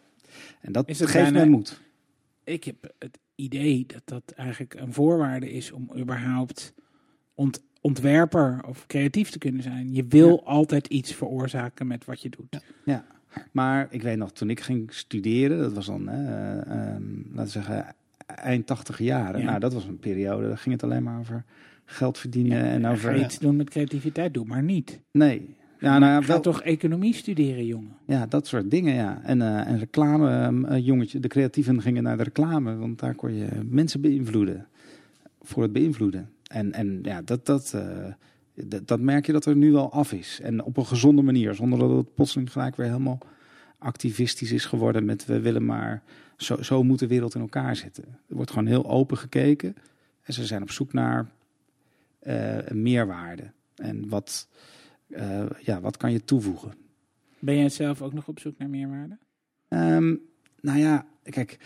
[0.60, 1.80] En dat Is het geeft bijna- mij moed.
[2.44, 6.74] Ik heb het idee dat dat eigenlijk een voorwaarde is om überhaupt
[7.34, 9.94] ont- ontwerper of creatief te kunnen zijn.
[9.94, 10.40] Je wil Ja.
[10.44, 12.62] altijd iets veroorzaken met wat je doet.
[13.52, 17.02] Maar ik weet nog, toen ik ging studeren, dat was dan, eh, ehm,
[17.32, 17.94] laten we zeggen,
[18.26, 19.40] eind tachtig jaren.
[19.40, 19.46] Ja.
[19.46, 21.44] Nou, dat was een periode, daar ging het alleen maar over
[21.84, 23.20] geld verdienen en over...
[23.20, 25.00] iets doen met creativiteit, doe maar niet.
[25.10, 25.54] Nee.
[25.80, 27.92] Ja, nou ja, Ga wel, toch economie studeren, jongen.
[28.06, 29.20] ja, dat soort dingen, ja.
[29.24, 33.14] En, eh, en reclame, ehm, eh, jongetje, de creatieven gingen naar de reclame, want daar
[33.14, 34.66] kon je mensen beïnvloeden.
[35.42, 36.28] Voor het beïnvloeden.
[36.50, 38.12] En, en ja, dat, dat, eh,
[38.54, 40.40] dat, dat merk je dat er nu wel af is.
[40.42, 43.18] En op een gezonde manier, zonder dat het plotseling gelijk weer helemaal
[43.78, 46.02] activistisch is geworden met we willen maar,
[46.36, 48.04] zo, zo moet de wereld in elkaar zitten.
[48.04, 49.76] Er wordt gewoon heel open gekeken
[50.22, 51.30] en ze zijn op zoek naar
[52.18, 53.50] eh, een meerwaarde.
[53.74, 54.48] En wat,
[55.08, 56.74] eh, ja, wat kan je toevoegen?
[57.38, 59.18] Ben jij zelf ook nog op zoek naar meerwaarde?
[59.68, 60.14] Ehm,
[60.60, 61.58] nou ja, kijk,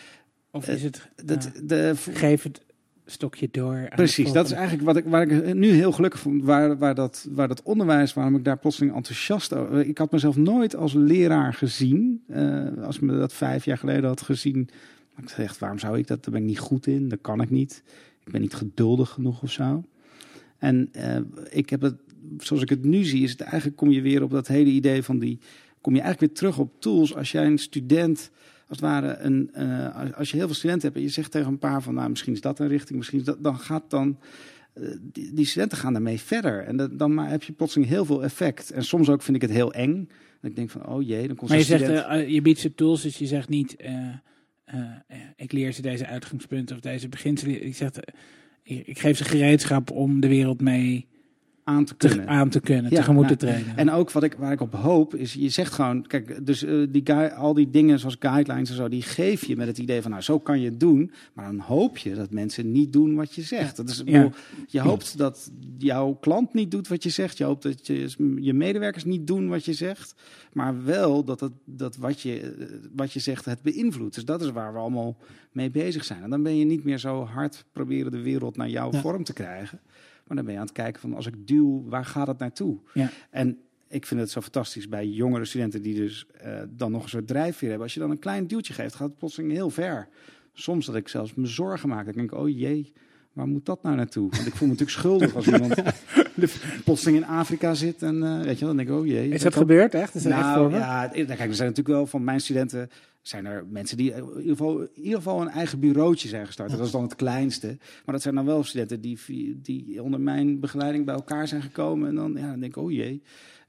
[0.51, 2.61] Of is het, dat, de, geef het
[3.07, 3.89] stokje door.
[3.95, 7.29] precies, dat is eigenlijk wat ik, waar ik nu heel gelukkig van waar, waar, dat,
[7.31, 9.87] waar dat onderwijs, waarom ik daar plotseling enthousiast over.
[9.87, 12.23] Ik had mezelf nooit als leraar gezien.
[12.29, 14.69] Eh, als me dat vijf jaar geleden had gezien,
[15.17, 16.25] ik gezegd, waarom zou ik dat?
[16.25, 17.83] Daar ben ik niet goed in, dat kan ik niet.
[18.25, 19.85] Ik ben niet geduldig genoeg of zo.
[20.59, 21.17] En eh,
[21.51, 21.97] ik heb het,
[22.39, 25.03] zoals ik het nu zie, is het eigenlijk kom je weer op dat hele idee
[25.03, 25.39] van die,
[25.81, 27.15] kom je eigenlijk weer terug op tools.
[27.15, 28.31] Als jij een student,
[28.69, 31.49] als het ware, een, eh, als- je heel veel studenten hebt en je zegt tegen
[31.49, 34.19] een paar van, nou misschien is dat een richting, misschien is dat, dan gaat dan,
[34.75, 36.65] eh, die, die studenten gaan daarmee verder.
[36.65, 38.71] En dat, dan maar heb je plotseling heel veel effect.
[38.71, 40.09] En soms ook vind ik het heel eng.
[40.41, 42.59] En ik denk van, oh jee, dan komt Maar je zegt, student- eh, je biedt
[42.59, 43.77] ze tools, dus je zegt niet,
[45.37, 47.67] ik leer ze deze uitgangspunten of deze beginselen.
[47.67, 47.91] Ik zeg,
[48.63, 51.07] ik, ik geef ze gereedschap om de wereld mee
[51.65, 52.29] aan te te, kunnen.
[52.29, 53.77] aan te kunnen, Ja, tegemoet nou, te treden.
[53.77, 56.83] En ook wat ik, waar ik op hoop, is je zegt gewoon, kijk, dus eh,
[56.89, 60.03] die gui- al die dingen zoals guidelines en zo, die geef je met het idee
[60.03, 61.11] van, nou, zo kan je het doen.
[61.33, 63.77] Maar dan hoop je dat mensen niet doen wat je zegt.
[63.77, 64.05] Dat is, Ja.
[64.05, 64.31] bedoel,
[64.69, 67.39] je hoopt dat jouw klant niet doet wat je zegt.
[67.39, 68.11] Je hoopt dat je,
[68.41, 70.15] je medewerkers niet doen wat je zegt.
[70.53, 74.15] Maar wel dat, het, dat wat, je, eh, wat je zegt het beïnvloedt.
[74.15, 75.17] Dus dat is waar we allemaal
[75.53, 76.23] mee bezig zijn.
[76.23, 79.01] En dan ben je niet meer zo hard proberen de wereld naar jouw Ja.
[79.01, 79.81] vorm te krijgen.
[80.27, 82.79] Maar dan ben je aan het kijken van, als ik duw, waar gaat het naartoe?
[82.95, 83.11] Ja.
[83.31, 83.59] En
[83.89, 87.27] ik vind het zo fantastisch bij jongere studenten die dus eh, dan nog een soort
[87.27, 87.87] drijfveer hebben.
[87.87, 90.09] Als je dan een klein duwtje geeft, gaat het plotseling heel ver.
[90.53, 92.05] Soms dat ik zelfs me zorgen maak.
[92.05, 92.93] Dan denk ik, oh jee,
[93.33, 94.31] waar moet dat nou naartoe?
[94.31, 95.75] Want ik voel me natuurlijk schuldig als iemand
[96.85, 98.03] plotseling in Afrika zit.
[98.03, 99.29] En eh, weet je dan denk ik, oh jee.
[99.29, 100.15] is dat gebeurd, echt?
[100.15, 100.83] Is dat echt Nou voorbeeld?
[100.83, 102.91] ja, het- kijk, er zijn natuurlijk wel van mijn studenten
[103.23, 106.71] zijn er mensen die in ieder geval, in ieder geval een eigen bureautje zijn gestart.
[106.71, 107.67] Dat is dan het kleinste.
[108.05, 109.19] Maar dat zijn dan wel studenten die,
[109.63, 112.09] die onder mijn begeleiding bij elkaar zijn gekomen.
[112.09, 113.23] En dan, ja, dan denk ik, oh jee.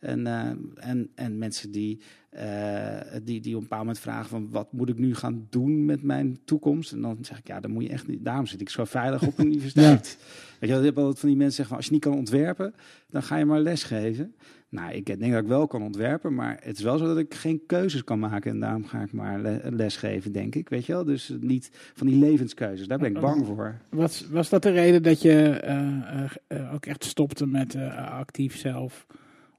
[0.05, 0.49] En, eh,
[0.89, 1.99] en, en mensen die,
[2.29, 5.85] eh, die, die op een bepaald moment vragen van wat moet ik nu gaan doen
[5.85, 6.91] met mijn toekomst?
[6.91, 8.25] En dan zeg ik, ja, dan moet je echt niet.
[8.25, 10.17] Daarom zit ik zo veilig op een universiteit.
[10.59, 12.73] Weet je, je hebt altijd van die mensen zeggen van als je niet kan ontwerpen,
[13.09, 14.35] dan ga je maar lesgeven.
[14.69, 17.33] Nou, ik denk dat ik wel kan ontwerpen, maar het is wel zo dat ik
[17.33, 18.51] geen keuzes kan maken.
[18.51, 20.69] En daarom ga ik maar le- lesgeven, denk ik.
[20.69, 21.03] Weet je wel?
[21.03, 22.87] Dus niet van die levenskeuzes.
[22.87, 23.75] Daar ben ik bang voor.
[23.89, 25.49] Was, was dat de reden dat je
[26.47, 29.05] eh, ook echt stopte met actief zelf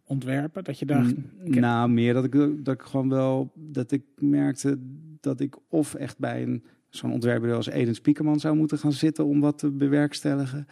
[0.07, 0.65] ontwerpen?
[0.65, 3.91] Dat je dacht, N- ik heb- Nou, meer dat ik, dat ik gewoon wel, dat
[3.93, 4.79] ik merkte
[5.21, 9.25] dat ik of echt bij een zo'n ontwerpbureau als Eden Spiekerman zou moeten gaan zitten
[9.27, 10.67] om wat te bewerkstelligen.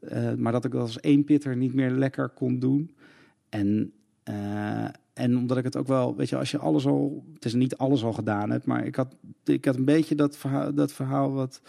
[0.00, 2.90] Eh, maar dat ik dat als één pitter niet meer lekker kon doen.
[3.48, 7.44] En, eh, en omdat ik het ook wel, weet je, als je alles al, het
[7.44, 10.74] is niet alles al gedaan hebt, maar ik had, ik had een beetje dat verhaal,
[10.74, 11.62] dat verhaal wat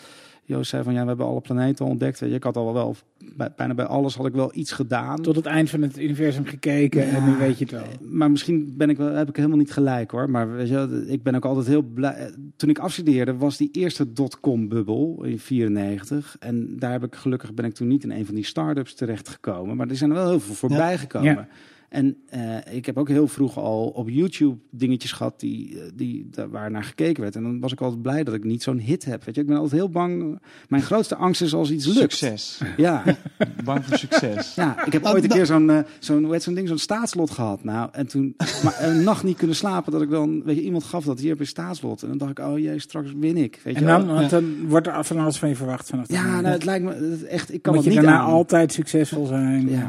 [0.52, 2.20] Joost zei van ja, we hebben alle planeten ontdekt.
[2.20, 2.96] Je, ik had al wel,
[3.36, 5.22] bij, bijna bij alles had ik wel iets gedaan.
[5.22, 8.10] Tot het eind van het universum gekeken en nu weet je het wel.
[8.10, 10.30] Maar misschien ben ik wel, heb ik helemaal niet gelijk hoor.
[10.30, 12.34] Maar weet je, wel, ik ben ook altijd heel blij.
[12.56, 16.36] Toen ik afstudeerde was die eerste dotcom-bubbel in 94.
[16.40, 19.76] En daar heb ik gelukkig ben ik toen niet in een van die start-ups terechtgekomen.
[19.76, 21.34] Maar er zijn er wel heel veel voorbij gekomen.
[21.34, 21.48] Ja.
[21.92, 22.42] En eh,
[22.76, 26.72] ik heb ook heel vroeg al op YouTube dingetjes gehad die, eh, die, daar- waar
[26.72, 27.36] naar gekeken werd.
[27.36, 29.24] En dan was ik altijd blij dat ik niet zo'n hit heb.
[29.24, 30.40] Weet je, ik ben altijd heel bang.
[30.70, 32.00] Mijn grootste angst is als iets lukt.
[32.00, 32.62] Succes.
[32.78, 33.04] Ja,
[33.64, 34.56] Bang voor succes.
[34.56, 36.68] ja, ik heb Nou, ooit een nou- keer zo'n eh, zo'n hoe heet zo'n ding,
[36.68, 37.64] zo'n staatslot gehad.
[37.64, 40.84] Nou, en toen maar een nacht niet kunnen slapen dat ik dan, weet je, iemand
[40.84, 42.02] gaf dat hier heb je staatslot.
[42.02, 43.60] En dan dacht ik, oh jee, straks win ik.
[43.64, 44.06] Weet je En wel.
[44.06, 46.86] dan, want dan wordt er van alles van je verwacht vanaf ja, nou, het lijkt
[46.86, 48.32] me echt, ik kan Moet het je niet daarna aan.
[48.34, 49.70] altijd succesvol zijn.
[49.70, 49.80] Ja.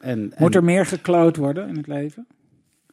[0.00, 2.26] En, En, Moet en- er meer gekloot worden in het leven?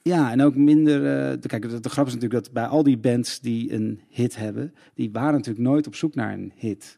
[0.02, 0.96] Ja, en ook minder.
[0.96, 4.00] eh, de- kijk, de, de grap is natuurlijk dat bij al die bands die een
[4.10, 6.98] hit hebben, die waren natuurlijk nooit op zoek naar een hit.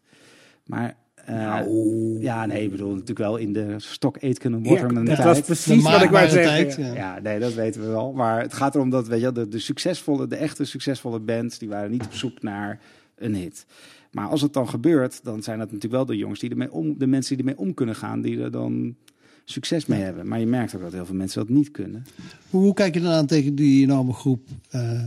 [0.65, 0.95] Maar.
[1.25, 2.19] eh, Nou.
[2.21, 5.27] Ja, nee, ik bedoel natuurlijk wel in de stok Aitken en Waterman dat tijd.
[5.27, 6.51] was precies wat ik wou zeggen.
[6.51, 6.85] tijd, ja.
[6.87, 6.93] ja.
[6.93, 8.13] Ja, nee, dat weten we wel.
[8.13, 11.57] Maar het gaat erom dat, weet je, wel, de, de succesvolle, de echte succesvolle bands,
[11.59, 12.79] die waren niet op zoek naar
[13.15, 13.65] een hit.
[14.11, 16.97] Maar als het dan gebeurt, dan zijn dat natuurlijk wel de jongens die ermee om,
[16.97, 18.95] de mensen die ermee om kunnen gaan, die er dan
[19.51, 20.27] succes mee hebben.
[20.27, 22.05] Maar je merkt ook dat heel veel mensen dat niet kunnen.
[22.49, 25.03] Hoe, hoe kijk je dan aan tegen die enorme groep eh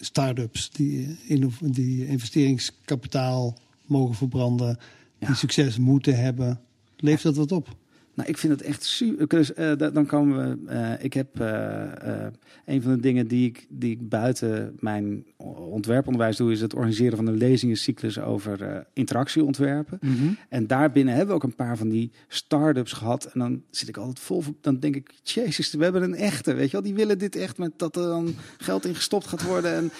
[0.00, 4.78] start-ups die, eh, die investeringskapitaal mogen verbranden,
[5.18, 5.26] Ja.
[5.26, 6.60] die succes moeten hebben?
[6.96, 7.76] Leeft dat wat op?
[8.18, 9.28] Nou, ik vind het echt super.
[9.28, 10.70] Dus, eh, da- dan komen we.
[10.70, 12.26] eh, ik heb eh,
[12.64, 15.24] een van de dingen die ik, die ik buiten mijn
[15.70, 19.98] ontwerponderwijs doe, is het organiseren van een lezingencyclus over interactieontwerpen.
[20.02, 20.28] Mhm.
[20.48, 23.24] En daarbinnen hebben we ook een paar van die start-ups gehad.
[23.24, 24.42] En dan zit ik altijd vol.
[24.60, 26.54] Dan denk ik, jezus, we hebben een echte.
[26.54, 29.42] Weet je wel, die willen dit echt met dat er dan geld in gestopt gaat
[29.42, 29.74] worden.
[29.74, 29.90] En,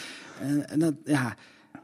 [0.41, 1.37] en, en dat, ja.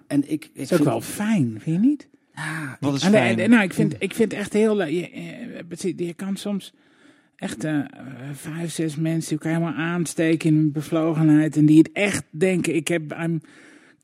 [0.06, 2.08] En ik, ik Het is ook vind- wel fijn, vind je niet?
[2.34, 3.38] Ja, Wat is fijn.
[3.38, 5.10] en- nou, ik vind, ik vind echt heel leuk.
[5.68, 6.72] Je, eh, je kan soms
[7.36, 7.84] echt eh, eh,
[8.32, 11.56] vijf, zes mensen die elkaar helemaal aansteken in bevlogenheid.
[11.56, 13.40] En die het echt denken, ik heb I'm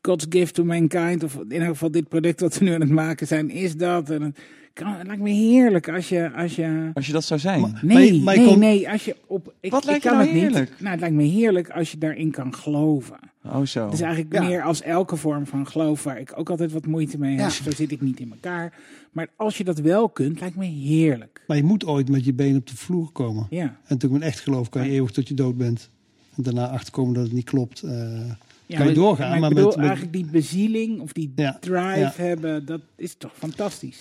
[0.01, 1.23] God's gift to mankind.
[1.23, 4.09] Of in elk geval dit product wat we nu aan het maken zijn, is dat.
[4.09, 4.39] En het,
[4.73, 6.31] kan, het lijkt me heerlijk als je...
[6.31, 7.61] Als je Als je dat zou zijn.
[7.61, 8.89] Maar- Nee, maar nee, nee.
[8.89, 10.49] Als je op, ik, Wat ik lijkt je kan nou het niet.
[10.51, 10.71] heerlijk?
[10.79, 13.17] Nou, het lijkt me heerlijk als je daarin kan geloven.
[13.45, 13.83] Oh zo.
[13.85, 14.41] Het is eigenlijk Ja.
[14.43, 17.39] meer als elke vorm van geloof waar ik ook altijd wat moeite mee heb.
[17.39, 17.49] Ja.
[17.49, 18.73] Zo zit ik niet in elkaar.
[19.11, 21.43] Maar als je dat wel kunt, lijkt me heerlijk.
[21.47, 23.47] Maar je moet ooit met je been op de vloer komen.
[23.49, 23.61] Ja.
[23.63, 24.93] En natuurlijk met echt geloof kan je Ja.
[24.93, 25.89] eeuwig tot je dood bent.
[26.35, 27.81] En daarna achterkomen dat het niet klopt.
[27.81, 30.99] eh, Ja, Kan je maar- doorgaan, Maar, maar ik bedoel met- met- eigenlijk die bezieling
[30.99, 32.11] of die Ja, drive ja.
[32.15, 33.99] hebben, dat is toch fantastisch.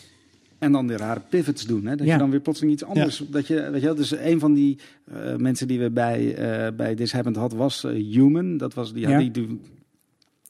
[0.60, 1.86] En dan weer rare pivots doen.
[1.86, 1.96] Hè?
[1.96, 2.12] Dat Ja.
[2.12, 3.22] je dan weer plotseling iets anders.
[3.30, 4.78] Dat je, weet je, wel, dus een van die
[5.12, 8.56] eh, mensen die we bij, eh bij This Happened had, was eh, Human.
[8.56, 9.18] Dat was die, Ja.
[9.18, 9.60] die, die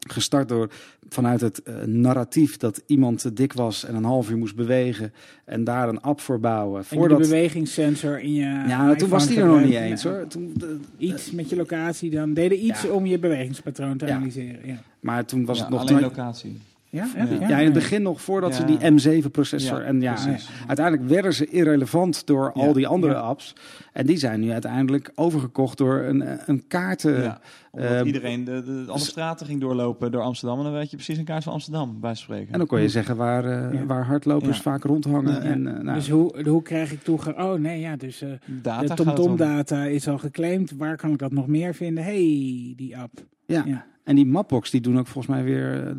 [0.08, 0.70] gestart door
[1.08, 5.12] vanuit het narratief dat iemand te dik was en een half uur moest bewegen.
[5.44, 6.78] En daar een app voor bouwen.
[6.78, 10.26] En Voordat, de bewegingssensor in je ja, toen was die er nog niet eens hoor.
[10.28, 10.54] Toen,
[10.98, 12.34] Iets met je locatie dan.
[12.34, 12.88] Deden iets Ja.
[12.90, 14.14] om je bewegingspatroon te Ja.
[14.14, 14.66] analyseren.
[14.66, 15.80] Ja, maar toen was Ja, het nog...
[15.80, 16.58] alleen locatie.
[16.90, 17.48] Ja, Ja.
[17.48, 19.78] ja, in het begin nog voordat ze die M7-processor...
[19.78, 20.48] Ja, en ja, precies.
[20.66, 23.18] uiteindelijk werden ze irrelevant door al die andere Ja.
[23.20, 23.52] apps.
[23.92, 27.22] En die zijn nu uiteindelijk overgekocht door een, een kaarten...
[27.22, 27.40] Ja.
[27.72, 30.58] Omdat eh, iedereen de, de, alle straten ging doorlopen door Amsterdam.
[30.58, 32.52] En dan weet je precies een kaart van Amsterdam, bij spreken.
[32.52, 33.86] En dan kon je zeggen waar, eh, Ja.
[33.86, 34.62] waar hardlopers Ja.
[34.62, 35.32] vaak rondhangen.
[35.32, 35.40] Ja.
[35.40, 37.38] En, eh, nou, Dus hoe, hoe krijg ik toegang?
[37.38, 39.04] Oh nee, ja, dus eh, Data de.
[39.04, 40.70] TomTom-data is al geclaimd.
[40.76, 42.04] Waar kan ik dat nog meer vinden?
[42.04, 43.12] hey, die app.
[43.50, 43.64] Ja.
[43.66, 43.86] Ja.
[44.04, 45.86] En die Mapbox die doen ook volgens mij weer...
[45.86, 45.94] eh,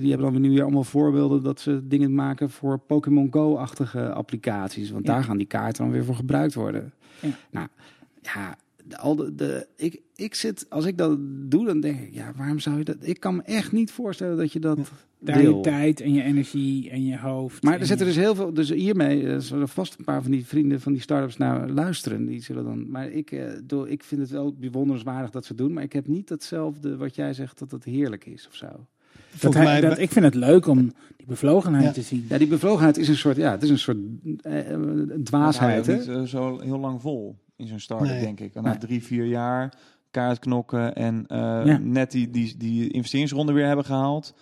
[0.00, 1.42] die hebben dan nu weer allemaal voorbeelden...
[1.42, 4.90] dat ze dingen maken voor Pokémon Go-achtige applicaties.
[4.90, 5.12] Want Ja.
[5.12, 6.92] daar gaan die kaarten dan weer voor gebruikt worden.
[7.20, 7.28] Ja.
[7.50, 7.66] Nou,
[8.22, 8.56] ja...
[8.96, 11.18] Al de, de, ik, ik zit, als ik dat
[11.50, 12.96] doe, dan denk ik, ja, waarom zou je dat?
[13.00, 14.78] Ik kan me echt niet voorstellen dat je dat
[15.18, 17.62] Daar je tijd en je energie en je hoofd.
[17.62, 18.52] Maar er zitten je- dus heel veel.
[18.54, 22.26] Dus hiermee eh, zullen vast een paar van die vrienden van die start-ups naar luisteren.
[22.26, 22.90] Die zullen dan.
[22.90, 25.72] Maar ik, eh, doe, ik vind het wel bewonderenswaardig dat ze het doen.
[25.72, 28.66] Maar ik heb niet datzelfde wat jij zegt dat het heerlijk is of zo.
[28.66, 30.78] dat volgens hij, mij, dat, ik vind het leuk om
[31.16, 31.92] die bevlogenheid Ja.
[31.92, 32.24] te zien.
[32.28, 33.36] Ja, die bevlogenheid is een soort.
[33.36, 33.98] Ja, het is een soort
[34.42, 34.76] eh,
[35.24, 35.86] dwaasheid.
[35.86, 35.94] Hè?
[36.20, 38.20] eh, zo heel lang vol in zo'n start-up, Nee.
[38.20, 38.54] denk ik.
[38.54, 39.72] En na drie, vier jaar
[40.10, 41.78] kaart knokken en eh, Ja.
[41.78, 44.34] net die, die, die investeringsronde weer hebben gehaald,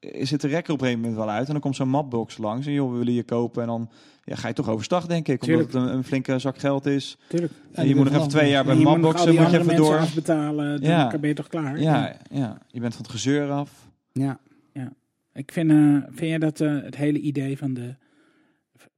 [0.00, 1.46] is het de rekker op een gegeven moment wel uit.
[1.46, 3.62] En dan komt zo'n mapbox langs en joh, we willen je kopen.
[3.62, 3.90] En dan
[4.24, 5.42] ja, ga je toch overstag, denk ik.
[5.42, 5.72] Omdat Tuurlijk.
[5.72, 7.16] het een, een flinke zak geld is.
[7.28, 7.52] Tuurlijk.
[7.72, 9.76] En je moet nog even twee jaar bij je moet mapboxen, die moet je even
[9.76, 9.98] door.
[9.98, 10.80] afbetalen.
[10.80, 11.18] Dan Ja.
[11.18, 11.80] ben je toch klaar?
[11.80, 13.88] Ja, ja, je bent van het gezeur af.
[14.12, 14.38] Ja.
[15.34, 15.76] Ik vind, eh,
[16.06, 17.94] vind jij dat eh, het hele idee van de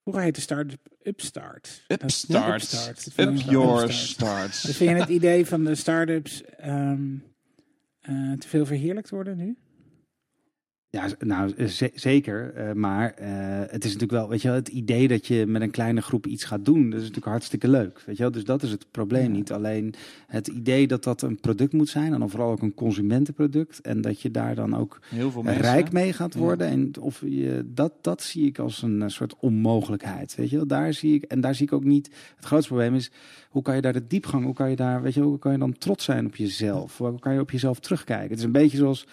[0.05, 1.85] Vroeger heette start-up Upstart.
[1.89, 2.63] Upstart.
[2.63, 3.19] Upstart.
[3.19, 4.61] Up your Dus starts.
[4.61, 9.57] vind je het idee van de start-ups eh, te veel verheerlijkt worden nu?
[10.95, 12.53] Ja, nou eh, ze- zeker.
[12.55, 13.29] eh, maar eh,
[13.61, 16.27] het is natuurlijk wel, weet je, wel, het idee dat je met een kleine groep
[16.27, 18.03] iets gaat doen, dat is natuurlijk hartstikke leuk.
[18.07, 18.33] Weet je wel?
[18.33, 19.37] Dus dat is het probleem Ja.
[19.37, 19.53] niet.
[19.53, 19.95] Alleen
[20.27, 24.01] het idee dat dat een product moet zijn, en dan vooral ook een consumentenproduct, en
[24.01, 25.63] dat je daar dan ook Heel veel mensen.
[25.63, 26.41] rijk mee gaat Ja.
[26.41, 26.67] worden.
[26.67, 30.35] En of je, dat, dat zie ik als een soort onmogelijkheid.
[30.35, 32.11] Weet je wel, daar zie ik, en daar zie ik ook niet.
[32.37, 33.11] Het grootste probleem is,
[33.51, 35.59] hoe kan je daar de diepgang, hoe kan je daar, weet je, hoe kan je
[35.59, 36.99] dan trots zijn op jezelf?
[36.99, 38.29] Hoe kan je op jezelf terugkijken?
[38.31, 39.07] Het is een beetje zoals,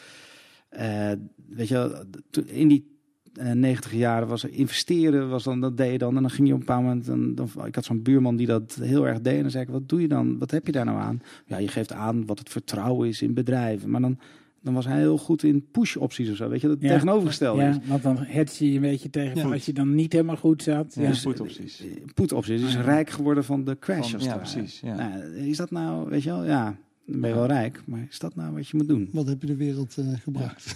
[0.72, 1.12] eh,
[1.50, 2.06] weet je,
[2.46, 2.90] in die
[3.34, 6.16] eh, 90 jaren was er investeren, was dan, dat deed je dan.
[6.16, 8.48] En dan ging je op een bepaald moment, dan, dan, ik had zo'n buurman die
[8.48, 9.36] dat heel erg deed.
[9.36, 10.38] En dan zei ik, wat doe je dan?
[10.40, 11.22] Wat heb je daar nou aan?
[11.46, 13.90] Ja, je geeft aan wat het vertrouwen is in bedrijven.
[13.90, 14.18] Maar dan,
[14.62, 16.50] dan was hij heel goed in push-opties of zo.
[16.50, 16.90] Weet je, dat Ja.
[16.90, 17.76] tegenovergestelde is.
[17.76, 19.52] Ja, want dan het je een beetje tegen Ja.
[19.54, 20.94] als je dan niet helemaal goed zat.
[20.96, 21.08] Ja, Ja.
[21.08, 21.84] dus put-opties.
[22.14, 24.12] Put-opties is rijk geworden van de crash.
[24.12, 24.80] Van- ja, precies.
[24.80, 24.96] Ja.
[24.96, 27.82] Nou, is dat nou, weet je wel, ja, dan ben je wel rijk.
[27.86, 29.10] Maar is dat nou wat je moet doen?
[29.12, 30.76] Wat heb je de wereld eh, gebracht?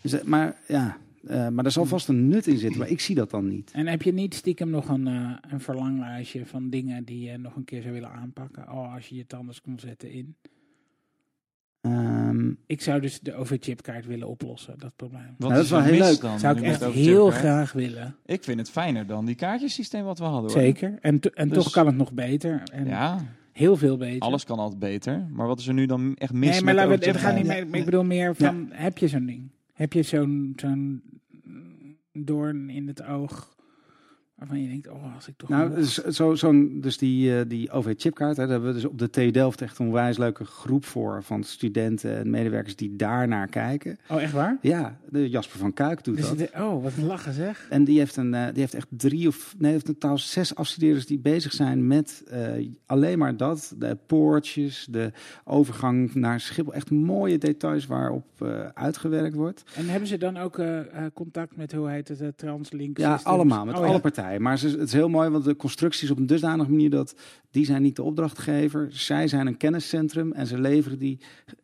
[0.00, 0.96] Dus, maar ja,
[1.26, 2.78] eh, maar er zal vast een nut in zitten.
[2.78, 3.70] Maar ik zie dat dan niet.
[3.74, 7.56] En heb je niet stiekem nog een, eh, een verlanglijstje van dingen die je nog
[7.56, 8.72] een keer zou willen aanpakken?
[8.72, 10.34] Oh, als je je tanden kon zetten in.
[11.80, 15.34] Ehm, Ik zou dus de OV-chipkaart willen oplossen, dat probleem.
[15.38, 16.20] Nou, dat is wel heel mis leuk.
[16.20, 18.16] Dan, zou ik echt heel graag willen.
[18.26, 20.50] Ik vind het fijner dan die kaartjesysteem wat we hadden.
[20.50, 20.60] Hoor.
[20.60, 20.98] Zeker.
[21.00, 22.62] En, en Dus- toch kan het nog beter.
[22.72, 23.24] En Ja,
[23.60, 24.20] heel veel beter.
[24.20, 25.26] alles kan altijd beter.
[25.30, 27.34] Maar wat is er nu dan echt mis nee, maar met laten we, het gaat
[27.34, 27.74] niet meer.
[27.74, 29.50] Ik bedoel meer van, heb je zo'n ding?
[29.72, 31.02] Heb je zo'n zo'n
[32.12, 33.56] doorn in het oog
[34.40, 37.70] waarvan je denkt, oh, als ik toch nou, dus, zo, zo'n, dus die, eh, die
[37.70, 41.22] OV-chipkaart, daar hebben we dus op de TU Delft echt een onwijs leuke groep voor
[41.22, 43.98] van studenten en medewerkers die daar naar kijken.
[44.08, 44.58] Oh, echt waar?
[44.62, 46.38] Ja, de Jasper van Kuik doet Dus dat.
[46.38, 47.66] de- oh, wat een lachen zeg.
[47.70, 51.06] En die heeft, een, eh, die heeft echt drie of nee, heeft totaal zes afstudeerders
[51.06, 53.74] die bezig zijn met eh, alleen maar dat.
[53.78, 55.12] De poortjes, de
[55.44, 56.74] overgang naar Schiphol.
[56.74, 58.24] Echt mooie details waarop
[58.74, 59.62] uitgewerkt wordt.
[59.74, 60.62] En hebben ze dan ook
[61.14, 63.98] contact met, hoe heet het, Translink Ja, allemaal, met Oh, alle ja.
[63.98, 64.29] partijen.
[64.38, 67.14] Maar het is heel mooi, want de constructie is op een dusdanige manier dat
[67.50, 68.88] die zijn niet de opdrachtgever.
[68.90, 71.18] Zij zijn een kenniscentrum en ze leveren die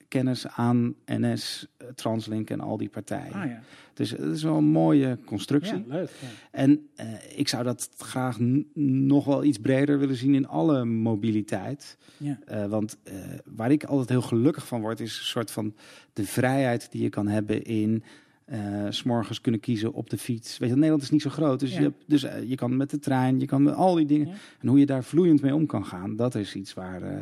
[0.09, 3.33] kennis aan NS, Translink en al die partijen.
[3.33, 3.61] Ah ja,
[3.95, 5.77] Dus het is wel een mooie constructie.
[5.77, 6.11] ja leuk.
[6.21, 6.29] Ja.
[6.51, 7.07] En eh,
[7.37, 8.39] ik zou dat graag
[8.75, 11.97] nog wel iets breder willen zien in alle mobiliteit.
[12.17, 12.39] Ja.
[12.47, 13.15] Eh, want eh,
[13.45, 15.75] waar ik altijd heel gelukkig van word, is een soort van
[16.13, 18.05] de vrijheid die je kan hebben in.
[18.47, 20.59] Eh, s s'morgens kunnen kiezen op de fiets.
[20.59, 21.61] Weet je, Nederland is niet zo groot.
[21.61, 21.77] Dus, Ja.
[21.79, 24.27] je, hebt, dus eh, je kan met de trein, je kan met al die dingen.
[24.29, 24.35] Ja.
[24.61, 27.17] En hoe je daar vloeiend mee om kan gaan, dat is iets waar, eh,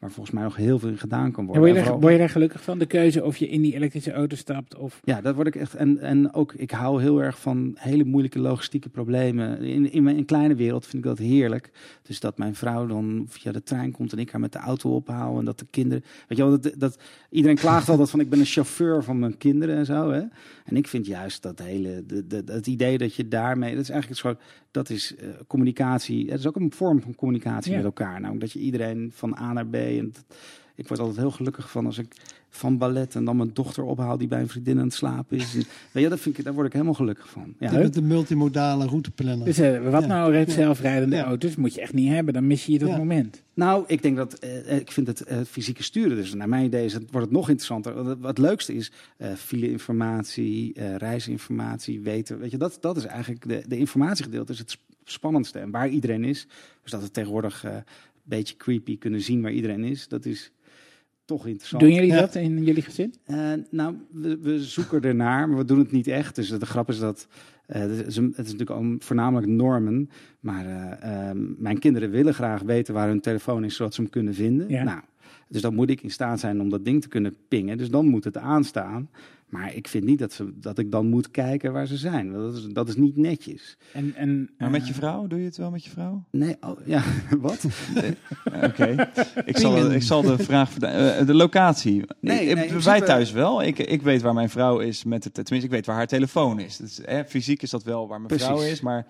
[0.00, 1.62] waar volgens mij nog heel veel in gedaan kan En worden.
[1.62, 3.74] word, je daar, vooral- word je daar gelukkig van, de keuze of je in die
[3.74, 4.76] elektrische auto stapt?
[4.76, 5.00] Of...
[5.04, 5.74] Ja, dat word ik echt.
[5.74, 9.62] En, en ook, ik hou heel erg van hele moeilijke logistieke problemen.
[9.62, 11.70] In, in mijn in kleine wereld vind ik dat heerlijk.
[12.02, 14.94] Dus dat mijn vrouw dan via de trein komt en ik haar met de auto
[14.94, 15.38] ophaal.
[15.38, 16.04] En dat de kinderen.
[16.28, 16.98] Weet je wel, dat, dat,
[17.30, 20.10] iedereen klaagt altijd van ik ben een chauffeur van mijn kinderen en zo.
[20.10, 20.22] Hè?
[20.64, 22.02] En ik vind juist dat hele.
[22.06, 23.74] De, de, het idee dat je daarmee.
[23.74, 24.42] Dat is eigenlijk een soort.
[24.70, 26.30] Dat is eh, communicatie.
[26.30, 27.76] Het is ook een vorm van communicatie Ja.
[27.76, 28.20] met elkaar.
[28.20, 29.76] Nou, dat je iedereen van A naar B.
[29.98, 30.24] En dat-
[30.74, 32.12] ik word altijd heel gelukkig van als ik
[32.50, 35.54] van ballet en dan mijn dochter ophaal die bij een vriendin aan het slapen is.
[35.54, 35.62] En,
[35.92, 37.54] weet je, dat vind ik, daar word ik helemaal gelukkig van.
[37.58, 39.44] Ja, Je bent de multimodale routeplanner.
[39.44, 40.06] Dus eh, wat Ja.
[40.08, 41.24] nou zelfrijdende Ja.
[41.24, 42.34] auto's moet je echt niet hebben.
[42.34, 42.96] Dan mis je dat Ja.
[42.96, 43.42] moment.
[43.54, 46.16] Nou, ik denk dat eh, ik vind het eh, fysieke sturen.
[46.16, 47.94] Dus naar mijn idee is het, wordt het nog interessanter.
[47.94, 52.38] Wat, het- het leukste is eh file-informatie, eh, reisinformatie, weten.
[52.38, 55.58] Weet je, dat, dat is eigenlijk de, de informatiegedeelte is het sp- spannendste.
[55.58, 56.46] En waar iedereen is.
[56.82, 57.76] Dus dat we tegenwoordig eh,
[58.28, 60.08] beetje creepy kunnen zien waar iedereen is.
[60.08, 60.52] Dat is
[61.24, 61.82] toch interessant.
[61.82, 63.14] Doen jullie dat in jullie gezin?
[63.24, 66.34] Eh, nou, we, we zoeken ernaar, maar we doen het niet echt.
[66.34, 67.26] Dus de grap is dat
[67.66, 70.10] eh, het, is een- het is natuurlijk al voornamelijk normen.
[70.40, 74.10] Maar eh, ehm, mijn kinderen willen graag weten waar hun telefoon is, zodat ze hem
[74.10, 74.68] kunnen vinden.
[74.68, 74.82] Ja.
[74.84, 75.00] Nou,
[75.48, 77.78] dus dan moet ik in staat zijn om dat ding te kunnen pingen.
[77.78, 79.10] Dus dan moet het aanstaan.
[79.48, 82.32] Maar ik vind niet dat, ze, dat ik dan moet kijken waar ze zijn.
[82.32, 83.76] want Dat is, dat is niet netjes.
[83.92, 85.26] En, en, Maar met eh, je vrouw?
[85.26, 86.24] Doe je het wel met je vrouw?
[86.30, 87.02] Nee, oh, ja,
[87.40, 87.64] wat?
[88.64, 89.10] Oké.
[89.44, 90.78] ik, zal, ik zal de vraag.
[90.78, 92.04] Eh, de locatie.
[92.20, 93.62] Nee, Ik- nee, in wij thuis wel.
[93.62, 95.04] Ik, ik weet waar mijn vrouw is.
[95.04, 96.76] Met het, tenminste, ik weet waar haar telefoon is.
[96.76, 98.46] Dus, hè, fysiek is dat wel waar mijn Precies.
[98.46, 98.80] vrouw is.
[98.80, 99.06] Maar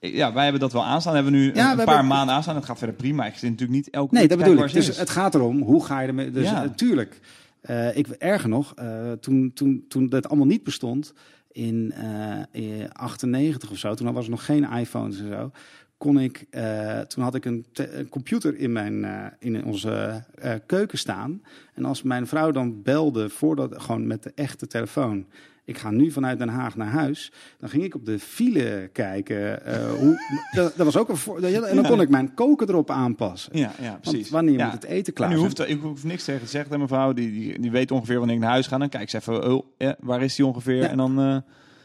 [0.00, 1.14] ja, wij hebben dat wel aanstaan.
[1.14, 2.54] Hebben we nu Ja, een, hebben- paar maanden aanstaan.
[2.54, 3.26] Het gaat verder prima.
[3.26, 4.72] Ik zit natuurlijk niet elke Nee, dat bedoel ik.
[4.72, 4.98] Dus is.
[4.98, 6.30] het gaat erom, hoe ga je ermee...
[6.30, 6.72] Dus Ja.
[7.60, 11.12] Eh, ik erger nog, eh, toen, toen, toen dat allemaal niet bestond,
[11.52, 15.50] in, eh, in 98 of zo, toen was er nog geen iPhones en zo,
[16.00, 20.54] kon ik, eh, toen had ik een, een computer in, mijn, eh, in onze eh,
[20.66, 21.42] keuken staan.
[21.74, 25.26] En als mijn vrouw dan belde, voordat, gewoon met de echte telefoon.
[25.70, 27.32] Ik ga nu vanuit Den Haag naar huis.
[27.58, 29.64] Dan ging ik op de file kijken.
[29.64, 30.16] eh, hoe,
[30.56, 33.58] dat, dat was ook een en dan kon ik mijn koken erop aanpassen.
[33.58, 34.30] Ja, ja Want precies.
[34.30, 34.64] wanneer Ja.
[34.64, 35.40] moet het eten En klaar zijn?
[35.42, 37.12] hoeft, ik hoef niks tegen te zeggen tegen mijn vrouw.
[37.12, 38.78] Die, die, die weet ongeveer wanneer ik naar huis ga.
[38.78, 40.76] Dan kijk ze even, oh, eh, waar is die ongeveer?
[40.82, 40.88] Ja.
[40.88, 41.36] En dan, eh,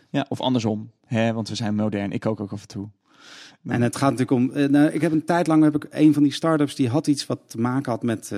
[0.10, 0.92] ja, of andersom.
[1.06, 2.12] Hè, want we zijn modern.
[2.12, 2.88] Ik kook ook af en toe.
[3.66, 4.52] En het gaat natuurlijk om.
[4.58, 7.08] eh, nou, ik heb een tijd lang heb ik een van die start-ups die had
[7.08, 8.32] iets wat te maken had met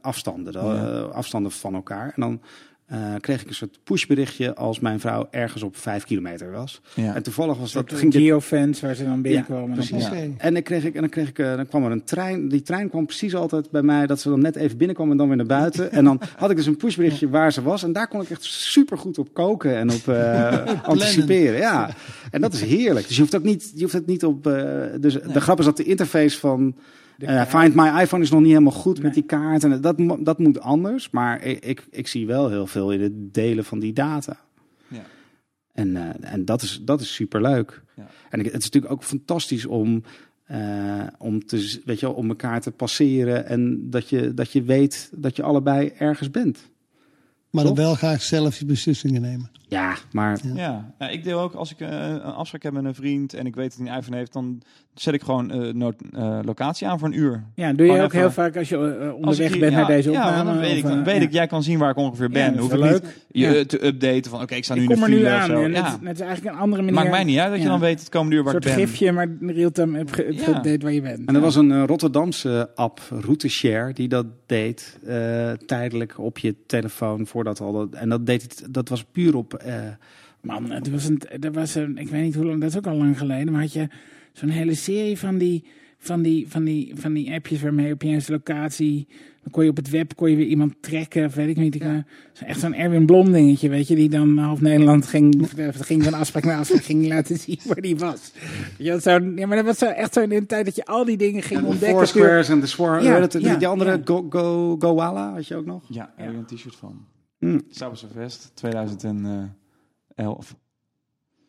[0.00, 1.00] afstanden, Ja.
[1.00, 2.12] afstanden van elkaar.
[2.14, 2.40] En dan
[2.86, 6.80] eh, kreeg ik een soort pushberichtje als mijn vrouw ergens op vijf kilometer was.
[6.94, 7.14] Ja.
[7.14, 9.72] En toevallig was dat Dat ging dit geofans waar ze dan binnenkwamen.
[9.72, 10.02] precies.
[10.04, 10.10] Ja.
[10.10, 10.30] Oké.
[10.38, 12.48] en dan, kreeg ik, en dan, kreeg ik, eh, dan kwam er een trein.
[12.48, 15.28] Die trein kwam precies altijd bij mij dat ze dan net even binnenkwam en dan
[15.28, 15.92] weer naar buiten.
[15.92, 17.82] En dan had ik dus een pushberichtje waar ze was.
[17.82, 21.58] En daar kon ik echt super goed op koken en op eh, anticiperen.
[21.58, 21.90] Ja,
[22.30, 23.06] en dat is heerlijk.
[23.06, 24.42] Dus je hoeft ook niet, je hoeft het niet op.
[25.00, 26.74] dus de grap is dat de interface van.
[27.16, 27.48] De eh, kaart.
[27.48, 29.02] Find My iPhone is nog niet helemaal goed Nee.
[29.04, 29.64] met die kaart.
[29.64, 31.10] En dat, dat moet anders.
[31.10, 34.36] Maar ik, ik, ik zie wel heel veel in het delen van die data.
[34.88, 35.02] Ja.
[35.72, 37.82] En, eh, en dat is, dat is superleuk.
[37.96, 38.06] Ja.
[38.30, 40.02] En ik- het is natuurlijk ook fantastisch om,
[40.44, 43.46] eh, om, te, weet je, wel, om elkaar te passeren.
[43.46, 46.70] En dat je, dat je weet dat je allebei ergens bent.
[47.50, 49.50] Maar dan wel graag zelf je beslissingen nemen.
[49.68, 50.54] Ja, maar Ja.
[50.54, 50.94] Ja.
[50.98, 53.68] ja, ik deel ook als ik een afspraak heb met een vriend en ik weet
[53.76, 54.62] dat hij een iPhone heeft, dan
[55.00, 57.44] zet ik gewoon eh, nood- eh, locatie aan voor een uur.
[57.54, 59.78] Ja, doe je Gewoon ook even- heel vaak als je eh, Als onderweg bent ja,
[59.78, 60.36] naar deze ja, opname.
[60.44, 61.22] want dan weet, of, ik, dan weet ja.
[61.22, 62.42] ik, jij kan zien waar ik ongeveer ben.
[62.42, 63.64] Ja, dat hoef ik niet je Ja.
[63.64, 65.50] te updaten van, oké, ik sta nu Ik in de kom er nu aan.
[65.50, 65.84] En Ja.
[65.84, 66.98] het, het is eigenlijk een andere manier.
[67.00, 67.70] Maakt mij niet uit dat je Ja.
[67.70, 68.86] dan weet het komende uur waar Een ik soort ben.
[68.88, 70.42] gifje, maar real-time heb ge- Ja.
[70.44, 71.28] geüpdate waar je bent.
[71.28, 77.26] En er was een Rotterdamse app, Routeshare, die dat deed eh, tijdelijk op je telefoon
[77.26, 77.94] voordat al dat.
[77.94, 79.54] En dat deed het, dat was puur op.
[79.54, 79.74] eh,
[80.40, 82.86] Man, het was een, er was een, ik weet niet hoe lang, dat is ook
[82.86, 83.88] al lang geleden, maar had je
[84.36, 85.64] zo'n hele serie van die,
[85.98, 89.08] van die, van die, van die appjes waarmee op je eerste locatie,
[89.42, 91.74] dan kon je op het web, kon je weer iemand trekken, of weet ik niet.
[91.74, 91.96] Ik, eh,
[92.32, 96.04] zo echt zo'n Erwin Blom dingetje, weet je, die dan half Nederland ging, eh, ging
[96.04, 98.32] van afspraak naar afspraak, ging laten zien waar die was.
[98.78, 101.04] Ja, zou, ja maar dat was zo, echt zo in de tijd dat je al
[101.04, 101.96] die dingen ging de ontdekken.
[101.96, 103.02] Foursquares en de Swar.
[103.02, 104.00] Ja, Ja, die, andere ja.
[104.04, 105.84] Go, Go, Goala, had je ook nog?
[105.88, 107.06] Ja, daar heb je een t-shirt van.
[107.38, 107.60] Hm.
[107.68, 110.56] Sabbath 2011.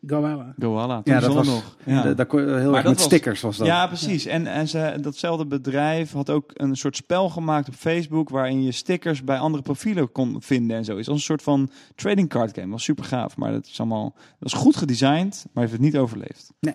[0.06, 0.54] Goala.
[0.58, 1.76] Goala, toen Ja, dat was nog.
[1.84, 2.02] Ja.
[2.02, 3.66] De- daar kon je heel erg dat met was- stickers was dat.
[3.66, 4.26] Ja, precies.
[4.26, 8.28] En, en ze, datzelfde bedrijf had ook een soort spel gemaakt op Facebook...
[8.28, 10.96] waarin je stickers bij andere profielen kon vinden en zo.
[10.96, 12.70] Is als een soort van trading card game.
[12.70, 14.14] was super gaaf, maar dat is allemaal...
[14.38, 16.52] Dat is goed gedesigned, maar heeft het niet overleefd.
[16.60, 16.74] Nee.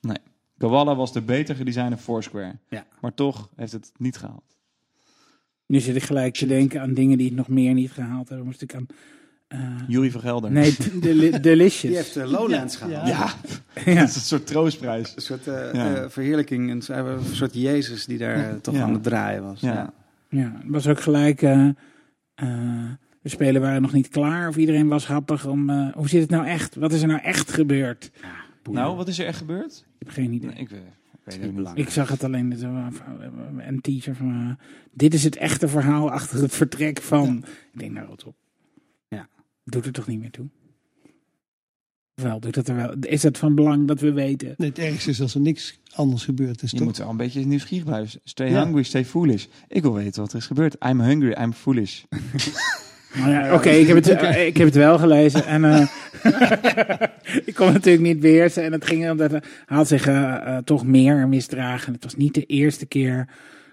[0.00, 0.16] Nee.
[0.58, 2.58] Gowalla was de beter gedesignde Foursquare.
[2.68, 2.86] Ja.
[3.00, 4.56] Maar toch heeft het niet gehaald.
[5.66, 8.46] Nu zit ik gelijk te denken aan dingen die het nog meer niet gehaald hebben.
[8.46, 8.86] Moest ik aan...
[9.50, 10.50] eh, Jury van Gelder.
[10.50, 11.80] nee, de, de Delicious.
[11.80, 13.08] Die heeft eh, Lowlands gehaald.
[13.08, 13.30] Ja.
[13.84, 14.00] Ja, Ja.
[14.00, 15.12] dat is een soort troostprijs.
[15.16, 15.94] Een soort eh, Ja.
[15.94, 18.82] eh, verheerlijking, een, een soort Jezus die daar toch Ja.
[18.82, 19.60] aan het draaien was.
[19.60, 19.92] Ja.
[20.28, 20.52] Ja.
[20.62, 21.42] Het was ook gelijk.
[21.42, 21.68] eh,
[22.34, 22.88] eh,
[23.22, 25.70] de spelen waren nog niet klaar of iedereen was happig om.
[25.70, 26.74] eh, hoe zit het nou echt?
[26.74, 28.10] Wat is er nou echt gebeurd?
[28.70, 29.84] Nou, wat is er echt gebeurd?
[29.98, 30.50] Ik heb geen idee.
[30.50, 30.80] Nee, ik, weet-
[31.34, 31.68] ik niet.
[31.74, 32.54] Ik zag het alleen
[33.58, 34.58] een teaser van.
[34.92, 37.44] dit is het echte verhaal achter het vertrek van.
[37.72, 38.34] Ik denk, nou, wat op.
[39.70, 40.46] Doet er toch niet meer toe?
[42.14, 42.94] Wel, doet het er wel.
[43.00, 44.54] Is het van belang dat we weten?
[44.56, 46.86] Nee, het ergste is als er niks anders gebeurd is, Je toch?
[46.86, 48.20] moet wel een beetje nieuwsgierig blijven.
[48.24, 48.62] Stay Ja.
[48.64, 49.46] hungry, stay foolish.
[49.68, 50.76] Ik wil weten wat er is gebeurd.
[50.86, 52.02] I'm hungry, I'm foolish.
[53.14, 55.46] Nou ja, Oké, ik, heb het, eh, ik heb het wel gelezen.
[55.46, 55.86] En eh,
[57.48, 58.64] ik kon het natuurlijk niet beheersen.
[58.64, 61.92] En het ging omdat hij had zich eh, eh, toch meer misdragen.
[61.92, 63.28] Het was niet de eerste keer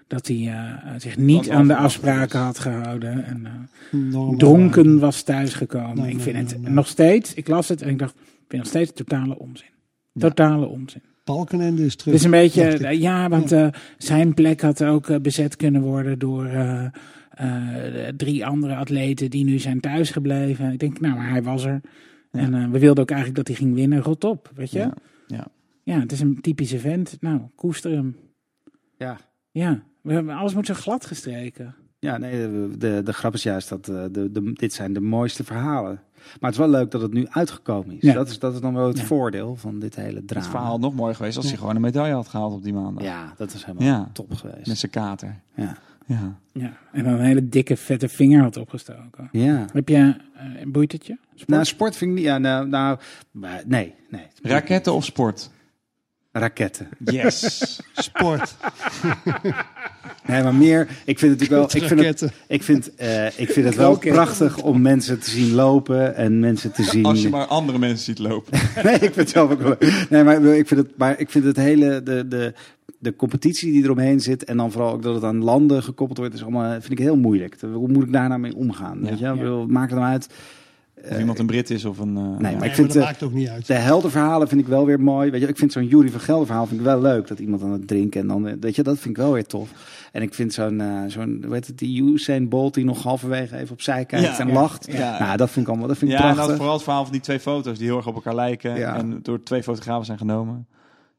[0.08, 3.24] dat hij eh, zich niet aan de afspraken had gehouden.
[3.24, 3.46] En
[3.90, 5.96] eh, dronken was thuisgekomen.
[5.96, 6.72] Nee, ik vind nee, het nee.
[6.72, 9.66] nog steeds, ik las het en ik dacht, ik vind nog steeds totale onzin.
[10.18, 11.02] Totale onzin.
[11.24, 12.12] Balkenende is terug.
[12.12, 13.68] Het is een beetje, eh, ja, want eh,
[13.98, 16.46] zijn plek had ook bezet kunnen worden door
[17.38, 20.72] eh, eh, drie andere atleten die nu zijn thuisgebleven.
[20.72, 21.80] Ik denk, nou, maar hij was er.
[22.30, 22.40] Ja.
[22.40, 24.02] En eh, we wilden ook eigenlijk dat hij ging winnen.
[24.02, 24.78] Rot op, weet je?
[24.78, 24.94] Ja.
[25.26, 25.46] Ja,
[25.84, 26.00] Ja.
[26.00, 27.16] het is een typisch event.
[27.20, 28.16] Nou, koester hem.
[28.96, 29.16] Ja.
[29.50, 29.82] Ja,
[30.28, 31.74] alles moet zo glad gestreken.
[31.98, 35.00] Ja, nee, de, de, de grap is juist dat eh, de, de, dit zijn de
[35.00, 36.00] mooiste verhalen.
[36.14, 38.02] Maar het is wel leuk dat het nu uitgekomen is.
[38.02, 38.12] Ja.
[38.14, 39.04] Dat, is dat is dan wel het Ja.
[39.04, 40.42] voordeel van dit hele drama.
[40.44, 41.60] Het verhaal had nog mooi geweest als hij Ja.
[41.60, 43.04] gewoon een medaille had gehaald op die maandag.
[43.04, 44.10] Ja, dat is helemaal Ja.
[44.12, 44.66] top geweest.
[44.66, 45.40] Met zijn kater.
[45.54, 45.76] Ja.
[46.06, 46.38] Ja.
[46.52, 49.28] Ja, en dan een hele dikke, vette vinger had opgestoken.
[49.32, 49.64] ja.
[49.72, 51.16] Heb je, eh boeit het je?
[51.34, 51.48] Sport?
[51.48, 52.26] Nou, sport vind ik niet...
[52.26, 52.98] Ja, nou, nou
[53.30, 54.26] maar nee, nee.
[54.42, 55.50] Raketten of sport?
[56.38, 56.88] Raketten.
[56.98, 57.80] Yes.
[57.94, 58.56] Sport,
[60.28, 60.88] Nee, maar meer.
[61.04, 61.82] Ik vind het natuurlijk wel.
[61.82, 65.54] Ik vind het, ik vind, eh, ik vind het wel prachtig om mensen te zien
[65.54, 67.04] lopen en mensen te zien.
[67.04, 68.58] Als je maar andere mensen ziet lopen.
[68.84, 69.76] nee, ik vind het zelf ook wel.
[70.08, 72.54] Nee, maar ik vind het, maar ik vind het hele de, de,
[72.98, 76.34] de competitie die eromheen zit en dan vooral ook dat het aan landen gekoppeld wordt,
[76.34, 77.56] is allemaal vind ik heel moeilijk.
[77.60, 78.98] Hoe moet ik daar nou mee omgaan?
[79.02, 79.08] Ja.
[79.08, 79.24] Weet je?
[79.24, 79.34] Ja.
[79.34, 80.28] bedoel, Maakt het nou uit?
[81.10, 82.16] Of iemand een Brit is of een...
[82.16, 83.66] eh, Nee, maar ik vind dat eh, maakt ook niet uit.
[83.66, 85.30] de heldenverhalen vind ik wel weer mooi.
[85.30, 87.26] Weet je, ik vind zo'n Jury van Gelder verhaal vind ik wel leuk.
[87.28, 89.46] Dat iemand aan het drinken en dan, eh, weet je, dat vind ik wel weer
[89.46, 89.70] tof.
[90.12, 93.56] En ik vind zo'n, eh zo'n, hoe heet het, die Usain Bolt die nog halverwege
[93.56, 94.86] even opzij kijkt Ja, en ja, lacht.
[94.92, 95.18] ja.
[95.18, 96.46] Nou, dat vind ik allemaal, dat vind ik Ja, en prachtig.
[96.48, 98.78] dat vooral het verhaal van die twee foto's die heel erg op elkaar lijken.
[98.78, 98.96] Ja.
[98.96, 100.66] En door twee fotografen zijn genomen.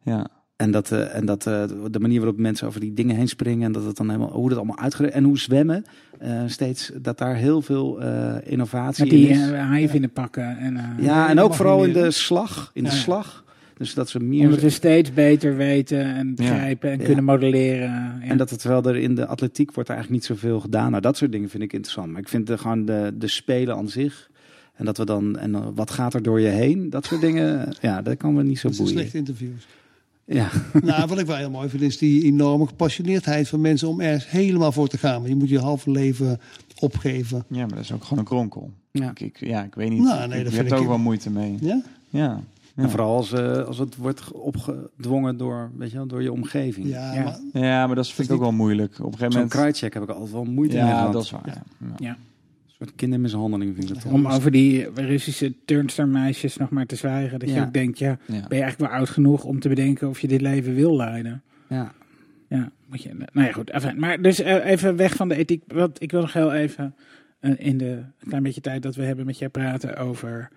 [0.04, 0.28] Ja.
[0.60, 3.66] En dat, eh, en dat eh, de manier waarop mensen over die dingen heen springen
[3.66, 5.86] en dat het dan helemaal, hoe dat allemaal uitgeregeld en hoe zwemmen,
[6.20, 9.48] eh, steeds dat daar heel veel eh, innovatie Met die in is.
[9.50, 10.58] uh, haaien pakken.
[10.58, 12.96] En, eh, ja, en ook vooral in de slag, in de Ja.
[12.96, 13.44] slag.
[13.78, 16.34] Dus dat ze meer Omdat we steeds beter weten en Ja.
[16.34, 17.06] begrijpen en Ja.
[17.06, 17.90] kunnen modelleren.
[17.90, 18.18] Ja.
[18.22, 20.90] En dat het terwijl er in de atletiek wordt er eigenlijk niet zoveel gedaan.
[20.90, 22.12] Nou, dat soort dingen vind ik interessant.
[22.12, 24.30] Maar ik vind de, gewoon de, de spelen aan zich.
[24.76, 26.90] En dat we dan, en wat gaat er door je heen?
[26.90, 28.94] Dat soort dingen, ja, dat kan me niet zo Dat boeien.
[28.94, 29.68] slechte interviews.
[30.32, 30.50] Ja,
[30.84, 34.30] nou, wat ik wel heel mooi vind, is die enorme gepassioneerdheid van mensen om ergens
[34.30, 35.16] helemaal voor te gaan.
[35.16, 36.40] Want je moet je halve leven
[36.80, 37.44] opgeven.
[37.48, 38.72] ja, maar dat is ook gewoon een kronkel.
[38.92, 39.10] Ja.
[39.10, 40.02] Ik, ik, ja, ik weet niet.
[40.04, 41.58] Nou, ik, nee, dat ik vind heb er ik- ook wel moeite mee.
[41.62, 41.82] Ja?
[42.10, 42.40] Ja.
[42.76, 42.84] Ja.
[42.86, 46.88] en vooral als, eh, als het wordt opgedwongen door, weet je wel, door je omgeving.
[46.88, 47.24] Ja, Ja.
[47.54, 48.92] maar ja, maar dat vind ik ook wel moeilijk.
[48.92, 49.52] Op een gegeven Zo'n moment...
[49.52, 51.64] kruidcheck heb ik altijd wel moeite mee Ja, dat is waar.
[51.98, 52.18] Ja.
[52.80, 54.14] Soort kindermishandeling vind ik dat.
[54.14, 57.40] Om over die Russische turnstermeisjes nog maar te zwijgen.
[57.40, 58.18] Dat je ook denkt, ja, Ja.
[58.26, 61.42] ben je eigenlijk wel oud genoeg om te bedenken of je dit leven wil leiden?
[61.70, 61.94] Ja.
[62.48, 63.70] Ja, moet je, nou ja, goed.
[63.70, 65.64] Enfin, maar dus eh, even weg van de ethiek.
[65.68, 66.96] Want ik wil nog heel even
[67.40, 67.86] eh, in de
[68.20, 70.50] een klein beetje tijd dat we hebben met jou praten over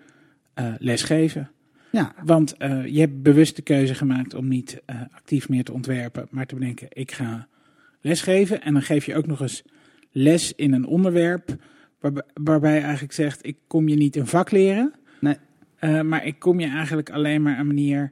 [0.53, 1.49] eh, lesgeven.
[1.91, 5.73] ja, Want eh, je hebt bewust de keuze gemaakt om niet eh, actief meer te
[5.73, 7.47] ontwerpen, maar te bedenken, ik ga
[8.01, 8.61] lesgeven.
[8.61, 9.63] En dan geef je ook nog eens
[10.11, 11.55] les in een onderwerp
[12.03, 14.93] waarb- waarbij je eigenlijk zegt, ik kom je niet een vak leren.
[15.19, 15.35] Nee.
[15.79, 18.11] eh, maar ik kom je eigenlijk alleen maar een manier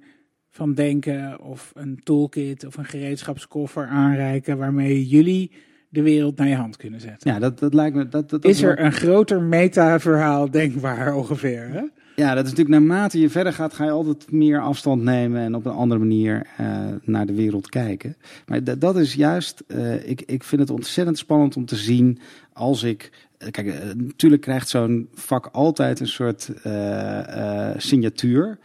[0.49, 5.51] van denken of een toolkit of een gereedschapskoffer aanreiken waarmee jullie
[5.89, 7.31] de wereld naar je hand kunnen zetten.
[7.33, 8.07] ja dat, dat lijkt me...
[8.07, 11.67] Dat, dat, Is er een groter meta-verhaal denkbaar ongeveer?
[11.69, 11.81] Hè?
[12.15, 15.55] Ja, dat is natuurlijk naarmate je verder gaat, ga je altijd meer afstand nemen en
[15.55, 18.15] op een andere manier eh, naar de wereld kijken.
[18.45, 22.19] Maar dat- dat is juist, eh, ik, ik vind het ontzettend spannend om te zien
[22.53, 23.29] als ik.
[23.49, 28.59] Kijk, eh, natuurlijk krijgt zo'n vak altijd een soort eh, eh, signatuur.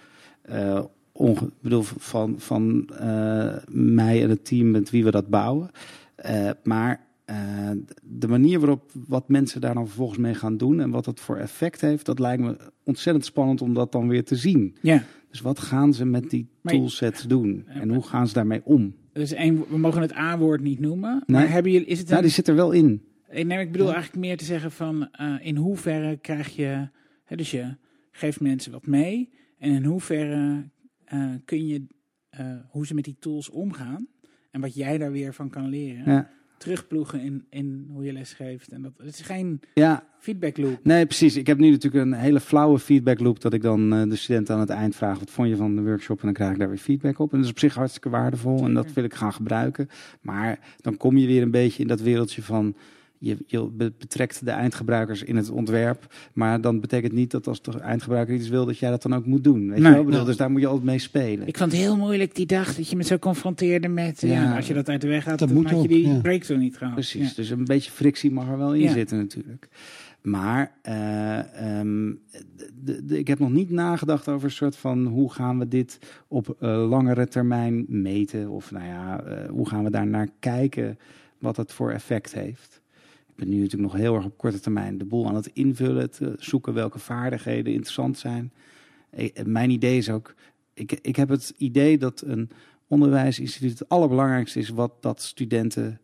[1.12, 2.90] Onge- bedoel, van, van
[3.70, 5.70] mij en het team met wie we dat bouwen.
[6.62, 7.00] Maar
[8.02, 11.36] de manier waarop wat mensen daar dan vervolgens mee gaan doen en wat dat voor
[11.36, 14.76] effect heeft, dat lijkt me ontzettend spannend om dat dan weer te zien.
[14.82, 15.02] Ja.
[15.30, 18.94] Dus wat gaan ze met die toolsets doen en hoe gaan ze daarmee om?
[19.12, 21.22] Dus één, we mogen het A-woord niet noemen.
[21.26, 21.40] Nee.
[21.40, 23.02] Maar hebben jullie, is het Nou, die zit er wel in.
[23.30, 26.88] Ik, nee, ik bedoel eigenlijk meer te zeggen van eh, in hoeverre krijg je,
[27.24, 27.76] hè, dus je
[28.10, 29.30] geeft mensen wat mee.
[29.58, 30.70] En in hoeverre
[31.04, 31.86] eh, kun je,
[32.30, 34.06] eh, hoe ze met die tools omgaan.
[34.50, 36.12] En wat jij daar weer van kan leren.
[36.12, 36.30] Ja.
[36.58, 38.72] Terugploegen in, in hoe je les geeft.
[38.72, 40.80] En dat, het is geen ja, feedback loop.
[40.82, 41.36] nee, precies.
[41.36, 44.54] Ik heb nu natuurlijk een hele flauwe feedback loop dat ik dan eh, de studenten
[44.54, 46.68] aan het eind vraag wat vond je van de workshop en dan krijg ik daar
[46.68, 47.30] weer feedback op.
[47.32, 49.88] En dat is op zich hartstikke waardevol en dat wil ik gaan gebruiken.
[50.20, 52.76] Maar dan kom je weer een beetje in dat wereldje van
[53.18, 57.62] je, je be- betrekt de eindgebruikers in het ontwerp, maar dan betekent niet dat als
[57.62, 59.68] de eindgebruiker iets wil dat jij dat dan ook moet doen.
[59.68, 60.04] Weet je wel?
[60.04, 60.24] Bedoel.
[60.24, 61.46] Dus daar moet je altijd mee spelen.
[61.46, 64.20] Ik vond het heel moeilijk die dag dat je me zo confronteerde met...
[64.20, 64.56] Ja, Ja.
[64.56, 66.20] als je dat uit de weg gaat, Dat dan moet had je die ja.
[66.20, 66.94] breakthrough niet gehad.
[66.94, 67.34] Precies, Ja.
[67.36, 68.92] dus een beetje frictie mag er wel in Ja.
[68.92, 69.68] zitten natuurlijk.
[70.22, 71.38] Maar eh,
[71.78, 72.12] ehm,
[72.84, 75.98] de, de- ik heb nog niet nagedacht over een soort van hoe gaan we dit
[76.28, 78.48] op eh, langere termijn meten.
[78.48, 80.98] Of nou ja, eh, hoe gaan we daar naar kijken
[81.38, 82.80] wat het voor effect heeft.
[83.36, 86.10] Ik ben nu natuurlijk nog heel erg op korte termijn de boel aan het invullen.
[86.10, 88.52] Te zoeken welke vaardigheden interessant zijn.
[89.10, 90.34] Eh, mijn idee is ook,
[90.74, 92.50] ik, ik heb het idee dat een
[92.86, 96.00] onderwijsinstituut het allerbelangrijkste is wat dat studenten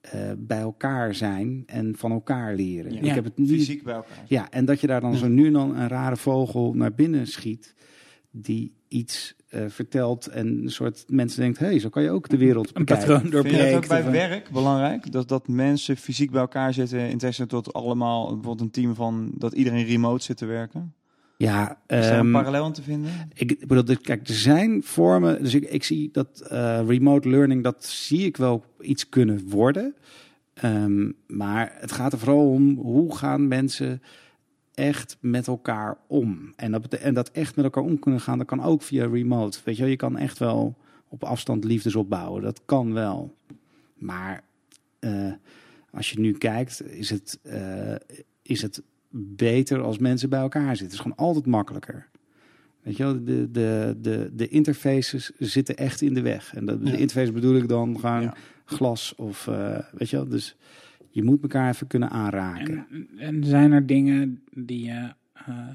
[0.00, 2.92] eh, bij elkaar zijn en van elkaar leren.
[2.92, 3.00] Ja.
[3.00, 3.48] Ik heb het niet.
[3.48, 4.24] Fysiek bij elkaar.
[4.26, 7.26] Ja, en dat je daar dan zo nu en dan een rare vogel naar binnen
[7.26, 7.74] schiet
[8.30, 12.28] die iets eh, vertelt en een soort mensen denkt, hé, hey, zo kan je ook
[12.28, 13.06] de wereld Een bekijken.
[13.06, 13.76] patroon Vind je dat doorbreekt.
[13.76, 15.12] ook bij werk belangrijk?
[15.12, 19.30] Dat, dat mensen fysiek bij elkaar zitten in tegenstelling tot allemaal bijvoorbeeld een team van
[19.34, 20.94] dat iedereen remote zit te werken?
[21.38, 23.10] Ja, Is daar een ehm, parallel aan te vinden?
[23.34, 25.42] Ik bedoel, kijk, er zijn vormen.
[25.42, 29.94] Dus ik, ik zie dat eh, remote learning, dat zie ik wel iets kunnen worden.
[30.54, 34.02] Ehm, maar het gaat er vooral om hoe gaan mensen
[34.76, 36.52] echt met elkaar om.
[36.56, 39.58] En dat, en dat echt met elkaar om kunnen gaan, dat kan ook via remote.
[39.64, 40.76] Weet je wel, je kan echt wel
[41.08, 42.42] op afstand liefdes opbouwen.
[42.42, 43.34] Dat kan wel.
[43.94, 44.42] Maar
[44.98, 45.32] eh,
[45.90, 47.94] als je nu kijkt, is het, eh,
[48.42, 50.84] is het beter als mensen bij elkaar zitten.
[50.84, 52.08] Het is gewoon altijd makkelijker.
[52.82, 56.54] Weet je wel, de, de, de, de interfaces zitten echt in de weg.
[56.54, 56.90] En dat, Ja.
[56.90, 58.34] de interface bedoel ik dan gewoon Ja.
[58.64, 60.28] glas of, eh, weet je wel.
[60.28, 60.56] Dus
[61.16, 62.86] je moet elkaar even kunnen aanraken.
[62.90, 65.68] En, en zijn er dingen die je eh,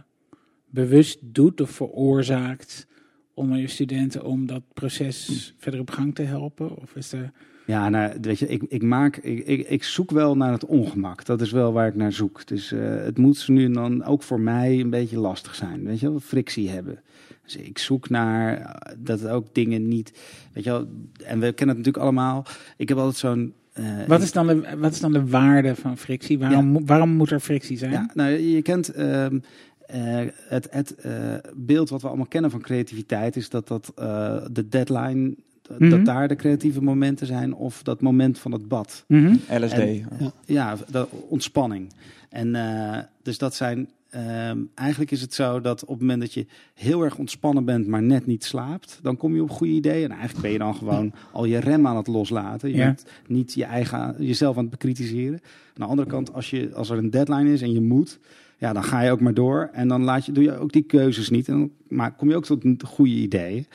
[0.69, 2.87] bewust doet of veroorzaakt
[3.33, 6.77] onder je studenten om dat proces verder op gang te helpen?
[6.77, 7.31] Of is er...
[7.65, 11.25] Ja, nou, weet je, ik, ik, maak, ik, ik, ik zoek wel naar het ongemak.
[11.25, 12.47] Dat is wel waar ik naar zoek.
[12.47, 15.83] Dus eh, het moet zo nu en dan ook voor mij een beetje lastig zijn.
[15.83, 16.99] Weet je wel, frictie hebben.
[17.43, 20.19] Dus ik zoek naar eh, dat ook dingen niet.
[20.53, 20.87] Weet je wel,
[21.23, 22.45] en we kennen het natuurlijk allemaal.
[22.77, 23.53] Ik heb altijd zo'n.
[23.81, 26.39] Eh, Wat is, dan de, wat is dan de waarde van frictie?
[26.39, 27.91] Waarom, mo- waarom moet er frictie zijn?
[27.91, 29.39] Ja, nou, je kent ehm,
[29.85, 31.13] eh, het, het eh,
[31.55, 36.03] beeld wat we allemaal kennen van creativiteit, is dat dat eh, de deadline, dat Mhm.
[36.03, 39.03] daar de creatieve momenten zijn, of dat moment van het bad.
[39.07, 39.35] Mhm.
[39.49, 39.73] LSD.
[39.77, 40.05] En-
[40.45, 41.93] Ja, de ontspanning.
[42.29, 43.87] En eh, dus dat zijn.
[44.11, 47.87] Ehm, eigenlijk is het zo dat op het moment dat je heel erg ontspannen bent,
[47.87, 50.03] maar net niet slaapt, dan kom je op goede ideeën.
[50.03, 52.69] En eigenlijk ben je dan gewoon al je rem aan het loslaten.
[52.69, 52.85] Je Ja.
[52.85, 55.39] bent niet je eigen, jezelf aan het bekritiseren.
[55.43, 58.19] Aan de andere kant, als, je, als er een deadline is en je moet,
[58.57, 59.69] ja, dan ga je ook maar door.
[59.73, 61.47] En dan laat je, doe je ook die keuzes niet.
[61.47, 63.65] En dan maar kom je ook tot goede ideeën.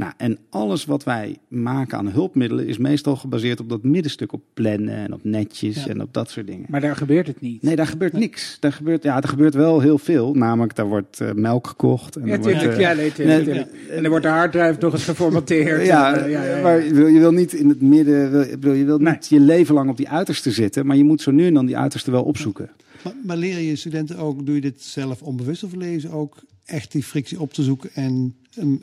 [0.00, 4.42] Nou, en alles wat wij maken aan hulpmiddelen is meestal gebaseerd op dat middenstuk, op
[4.54, 5.90] plannen en op netjes Ja.
[5.90, 6.66] en op dat soort dingen.
[6.68, 7.62] Maar daar gebeurt het niet.
[7.62, 8.56] Nee, daar gebeurt niks.
[8.60, 10.34] Daar gebeurt, ja, er gebeurt wel heel veel.
[10.34, 12.16] Namelijk, daar wordt eh, melk gekocht.
[12.16, 13.70] En Ja, er wordt, eh, Ja, nee, tuurlijk, nee, tuurlijk.
[13.90, 15.86] En er wordt de harddrive nog eens geformateerd.
[15.86, 16.62] ja, En, ja, ja, ja.
[16.62, 19.12] maar je wil, je wil niet in het midden, wil, ik bedoel, je wil Nee.
[19.12, 21.66] niet je leven lang op die uiterste zitten, maar je moet zo nu en dan
[21.66, 22.70] die uiterste wel opzoeken.
[23.04, 26.36] Maar, maar leren je studenten ook, doe je dit zelf onbewust of leren ze ook
[26.64, 28.34] echt die frictie op te zoeken en, en, en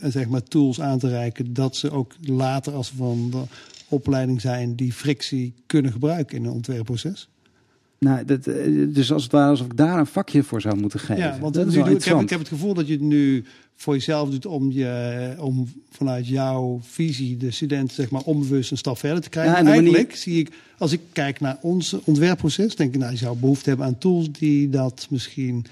[0.02, 3.44] zeg maar tools aan te reiken dat ze ook later als ze van de
[3.88, 7.30] opleiding zijn die frictie kunnen gebruiken in een ontwerpproces?
[8.00, 11.00] Nou, dat, eh, dus als het ware alsof ik daar een vakje voor zou moeten
[11.00, 11.24] geven.
[11.24, 12.24] Ja, want dat is wel ik, heb, interessant.
[12.24, 13.46] ik heb het gevoel dat je het nu
[13.76, 18.78] voor jezelf doet om, je, om vanuit jouw visie de student zeg maar onbewust een
[18.78, 19.54] stap verder te krijgen.
[19.54, 23.18] Ja, Eigenlijk manier- zie ik, als ik kijk naar ons ontwerpproces, denk ik nou, je
[23.18, 25.66] zou behoefte hebben aan tools die dat misschien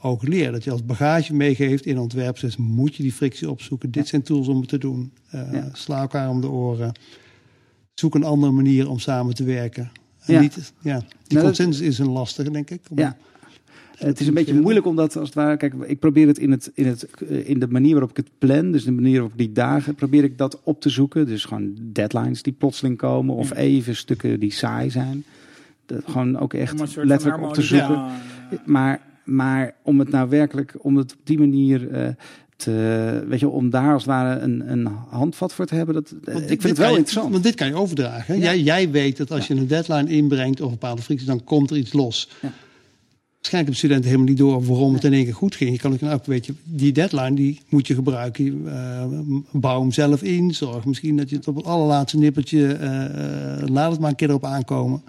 [0.00, 0.52] ook leren.
[0.52, 3.90] Dat je als bagage meegeeft in een ontwerpproces, moet je die frictie opzoeken.
[3.90, 5.12] Dit zijn tools om het te doen.
[5.30, 5.68] Eh, Ja.
[5.72, 6.92] Sla elkaar om de oren.
[7.94, 9.90] Zoek een andere manier om samen te werken.
[10.20, 10.40] En Ja.
[10.40, 12.80] niet, ja, die dat- consensus is een lastige, denk ik.
[12.90, 13.16] om- Ja.
[13.96, 16.70] Het is een beetje moeilijk omdat, als het ware, kijk, ik probeer het in, het,
[16.74, 19.38] in, het, eh, in de manier waarop ik het plan, dus de manier waarop ik
[19.38, 21.26] die dagen, probeer ik dat op te zoeken.
[21.26, 25.24] Dus gewoon deadlines die plotseling komen, of even stukken die saai zijn.
[25.86, 27.88] Dat, gewoon ook echt letterlijk op te zoeken.
[27.94, 28.20] Ja,
[28.50, 28.62] ja.
[28.66, 32.08] Maar, maar om het nou werkelijk, om het op die manier eh,
[32.56, 36.14] te, weet je, om daar als het ware een, een handvat voor te hebben, dat,
[36.24, 37.32] Want ik vind het wel je- interessant.
[37.32, 38.34] Want dit kan je overdragen.
[38.36, 38.40] Ja.
[38.42, 41.76] Jij, jij weet dat als je een deadline inbrengt of bepaalde fricties, dan komt er
[41.76, 42.28] iets los.
[42.42, 42.52] Ja.
[43.38, 45.70] Waarschijnlijk hebben studenten helemaal niet door waarom het in één keer goed ging.
[45.70, 48.62] Je kan ook, nou, weet je, die deadline die moet je gebruiken.
[48.66, 49.04] Eh,
[49.52, 50.54] bouw hem zelf in.
[50.54, 53.04] Zorg misschien dat je het op het allerlaatste nippertje, eh,
[53.62, 55.02] eh, laat het maar een keer erop aankomen.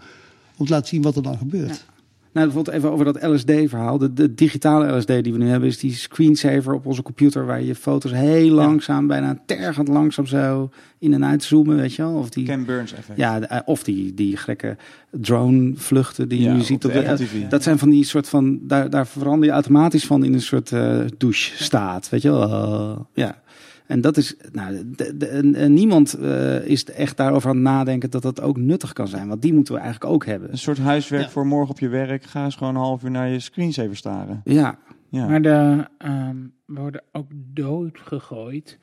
[0.58, 1.86] Om te laten zien wat er dan gebeurt.
[2.34, 3.98] Nou, bijvoorbeeld even over dat LSD-verhaal.
[3.98, 7.46] De, de digitale LSD die we nu hebben, is die screensaver op onze computer.
[7.46, 10.70] Waar je foto's heel langzaam, bijna tergend langzaam zo
[11.00, 12.14] in en uit zoomen, weet je wel.
[12.14, 13.18] Of die, Ken Burns effect.
[13.18, 14.78] ja, eh, of die, die gekke
[15.12, 17.48] drone-vluchten die Ja, je op ziet de op de, TV.
[17.48, 20.72] Dat zijn van die soort van, daar, daar verander je automatisch van in een soort
[20.72, 23.08] eh douche-staat, weet je wel.
[23.14, 23.42] Ja.
[23.90, 28.42] En dat is, nou, de, niemand eh, is echt daarover aan het nadenken dat dat
[28.42, 29.28] ook nuttig kan zijn.
[29.28, 30.52] Want die moeten we eigenlijk ook hebben.
[30.52, 31.30] Een soort huiswerk Ja.
[31.30, 32.24] voor morgen op je werk.
[32.24, 34.42] Ga eens gewoon een half uur naar je screensaver staren.
[34.44, 34.78] Ja,
[35.10, 35.28] Ja.
[35.28, 36.36] Maar de, ehm,
[36.66, 38.80] we worden ook doodgegooid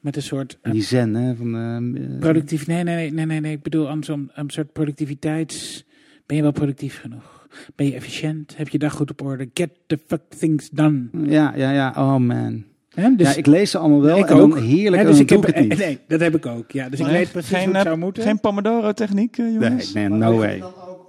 [0.00, 1.56] met een soort die zen, hè, van...
[1.56, 2.66] eh, productief.
[2.66, 3.52] Nee, nee, nee, nee, nee, nee.
[3.52, 5.84] Ik bedoel andersom, een soort productiviteits.
[6.26, 7.48] Ben je wel productief genoeg?
[7.74, 8.56] Ben je efficiënt?
[8.56, 9.50] Heb je dag goed op orde?
[9.54, 11.08] Get the fuck things done.
[11.12, 11.92] Ja, ja, ja.
[11.96, 12.64] Oh man.
[12.94, 14.18] Dus, ja, ik lees ze allemaal wel.
[14.18, 14.58] ik en ook.
[14.58, 15.78] heerlijk, hè, en dus ik heb, het niet.
[15.86, 16.70] Nee, dat heb ik ook.
[16.70, 18.22] Ja, dus ik weet precies geen, hoe het eh, zou moeten.
[18.22, 19.92] Geen Pomodoro-techniek, eh, Nee, jongens?
[19.92, 20.62] nee, no way.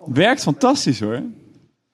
[0.06, 1.22] Werkt fantastisch hoor.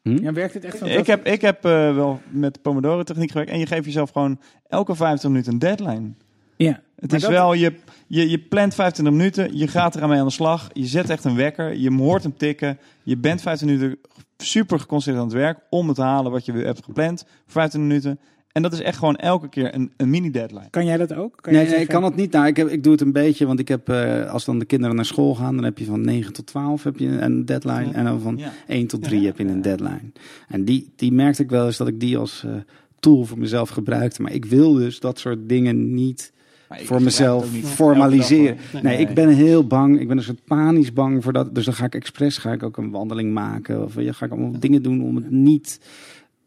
[0.01, 3.51] Ja, werkt het echt van Ik heb, ik heb eh, wel met Pomodoro-techniek gewerkt.
[3.51, 6.11] En je geeft jezelf gewoon elke 25 minuten een deadline.
[6.55, 6.81] Ja.
[6.99, 7.73] Het is dat- wel, je,
[8.07, 10.69] je, je plant 25 minuten, je gaat eraan mee aan de slag.
[10.73, 12.77] Je zet echt een wekker, je hoort hem tikken.
[13.03, 13.97] Je bent 15 minuten
[14.37, 17.81] super geconcentreerd aan het werk om het te halen wat je hebt gepland voor 25
[17.81, 18.19] minuten.
[18.57, 20.69] En dat is echt gewoon elke keer een, een mini-deadline.
[20.69, 21.37] Kan jij dat ook?
[21.41, 22.31] Kan Nee, ik kan het niet.
[22.31, 24.65] Nou, ik, heb, ik doe het een beetje, want ik heb, eh, als dan de
[24.65, 27.91] kinderen naar school gaan, dan heb je van 9 tot 12 heb je een deadline.
[27.91, 28.51] En dan van Ja.
[28.67, 30.11] 1 tot 3 heb je een deadline.
[30.47, 32.51] En die, die merkte ik wel eens dat ik die als eh,
[32.99, 34.21] tool voor mezelf gebruikte.
[34.21, 36.31] Maar ik wil dus dat soort dingen niet
[36.69, 38.57] voor mezelf formaliseren.
[38.73, 38.97] nee, Nee.
[38.97, 39.99] ik ben heel bang.
[39.99, 41.55] Ik ben een soort panisch bang voor dat.
[41.55, 43.83] Dus dan ga ik expres ga ik ook een wandeling maken.
[43.83, 45.79] Of ja, ga ik allemaal dingen doen om het niet.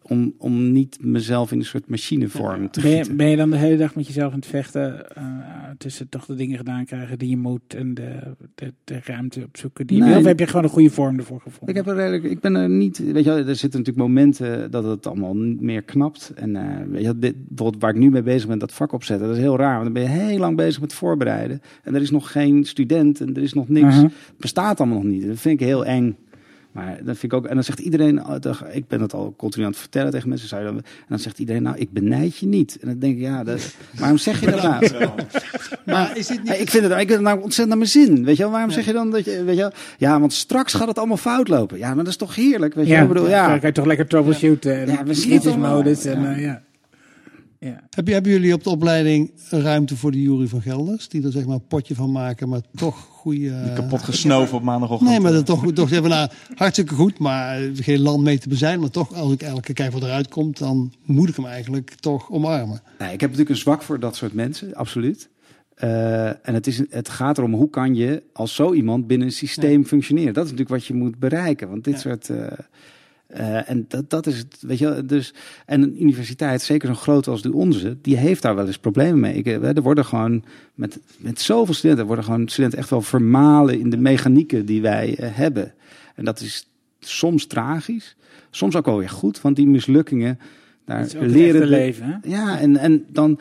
[0.02, 3.56] Om, om niet mezelf in een soort machinevorm te Ben je, ben je dan de
[3.56, 5.24] hele dag met jezelf aan het vechten eh,
[5.78, 8.18] tussen toch de dingen gedaan krijgen die je moet en de,
[8.55, 10.10] de, de ruimte opzoeken die je Nee.
[10.12, 10.20] wil?
[10.20, 11.68] Of heb je gewoon een goede vorm ervoor gevonden?
[11.68, 14.70] Ik heb er redelijk, ik ben er niet, weet je wel, er zitten natuurlijk momenten
[14.70, 16.32] dat het allemaal niet meer knapt.
[16.35, 19.27] En eh, weet je, dit, bijvoorbeeld waar ik nu mee bezig ben, dat vak opzetten,
[19.27, 19.72] dat is heel raar.
[19.81, 21.60] Want dan ben je heel lang bezig met voorbereiden.
[21.82, 23.97] En er is nog geen student en er is nog niks.
[23.97, 25.27] Het bestaat allemaal nog niet.
[25.27, 26.16] Dat vind ik heel eng.
[26.72, 27.47] Maar dat vind ik ook.
[27.47, 28.34] En dan zegt iedereen, oh,
[28.72, 30.48] ik ben het al continu aan het vertellen tegen mensen.
[30.48, 32.78] Zou je dan, en dan zegt iedereen, nou, ik benijd je niet.
[32.80, 35.10] En dan denk ik, ja, dat, waarom zeg je dat nou?
[35.84, 36.60] Maar is dit niet...
[36.60, 38.24] Ik vind het, ik vind het nou ontzettend naar mijn zin.
[38.24, 40.74] Weet je wel, waarom zeg je dan dat je, weet je wel, ja, want straks
[40.74, 41.78] gaat het allemaal fout lopen.
[41.78, 43.06] Ja, maar dat is toch heerlijk, weet je ja, wel?
[43.09, 43.48] Ik bedoel, ja.
[43.48, 45.76] dan kan je toch lekker troubleshooten en Ja, we zien crisis het allemaal.
[45.76, 46.32] modus en Ja.
[46.34, 46.62] eh, ja.
[47.61, 47.81] Ja.
[47.91, 51.09] Hebben jullie op de opleiding ruimte voor de jury van Gelders?
[51.09, 53.73] Die er zeg maar een potje van maken, maar toch goede...
[53.74, 55.11] Kapot gesnoven op maandagochtend.
[55.11, 58.49] Nee, maar dat toch, toch zeggen, nou, hartstikke goed, maar eh, geen land mee te
[58.49, 58.81] bezijn.
[58.81, 62.31] Maar toch, als ik elke keer wat eruit komt, dan moet ik hem eigenlijk toch
[62.31, 62.82] omarmen.
[62.99, 65.28] Nee, ik heb natuurlijk een zwak voor dat soort mensen, absoluut.
[65.74, 69.32] Eh, en het, is, het gaat erom hoe kan je als zo iemand binnen een
[69.32, 70.35] systeem functioneren.
[70.35, 71.69] Dat is natuurlijk wat je moet bereiken.
[71.69, 72.01] Want dit Ja.
[72.01, 72.28] soort.
[72.31, 72.47] eh,
[73.31, 75.02] eh, en dat, dat is het, weet je.
[75.07, 75.35] Dus,
[75.66, 79.20] en een universiteit, zeker zo'n groot als de onze, die heeft daar wel eens problemen
[79.20, 79.35] mee.
[79.35, 80.44] Ik, eh, er worden gewoon
[80.74, 85.16] met, met zoveel studenten, worden gewoon studenten echt wel vermalen in de mechanieken die wij
[85.16, 85.73] eh, hebben.
[86.15, 86.69] En dat is
[87.01, 88.16] soms tragisch,
[88.51, 90.39] soms ook wel weer goed, want die mislukkingen,
[90.85, 92.31] daar leren leven, hè?
[92.31, 93.39] ja, en, en dan,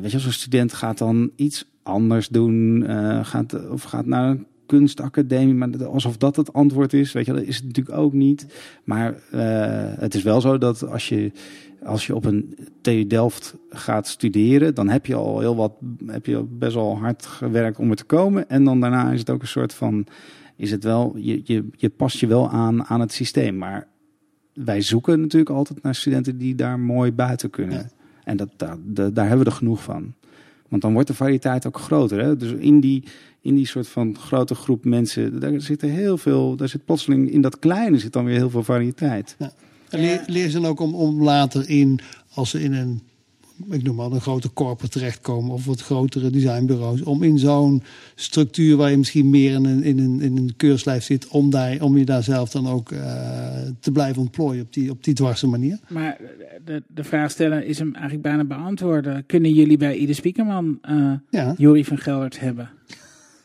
[0.00, 2.84] weet je, zo'n student gaat dan iets anders doen,
[3.22, 7.42] gaat, of gaat naar een kunstacademie, maar alsof dat het antwoord is, weet je, dat
[7.42, 8.46] is het natuurlijk ook niet.
[8.84, 11.32] Maar eh, het is wel zo dat als je,
[11.84, 15.72] als je op een TU Delft gaat studeren, dan heb je al heel wat,
[16.06, 18.48] heb je best wel hard gewerkt om er te komen.
[18.48, 20.06] En dan daarna is het ook een soort van,
[20.56, 23.88] is het wel, je, je, je past je wel aan aan het systeem, maar
[24.52, 27.78] wij zoeken natuurlijk altijd naar studenten die daar mooi buiten kunnen.
[27.78, 27.90] Ja.
[28.24, 30.14] En dat, daar, daar daar hebben we er genoeg van.
[30.72, 32.24] Want dan wordt de variëteit ook groter.
[32.24, 32.36] Hè?
[32.36, 33.04] Dus in die,
[33.40, 37.30] in die soort van grote groep mensen, daar zit er heel veel, daar zit plotseling
[37.30, 39.36] in dat kleine zit dan weer heel veel variëteit.
[39.88, 42.00] En leer, leer ze dan ook om, om later in,
[42.34, 43.02] als ze in een,
[43.70, 47.82] ik noem maar, een grote corporate terechtkomen of wat grotere designbureaus, om in zo'n
[48.14, 51.80] structuur waar je misschien meer in een, in een, in een keurslijf zit, om, daar,
[51.80, 53.00] om je daar zelf dan ook eh,
[53.80, 55.78] te blijven ontplooien op die, op die dwarse manier.
[55.88, 56.20] Maar
[56.64, 59.26] de, de vraag stellen is hem eigenlijk bijna beantwoorden.
[59.26, 61.54] Kunnen jullie bij Ieder Spiekerman eh Ja.
[61.56, 62.70] Jury van Geldert hebben?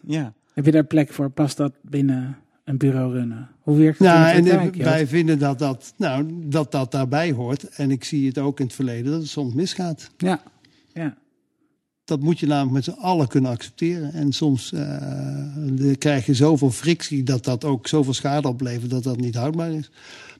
[0.05, 0.33] Ja.
[0.53, 1.29] Heb je daar plek voor?
[1.29, 3.47] Past dat binnen een bureau runnen?
[3.61, 4.75] Hoe werkt het Nou, in en de praktijk?
[4.75, 4.89] Joost?
[4.89, 7.63] wij vinden dat dat, nou, dat dat daarbij hoort.
[7.63, 10.09] En ik zie het ook in het verleden dat het soms misgaat.
[10.17, 10.41] Ja,
[10.93, 11.17] Ja.
[12.03, 14.13] Dat moet je namelijk met z'n allen kunnen accepteren.
[14.13, 14.79] En soms eh,
[15.75, 19.71] de- krijg je zoveel frictie dat dat ook zoveel schade oplevert dat dat niet houdbaar
[19.71, 19.89] is.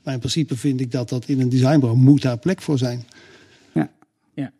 [0.03, 3.03] Maar in principe vind ik dat dat in een designbureau moet daar plek voor zijn.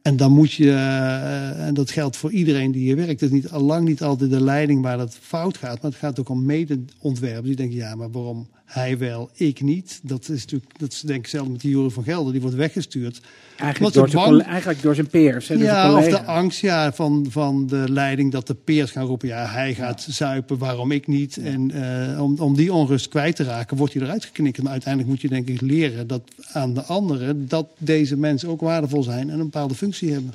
[0.02, 3.22] En dan moet je, eh, en dat geldt voor iedereen die hier werkt.
[3.22, 5.82] Het is niet, lang niet altijd de leiding waar dat fout gaat.
[5.82, 10.00] Maar het gaat ook om medeontwerpers die denken, ja, maar waarom hij wel, ik niet?
[10.04, 12.56] Dat is natuurlijk, dat is denk ik zelf met die Joren van Gelder, die wordt
[12.56, 13.22] weggestuurd.
[13.58, 15.48] Eigenlijk, Wat door zijn, eigenlijk door zijn peers.
[15.48, 18.92] Hè, door zijn Ja, of de angst ja, van, van de leiding dat de peers
[18.92, 19.28] gaan roepen...
[19.28, 21.38] ja, hij gaat zuipen, waarom ik niet?
[21.38, 24.64] En eh, om, om die onrust kwijt te raken, wordt hij eruit geknikkerd.
[24.64, 26.22] Maar uiteindelijk moet je denk ik leren dat
[26.52, 27.48] aan de anderen...
[27.48, 30.34] dat deze mensen ook waardevol zijn en een bepaalde functie hebben.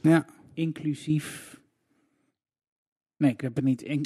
[0.00, 0.24] ja.
[0.54, 1.55] Inclusief.
[3.18, 3.82] Nee, ik heb het niet.
[3.82, 4.00] In, in-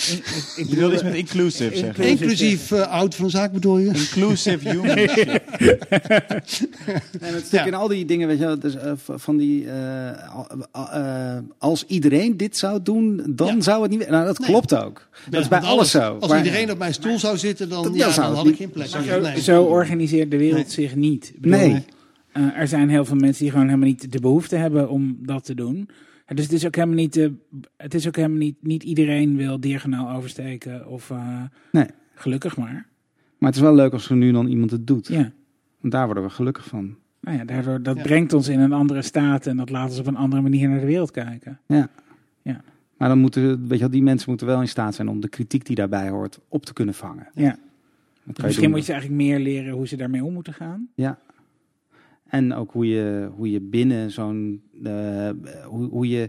[0.57, 2.05] ik, Je wilde iets met inclusive zeggen.
[2.05, 2.23] Inclusive.
[2.23, 3.87] Inclusief eh oud van zaak bedoel je?
[3.87, 4.97] Inclusive human.
[7.21, 7.65] En het stuk Ja.
[7.67, 11.85] in al die dingen, weet je wel, dus, eh, van die, eh, al- eh, als
[11.87, 13.61] iedereen dit zou doen, dan Ja.
[13.61, 14.09] zou het niet.
[14.09, 14.49] Nou, dat Nee.
[14.49, 15.09] klopt ook.
[15.31, 16.17] Dat is bij alles zo.
[16.21, 18.45] Als Maar- iedereen op mijn stoel zou zitten, dan, Dat- ja, dan zou dan het
[18.45, 18.87] had ik geen plek.
[18.87, 19.41] Zo, Nee.
[19.43, 20.71] zo organiseert de wereld Nee.
[20.71, 21.33] zich niet.
[21.39, 21.85] Bedoel, Nee.
[22.33, 25.45] eh, er zijn heel veel mensen die gewoon helemaal niet de behoefte hebben om dat
[25.45, 25.89] te doen.
[26.31, 27.33] En Dus het is ook helemaal niet, de,
[27.77, 31.43] het is ook helemaal niet, niet iedereen wil diagonaal oversteken of eh,
[31.73, 31.87] Nee.
[32.15, 32.87] gelukkig maar.
[33.39, 35.09] Maar het is wel leuk als er nu dan iemand het doet.
[35.09, 35.33] Ja.
[35.81, 36.97] Want daar worden we gelukkig van.
[37.21, 38.03] Nou ja, daardoor, dat Ja.
[38.03, 40.81] brengt ons in een andere staat en dat laat ons op een andere manier naar
[40.81, 41.61] de wereld kijken.
[42.97, 45.65] Maar dan moeten, weet je die mensen moeten wel in staat zijn om de kritiek
[45.67, 47.29] die daarbij hoort op te kunnen vangen.
[47.35, 47.57] Ja.
[48.25, 48.71] Je Misschien doen.
[48.71, 50.89] moet je ze eigenlijk meer leren hoe ze daarmee om moeten gaan.
[50.95, 51.19] Ja.
[52.31, 54.63] En ook hoe je, hoe je binnen zo'n.
[54.83, 55.31] eh,
[55.65, 56.29] hoe, hoe je.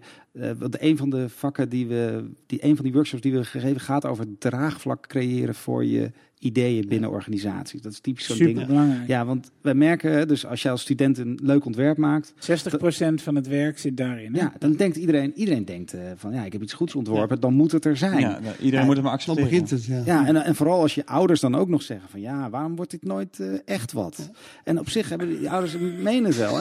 [0.58, 2.32] want een van de vakken die we.
[2.46, 6.12] Die, een van die workshops die we gegeven gaat over draagvlak creëren voor je
[6.42, 7.82] ideeën binnen organisaties.
[7.82, 8.68] Dat is typisch zo'n Super ding.
[8.68, 9.08] belangrijk.
[9.08, 13.36] Ja, want wij merken, dus als jij als student een leuk ontwerp maakt, 60% van
[13.36, 14.34] het werk zit daarin.
[14.36, 14.40] hè?
[14.42, 17.54] ja, dan denkt iedereen, iedereen denkt eh, van ja, ik heb iets goeds ontworpen, dan
[17.54, 18.20] moet het er zijn.
[18.20, 19.50] Ja, nou, iedereen Ja, moet het maar Dan accepteren.
[19.50, 20.02] begint het, ja.
[20.06, 22.92] Ja, en, en vooral als je ouders dan ook nog zeggen van ja, waarom wordt
[22.92, 24.30] dit nooit eh, echt wat?
[24.64, 26.54] En op zich hebben die ouders menen het wel.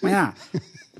[0.00, 0.32] Maar ja,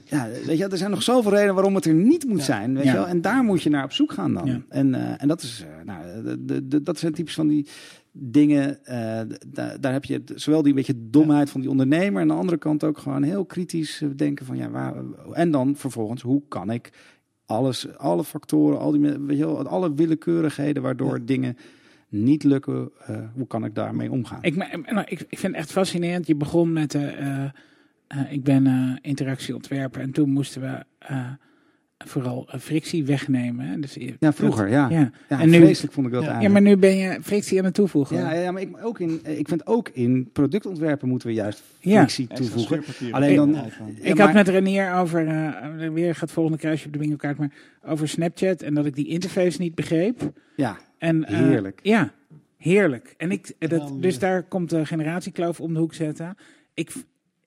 [0.05, 2.45] ja, weet je, er zijn nog zoveel redenen waarom het er niet moet Ja.
[2.45, 2.75] zijn.
[2.75, 2.91] Weet Ja.
[2.93, 3.07] je wel?
[3.07, 4.47] En daar moet je naar op zoek gaan dan.
[4.47, 4.61] Ja.
[4.69, 7.67] En, eh, en dat, is, eh, nou, de, de, de- dat zijn typisch van die
[8.13, 8.85] dingen.
[8.85, 12.15] eh, da- daar heb je het- zowel die beetje domheid van die ondernemer.
[12.23, 14.95] En aan de andere kant ook gewoon heel kritisch denken van ja, waar,
[15.33, 16.91] en dan vervolgens, hoe kan ik
[17.47, 21.57] alles, alle factoren, al die, weet je wel, alle willekeurigheden waardoor dingen
[22.09, 22.91] niet lukken,
[23.35, 24.39] hoe kan ik daarmee omgaan?
[24.43, 26.27] Ik, nou, ik, ik vind het echt fascinerend.
[26.27, 27.45] Je begon met, eh,
[28.09, 31.27] eh, ik ben eh, interactieontwerper en toen moesten we eh,
[31.99, 33.67] vooral frictie wegnemen.
[33.67, 33.79] hè.
[33.81, 34.89] Dus, ja, vroeger, ja.
[34.91, 35.11] Ja.
[35.29, 35.41] ja.
[35.41, 36.65] En nu- vreselijk vond ik dat Ja, ja, eigenlijk.
[36.65, 38.17] maar nu ben je frictie aan het toevoegen.
[38.17, 41.97] Ja, ja, maar ik, ook in, ik vind ook in productontwerpen moeten we juist Ja.
[42.09, 42.83] frictie toevoegen.
[43.13, 43.65] Alleen dan- Ja,
[44.03, 47.17] Ja, ik had met Renier over, eh, weer gaat het volgende kruisje op de bingo
[47.17, 47.53] kaart, maar
[47.85, 50.33] over Snapchat en dat ik die interface niet begreep.
[50.57, 51.81] Ja, En, eh, Heerlijk.
[51.83, 52.11] Ja,
[52.57, 53.15] heerlijk.
[53.17, 54.21] En ik, dat, Ja, dus ja.
[54.21, 56.37] daar komt de generatiekloof om de hoek zetten.
[56.75, 56.93] Ik,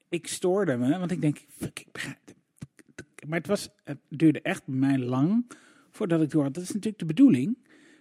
[0.09, 2.17] ik stoorde me, want ik denk, fuck, ik begrijp.
[3.27, 5.45] Maar het, was, het duurde echt bij mij lang
[5.91, 6.53] voordat ik door had.
[6.53, 7.57] Dat is natuurlijk de bedoeling.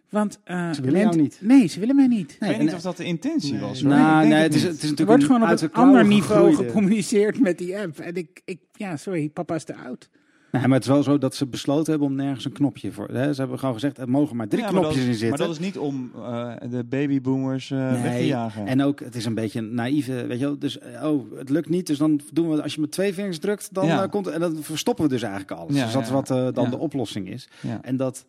[0.09, 1.39] Want eh, Ze willen jou niet.
[1.43, 2.32] Nee, ze willen mij niet.
[2.32, 3.60] Ik weet niet of dat de intentie Nee.
[3.60, 3.80] was.
[3.82, 3.90] hoor.
[3.90, 6.64] Nou, nee, het is, het is Er natuurlijk wordt gewoon op een ander niveau gegroeide-
[6.72, 7.98] gecommuniceerd met die app.
[7.98, 10.09] En ik, ik ja, sorry, papa is te oud.
[10.53, 13.09] Nee, maar het is wel zo dat ze besloten hebben om nergens een knopje voor.
[13.09, 13.33] Hè?
[13.35, 15.39] Ze hebben gewoon gezegd, er mogen maar drie Ja, maar knopjes dat, in zitten.
[15.39, 18.66] Maar dat is niet om eh, de babyboomers eh, weg te Nee, jagen.
[18.66, 20.59] En ook, het is een beetje een naïeve, weet je wel.
[20.59, 23.39] Dus, eh, oh, het lukt niet, dus dan doen we, als je met twee vingers
[23.39, 24.07] drukt, dan Ja.
[24.07, 25.77] komt, en dan verstoppen we dus eigenlijk alles.
[25.77, 27.49] Ja, dus dat is wat dan de oplossing is.
[27.83, 28.27] En dat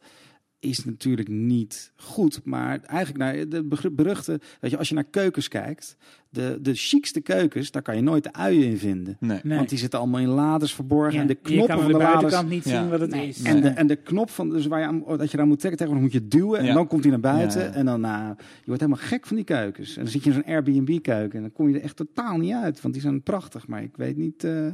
[0.60, 2.42] is natuurlijk niet goed.
[2.44, 5.98] Maar eigenlijk naar de begr- beruchte, weet je, als je naar keukens kijkt,
[6.30, 9.18] de, de chicste keukens, daar kan je nooit de uien in vinden.
[9.20, 9.40] Nee.
[9.44, 9.58] Nee.
[9.58, 11.14] Want die zitten allemaal in laders verborgen.
[11.14, 12.20] Ja, en de knoppen kan van de, de laders.
[12.22, 12.82] buitenkant niet Ja.
[12.82, 13.28] zien wat het Nee.
[13.28, 13.42] is.
[13.42, 15.80] En, de, en de knop van, dus waar je aan, dat je daar moet trekken,
[15.80, 17.74] tegenwoordig moet je duwen en dan komt hij naar buiten.
[17.74, 19.96] En dan, nou, je wordt helemaal gek van die keukens.
[19.98, 22.54] En dan zit je in zo'n Airbnb-keuken en dan kom je er echt totaal niet
[22.54, 22.82] uit.
[22.82, 24.68] Want die zijn prachtig, maar ik weet niet eh,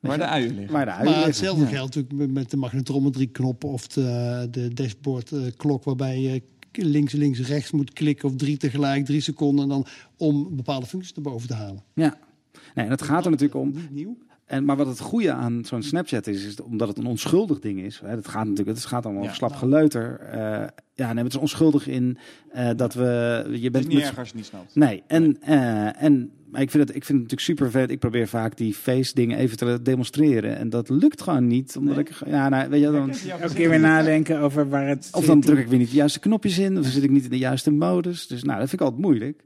[0.00, 0.72] Waar de uien liggen.
[0.72, 1.26] waar de uien Maar liggen.
[1.30, 1.70] hetzelfde Ja.
[1.70, 6.42] geldt natuurlijk met- de magnetrometrie knoppen of de, de dashboard eh, klok waarbij je
[6.72, 9.86] links, links, rechts moet klikken of drie tegelijk, drie seconden en dan
[10.16, 11.82] om bepaalde functies naar boven te halen.
[11.94, 12.18] Ja.
[12.74, 13.72] Nee, en het gaat er natuurlijk om.
[13.72, 14.16] Niet nieuw.
[14.46, 17.80] En, maar wat het goede aan zo'n Snapchat is, is omdat het een onschuldig ding
[17.80, 18.00] is.
[18.04, 19.32] Hè, het gaat natuurlijk, het gaat allemaal Ja.
[19.32, 20.20] slap geleuter.
[20.20, 22.18] Eh, ja, nee, het is onschuldig in
[22.52, 23.02] eh, dat we.
[23.46, 24.74] Je Het is bent niet met- erg als je het niet snapt.
[24.74, 27.90] Nee, en, eh, en maar ik, vind het, ik vind het natuurlijk super vet.
[27.90, 30.56] Ik probeer vaak die face dingen even te demonstreren.
[30.56, 31.76] En dat lukt gewoon niet.
[31.76, 32.04] Omdat Nee.
[32.04, 33.10] ik, ja, nou, weet je, dan,
[33.40, 36.18] Elke keer weer nadenken over waar het of dan druk ik weer niet de juiste
[36.20, 36.76] knopjes in.
[36.76, 38.26] Of dan zit ik niet in de juiste modus.
[38.26, 39.42] Dus nou, dat vind ik altijd moeilijk.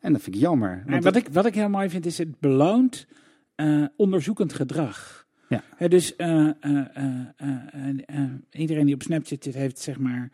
[0.00, 0.82] En dat vind ik jammer.
[0.86, 3.06] Wat, dat- ik, wat ik heel mooi vind, is het beloont
[3.54, 5.26] eh, onderzoekend gedrag.
[5.48, 5.88] Ja.
[5.88, 10.30] Dus eh, eh, iedereen die op Snapchat zit, heeft zeg maar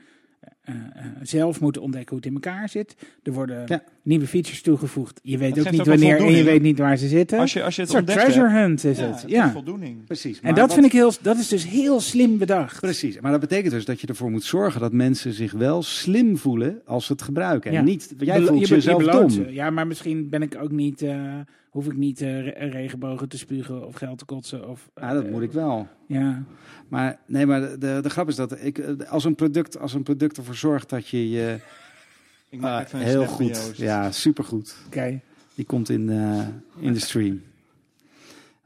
[0.70, 2.96] eh, eh, zelf moeten ontdekken hoe het in elkaar zit.
[3.22, 3.82] Er worden Ja.
[4.02, 5.20] nieuwe features toegevoegd.
[5.22, 7.38] Je weet Dat ook niet wanneer en je weet niet waar ze zitten.
[7.38, 9.24] Als je, als je een het soort ontdekt treasure hebt, hunt is ja, het.
[9.26, 9.46] Ja.
[9.46, 10.04] is voldoening.
[10.04, 10.40] Precies.
[10.40, 12.80] En dat wat- vind ik heel, dat is dus heel slim bedacht.
[12.80, 16.36] Precies, maar dat betekent dus dat je ervoor moet zorgen dat mensen zich wel slim
[16.36, 17.70] voelen als ze het gebruiken.
[17.70, 17.82] En Ja.
[17.82, 19.30] niet, jij voelt je jezelf je dom.
[19.30, 19.52] ze.
[19.52, 21.34] Ja, maar misschien ben ik ook niet, eh,
[21.70, 24.68] hoef ik niet eh, re- regenbogen te spugen of geld te kotsen.
[24.68, 25.88] Of, Ja, dat moet ik wel.
[26.06, 26.42] Ja,
[26.88, 28.78] Maar nee, maar de, de, de grap is dat ik,
[29.08, 31.58] als, een product, als een product ervoor zorgt dat je je
[32.48, 34.76] Ik maak Ah, even een heel goed, ja, supergoed.
[34.86, 35.20] oké.
[35.54, 36.46] Die komt in, eh,
[36.78, 37.42] in de stream.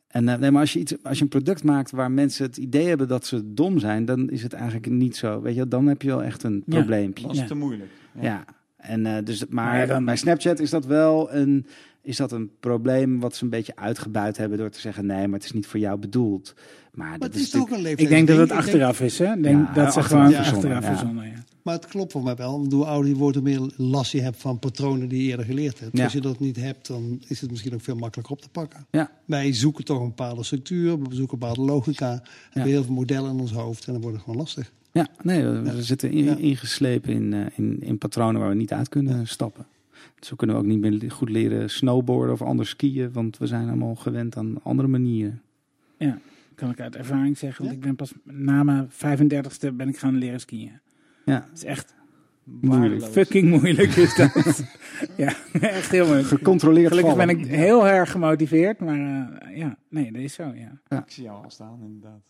[0.09, 2.57] En eh, nee, maar als je, iets, als je een product maakt waar mensen het
[2.57, 5.41] idee hebben dat ze dom zijn, dan is het eigenlijk niet zo.
[5.43, 6.77] Weet je, dan heb je wel echt een Ja.
[6.77, 7.27] probleempje.
[7.27, 7.47] Dat is Ja.
[7.47, 7.91] te moeilijk.
[8.21, 8.45] Ja.
[8.77, 11.66] En, eh, dus, maar ja, dan- bij Snapchat is dat wel een,
[12.03, 15.39] is dat een probleem wat ze een beetje uitgebuit hebben door te zeggen: nee, maar
[15.39, 16.55] het is niet voor jou bedoeld.
[16.93, 18.01] Maar, Maar dat het is ook een leeftijd.
[18.01, 19.41] Ik denk dat het achteraf is, hè?
[19.41, 21.45] Denk Ja, dat ze achteraf gewoon achteraf verzonnen, ja.
[21.65, 22.59] Maar het klopt voor mij wel.
[22.61, 25.45] Want hoe ouder je wordt, hoe meer last je hebt van patronen die je eerder
[25.47, 25.97] geleerd hebt.
[25.97, 26.05] Ja.
[26.05, 28.86] Als je dat niet hebt, dan is het misschien ook veel makkelijker op te pakken.
[28.91, 29.11] Ja.
[29.24, 32.20] Wij zoeken toch een bepaalde structuur, we zoeken een bepaalde logica.
[32.23, 34.73] We hebben heel veel modellen in ons hoofd en dan wordt het gewoon lastig.
[34.93, 36.36] Ja, nee, we, we zitten in- Ja.
[36.36, 39.66] ingeslepen in, eh, in, in patronen waar we niet uit kunnen stappen.
[40.20, 43.66] Zo kunnen we ook niet meer goed leren snowboarden of anders skiën, want we zijn
[43.69, 45.43] allemaal gewend aan andere manieren.
[46.55, 47.81] Kan ik uit ervaring zeggen, want Ja?
[47.81, 50.70] ik ben pas na mijn 35ste ben ik gaan leren skiën.
[51.25, 51.95] Ja, Het is echt
[52.45, 53.05] Waardeloos.
[53.09, 54.33] fucking moeilijk is dat.
[55.17, 56.29] ja, echt heel moeilijk.
[56.29, 57.41] gecontroleerd Gelukkig ben vallen.
[57.45, 60.81] ik heel erg gemotiveerd, maar eh, ja, nee, dat is zo, ja.
[60.99, 62.21] Ik zie jou al staan, inderdaad.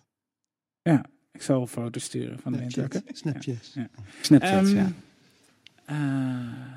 [0.82, 2.92] Ja, ik zal foto's sturen van de Snapchat.
[2.92, 3.16] windhoeken.
[3.16, 3.72] Snapchat.
[4.20, 4.88] Snapchat, Ehm, ja.
[5.84, 6.72] eh,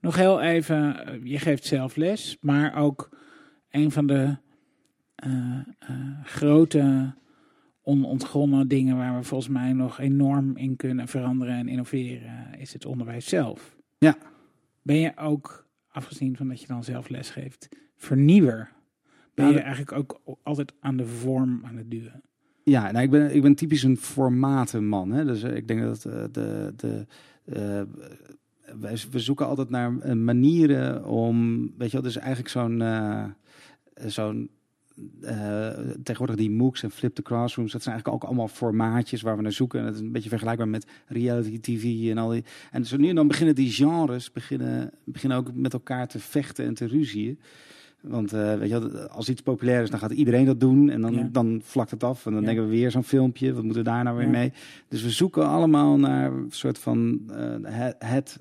[0.00, 3.08] Nog heel even, eh, je geeft zelf les, maar ook
[3.70, 4.36] een van de
[5.14, 5.90] eh, eh,
[6.24, 7.14] grote
[7.90, 12.86] onontgonnen dingen waar we volgens mij nog enorm in kunnen veranderen en innoveren, is het
[12.86, 13.76] onderwijs zelf.
[13.98, 14.16] Ja.
[14.82, 18.72] Ben je ook, afgezien van dat je dan zelf les geeft, vernieuwer?
[19.34, 22.22] Ben Nou, je eigenlijk ook altijd aan de vorm aan het duwen?
[22.64, 25.10] Ja, nou, ik, ben, ik ben typisch een formatenman.
[25.10, 25.24] Hè?
[25.24, 27.06] Dus eh, ik denk dat eh, de, de,
[27.44, 27.82] eh,
[28.80, 33.24] wij, we zoeken altijd naar eh, manieren om, weet je wel, dus eigenlijk zo'n, eh,
[33.94, 34.50] zo'n
[35.22, 35.68] eh,
[36.02, 39.42] tegenwoordig die MOOCs en Flip the Classrooms, dat zijn eigenlijk ook allemaal formaatjes waar we
[39.42, 39.78] naar zoeken.
[39.78, 42.44] En dat is een beetje vergelijkbaar met reality TV en al die.
[42.70, 46.64] En zo nu en dan beginnen die genres beginnen, beginnen ook met elkaar te vechten
[46.64, 47.38] en te ruzien.
[48.00, 50.90] Want eh, weet je, als iets populair is, dan gaat iedereen dat doen.
[50.90, 51.28] En dan, Ja.
[51.32, 52.26] dan vlakt het af.
[52.26, 52.46] En dan Ja.
[52.46, 53.52] denken we weer zo'n filmpje.
[53.54, 54.30] Wat moeten we daar nou weer Ja.
[54.32, 54.52] mee?
[54.88, 58.38] Dus we zoeken allemaal naar een soort van eh, het, het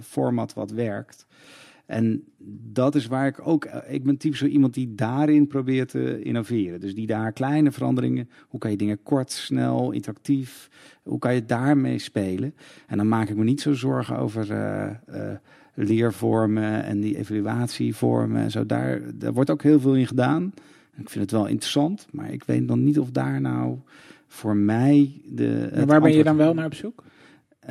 [0.00, 1.26] format wat werkt.
[1.90, 2.24] En
[2.72, 3.64] dat is waar ik ook...
[3.64, 6.80] eh, ik ben typisch zo iemand die daarin probeert te innoveren.
[6.80, 8.28] Dus die daar kleine veranderingen...
[8.48, 10.68] Hoe kan je dingen kort, snel, interactief...
[11.02, 12.54] Hoe kan je daarmee spelen?
[12.86, 14.50] En dan maak ik me niet zo zorgen over...
[14.50, 15.36] eh, eh,
[15.74, 18.66] leervormen en die evaluatievormen en zo.
[18.66, 20.52] Daar, daar wordt ook heel veel in gedaan.
[20.96, 23.78] Ik vind het wel interessant, maar ik weet dan niet of daar nou
[24.26, 25.68] voor mij de.
[25.70, 27.04] Maar het waar ben je dan wel naar op zoek?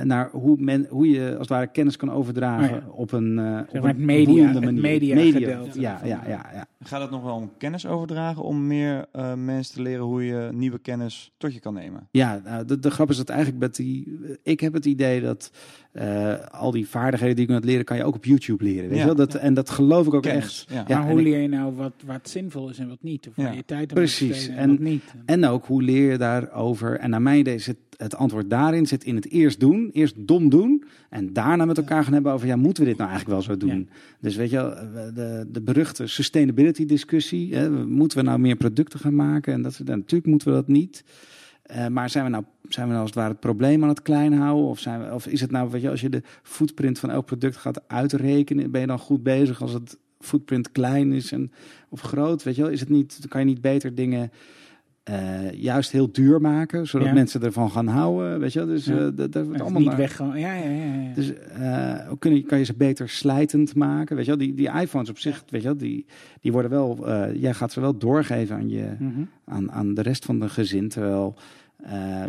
[0.03, 2.89] Naar hoe, men, hoe je als het ware kennis kan overdragen Oh ja.
[2.91, 4.81] op een, eh op een het media- boeiende het manier.
[4.81, 6.65] media gedeelte ja, ja, ja, ja.
[6.83, 10.49] Gaat het nog wel om kennis overdragen om meer eh, mensen te leren hoe je
[10.53, 12.07] nieuwe kennis tot je kan nemen?
[12.11, 14.19] Ja, nou, de, de grap is dat eigenlijk met die.
[14.43, 15.51] Ik heb het idee dat
[15.91, 18.89] eh, al die vaardigheden die je kunt leren, kan je ook op YouTube leren.
[18.89, 18.99] Weet Ja.
[18.99, 19.15] je wel?
[19.15, 20.77] Dat, en dat geloof ik ook Kennis, echt.
[20.77, 20.83] ja.
[20.87, 23.27] Ja, maar hoe ik- leer je nou wat, wat zinvol is en wat niet?
[23.27, 25.03] Of waar je tijd aan Precies, en, en- wat niet?
[25.25, 26.99] En ook hoe leer je daarover?
[26.99, 27.77] En naar mijn idee het
[28.07, 32.13] antwoord daarin zit in het eerst doen, eerst dom doen en daarna met elkaar gaan
[32.13, 33.89] hebben over ja, moeten we dit nou eigenlijk wel zo doen?
[34.19, 38.55] Dus weet je, wel, eh, de, de beruchte sustainability discussie, hè, moeten we nou meer
[38.55, 39.53] producten gaan maken?
[39.53, 41.03] En dat soort- natuurlijk moeten we dat niet.
[41.63, 44.01] Eh, maar zijn we, nou, zijn we nou als het ware het probleem aan het
[44.01, 44.65] klein houden?
[44.69, 47.25] Of, zijn we, of is het nou, weet je, als je de footprint van elk
[47.25, 51.51] product gaat uitrekenen, ben je dan goed bezig als het footprint klein is en,
[51.89, 52.43] of groot?
[52.43, 54.31] Weet je wel, is het niet, kan je niet beter dingen
[55.09, 57.13] eh, juist heel duur maken, zodat Ja.
[57.13, 58.39] mensen ervan gaan houden?
[58.39, 58.93] Weet je dus Ja.
[58.97, 60.17] eh, dat, dat wordt allemaal niet weg.
[60.17, 60.69] Ja, ja, ja.
[61.01, 61.13] ja.
[61.13, 64.15] dus eh, kun je, kan je ze beter slijtend maken?
[64.15, 66.05] Weet je die, die iPhones op zich, weet je die,
[66.41, 69.21] die worden wel, jij gaat ze wel doorgeven aan, je, Mhm.
[69.45, 70.89] aan, aan de rest van de gezin.
[70.89, 71.35] Terwijl,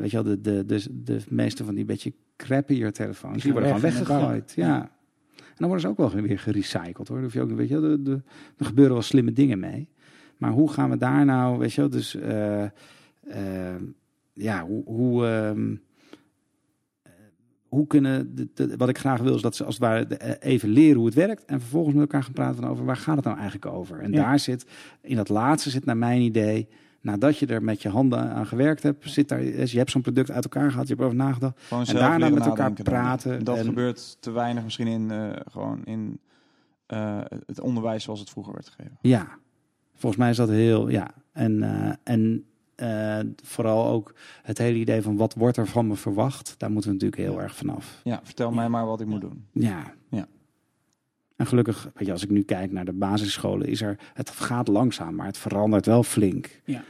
[0.01, 3.81] weet je de, de, de, de meeste van die beetje crappier telefoons, die, worden weg
[3.81, 4.52] de weggegooid.
[4.57, 4.90] Ja.
[5.39, 7.20] En dan worden ze ook wel weer gerecycled hoor.
[7.23, 8.23] Hoef je ook, weet je wel, de, de,
[8.57, 9.89] er gebeuren wel slimme dingen mee.
[10.40, 13.80] Maar hoe gaan we daar nou, weet je wel, dus eh, eh,
[14.32, 15.74] ja, hoe, hoe, ehm,
[17.02, 17.12] eh,
[17.68, 20.16] hoe kunnen, de, de- wat ik graag wil is dat ze als het ware de-
[20.16, 23.16] eh, even leren hoe het werkt en vervolgens met elkaar gaan praten over waar gaat
[23.16, 23.98] het nou eigenlijk over.
[24.00, 24.22] En Ja.
[24.22, 24.66] daar zit,
[25.02, 26.68] in dat laatste zit naar mijn idee,
[27.00, 30.30] nadat je er met je handen aan gewerkt hebt, zit daar, je hebt zo'n product
[30.30, 31.60] uit elkaar gehad, je hebt erover nagedacht.
[31.60, 35.10] Gewoon En daarna met elkaar praten Dat en- gebeurt te weinig misschien in,
[35.50, 36.20] gewoon in
[37.46, 38.98] het onderwijs zoals het vroeger werd gegeven.
[39.00, 39.28] Ja,
[40.01, 41.10] volgens mij is dat heel, ja.
[41.32, 42.44] En, eh, en
[42.74, 46.90] eh, vooral ook het hele idee van wat wordt er van me verwacht, daar moeten
[46.90, 47.43] we natuurlijk heel Ja.
[47.43, 48.01] erg vanaf.
[48.05, 49.44] Ja, vertel mij maar wat ik moet doen.
[49.52, 49.94] Ja.
[50.10, 50.27] Ja.
[51.36, 54.68] En gelukkig, weet je, als ik nu kijk naar de basisscholen, is er, het gaat
[54.68, 56.60] langzaam, maar het verandert wel flink.
[56.64, 56.82] Ja.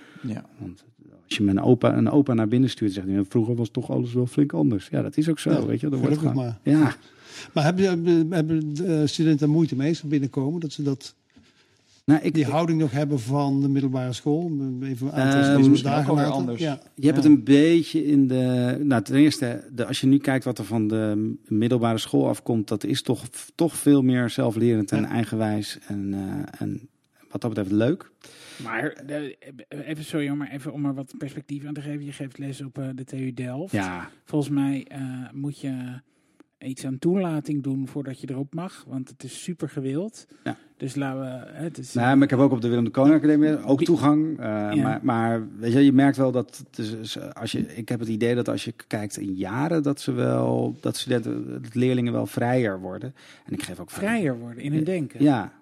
[0.59, 0.85] Want
[1.25, 4.13] als je mijn opa, een opa naar binnen stuurt, zegt hij, vroeger was toch alles
[4.13, 4.89] wel flink anders.
[4.89, 5.91] Ja, dat is ook zo, Ja, weet je.
[5.91, 6.59] Er wordt gewoon, maar.
[6.63, 6.95] Ja,
[7.55, 10.61] Maar hebben, hebben, hebben de studenten moeite mee als ze binnenkomen?
[10.61, 11.15] Dat ze dat,
[12.05, 14.45] nou, ik, die houding nog hebben van de middelbare school?
[14.83, 16.61] Even een aantal ook dagen anders.
[16.61, 16.81] Ja.
[16.95, 17.23] Je hebt Ja.
[17.23, 18.77] het een beetje in de.
[18.83, 22.69] Nou, ten eerste, de, als je nu kijkt wat er van de middelbare school afkomt,
[22.69, 25.09] dat is toch, toch veel meer zelflerend en Ja.
[25.09, 25.79] eigenwijs.
[25.87, 26.89] En, eh, en
[27.31, 28.11] wat dat betreft leuk.
[28.63, 28.93] Maar
[29.69, 32.05] even, sorry, hoor, maar even om er wat perspectief aan te geven.
[32.05, 33.73] Je geeft les op eh, de TU Delft.
[33.73, 35.01] Ja, Volgens mij eh,
[35.33, 36.01] moet je
[36.65, 40.27] iets aan toelating doen voordat je erop mag, want het is super gewild.
[40.45, 40.57] Ja.
[40.77, 41.51] Dus laten we.
[41.53, 44.39] Het is, nou, maar ik heb ook op de Willem de Koning Academie ook toegang.
[44.39, 46.63] eh, maar, maar weet je, je merkt wel dat.
[46.69, 49.83] Het is- is, als je, ik heb het idee dat als je kijkt in jaren,
[49.83, 50.77] dat ze wel.
[50.81, 53.15] dat studenten, dat leerlingen wel vrijer worden.
[53.47, 55.23] En ik geef ook vrijer worden in hun denken.
[55.23, 55.53] Ja.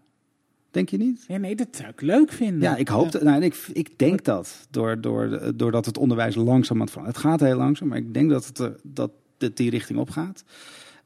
[0.71, 1.25] Denk je niet?
[1.29, 2.61] Ja, nee, dat zou ik leuk vinden.
[2.61, 3.23] Ja, ik hoop dat.
[3.23, 4.67] Nou, en ik, ik denk dat.
[4.71, 7.21] Door, door, doordat het onderwijs langzaam aan het veranderen.
[7.23, 10.45] Het gaat heel langzaam, maar ik denk dat het, dat het die richting op gaat.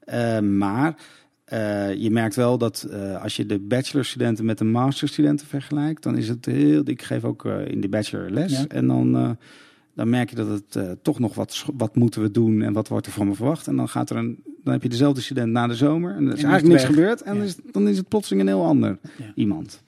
[0.04, 0.96] Eh, maar
[1.44, 6.16] eh, je merkt wel dat eh, als je de bachelorstudenten met de masterstudenten vergelijkt, dan
[6.16, 6.82] is het heel.
[6.84, 8.52] Ik geef ook in de bachelor les.
[8.52, 8.64] Ja.
[8.68, 9.36] En dan.
[9.94, 13.06] dan merk je dat het toch nog wat, wat moeten we doen en wat wordt
[13.06, 13.66] er van me verwacht.
[13.66, 16.32] En dan gaat er een, dan heb je dezelfde student na de zomer en er
[16.32, 17.22] is En eigenlijk niks gebeurd.
[17.22, 17.42] En Ja.
[17.42, 19.32] is, dan is het plotseling een heel ander Ja.
[19.34, 19.82] iemand.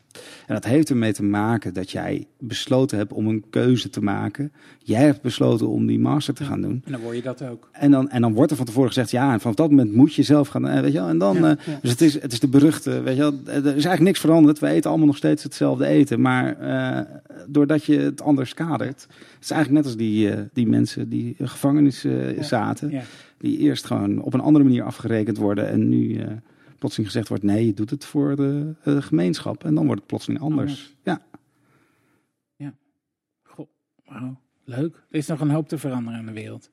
[0.46, 4.52] En dat heeft ermee te maken dat jij besloten hebt om een keuze te maken.
[4.78, 6.82] Jij hebt besloten om die master te gaan doen.
[6.84, 7.68] En dan word je dat ook.
[7.72, 10.14] En dan, en dan wordt er van tevoren gezegd, ja, en vanaf dat moment moet
[10.14, 11.08] je zelf gaan, eh, weet je wel.
[11.08, 13.40] En dan, Ja, eh, dus het is, het is de beruchte, weet je wel.
[13.46, 14.58] Er is eigenlijk niks veranderd.
[14.58, 16.20] We eten allemaal nog steeds hetzelfde eten.
[16.20, 17.00] Maar eh,
[17.46, 21.34] doordat je het anders kadert, het is eigenlijk net als die, eh, die mensen die
[21.38, 22.90] in gevangenis eh, zaten.
[22.90, 23.02] Ja.
[23.38, 25.68] Die eerst gewoon op een andere manier afgerekend worden.
[25.68, 26.26] En nu eh,
[26.84, 29.64] plotseling gezegd wordt, nee, je doet het voor de eh, gemeenschap.
[29.64, 30.70] En dan wordt het plotseling anders.
[30.70, 30.96] Anders.
[32.56, 32.74] Ja.
[33.42, 33.66] Goh,
[34.04, 34.40] wauw.
[34.64, 34.94] Leuk.
[35.10, 36.70] Er is nog een hoop te veranderen in de wereld.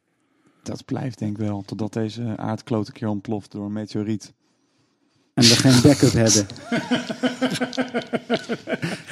[0.63, 4.33] Dat blijft denk ik wel, totdat deze aardkloot een keer ontploft door een meteoriet.
[5.33, 6.47] En we geen backup hebben.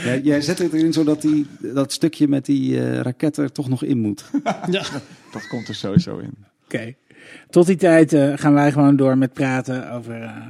[0.14, 3.70] ja, jij zet het erin zodat die, dat stukje met die eh, raket er toch
[3.70, 4.26] nog in moet.
[4.72, 4.84] Ja.
[5.32, 6.34] Dat komt er sowieso in.
[6.66, 6.96] Oké.
[7.50, 10.48] Tot die tijd eh, gaan wij gewoon door met praten over eh,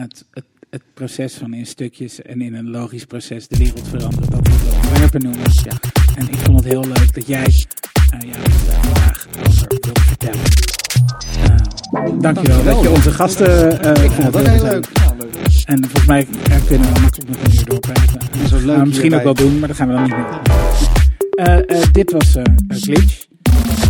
[0.00, 4.30] het, het, het proces van in stukjes en in een logisch proces de wereld veranderen.
[4.30, 5.50] Dat we het ontwerpen noemen.
[5.64, 5.78] Ja.
[6.16, 8.34] En ik vond het heel leuk dat jij eh ja,
[8.82, 10.40] vandaag over wilt vertellen.
[11.44, 14.86] Eh, dankjewel dat je onze gasten eh Ik vond het ook leuk.
[15.64, 16.26] En volgens mij
[16.66, 18.48] kunnen we makkelijk nog een uur doorpraten.
[18.48, 21.92] Zo leuk we misschien ook wel doen, maar dat gaan we dan niet meer doen.
[21.92, 22.36] Dit was
[22.68, 23.26] glitch.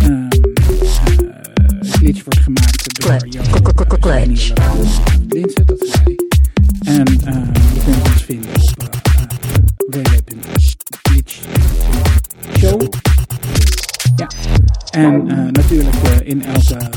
[0.01, 2.70] Ehm, eh, glitch wordt gemaakt
[3.03, 3.19] Hij.
[6.83, 7.35] En eh,
[7.73, 8.55] je kunt ons vinden op
[9.15, 9.21] uh,
[9.87, 12.81] www.glitchshow.
[14.15, 14.27] Ja.
[14.91, 16.87] En eh, natuurlijk eh, in elke eh,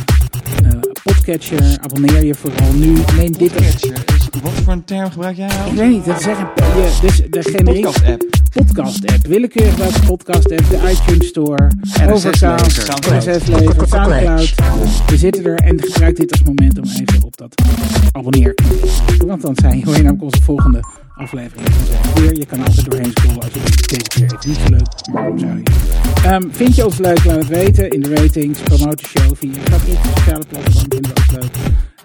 [1.24, 1.78] podcatcher.
[1.80, 2.94] Abonneer je vooral nu.
[3.16, 3.90] Neem dit is,
[4.42, 5.70] wat voor een term gebruik jij nou?
[5.70, 8.22] ik weet niet, dat is echt een, je, dus de generiek Podcast app.
[8.52, 9.26] podcast app.
[9.26, 11.70] Willekeurig welke podcast app, de iTunes Store,
[12.10, 13.26] Overcast, Soundcloud.
[13.26, 14.55] RSS-lever, Soundcloud.
[15.06, 17.62] We zitten er en gebruik dit als moment om even op dat
[18.12, 18.55] abonneer.
[19.26, 20.80] Want dan zijn hoor je namelijk onze volgende
[21.15, 22.35] aflevering vanzelf weer.
[22.35, 25.12] Je kan altijd doorheen scrollen als je denkt, deze keer even niet zo leuk.
[25.12, 25.62] Maar waarom zou je?
[26.28, 27.24] Ehm, vind je ons leuk?
[27.24, 28.61] Laat het weten in de ratings.
[28.61, 30.91] Promote de show via je favoriete sociale platform.
[30.91, 31.57] Vinden we ook leuk.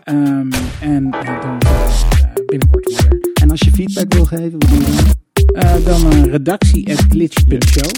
[0.04, 3.20] Ehm, en eh, dan eh, binnenkort weer.
[3.42, 5.18] En als je feedback wil geven, wat doe je dan?
[5.54, 7.90] Eh, dan uh, redactie at glitch.show.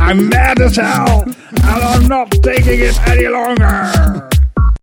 [0.10, 1.22] I'm mad as hell
[1.62, 4.42] and I'm not taking it any longer.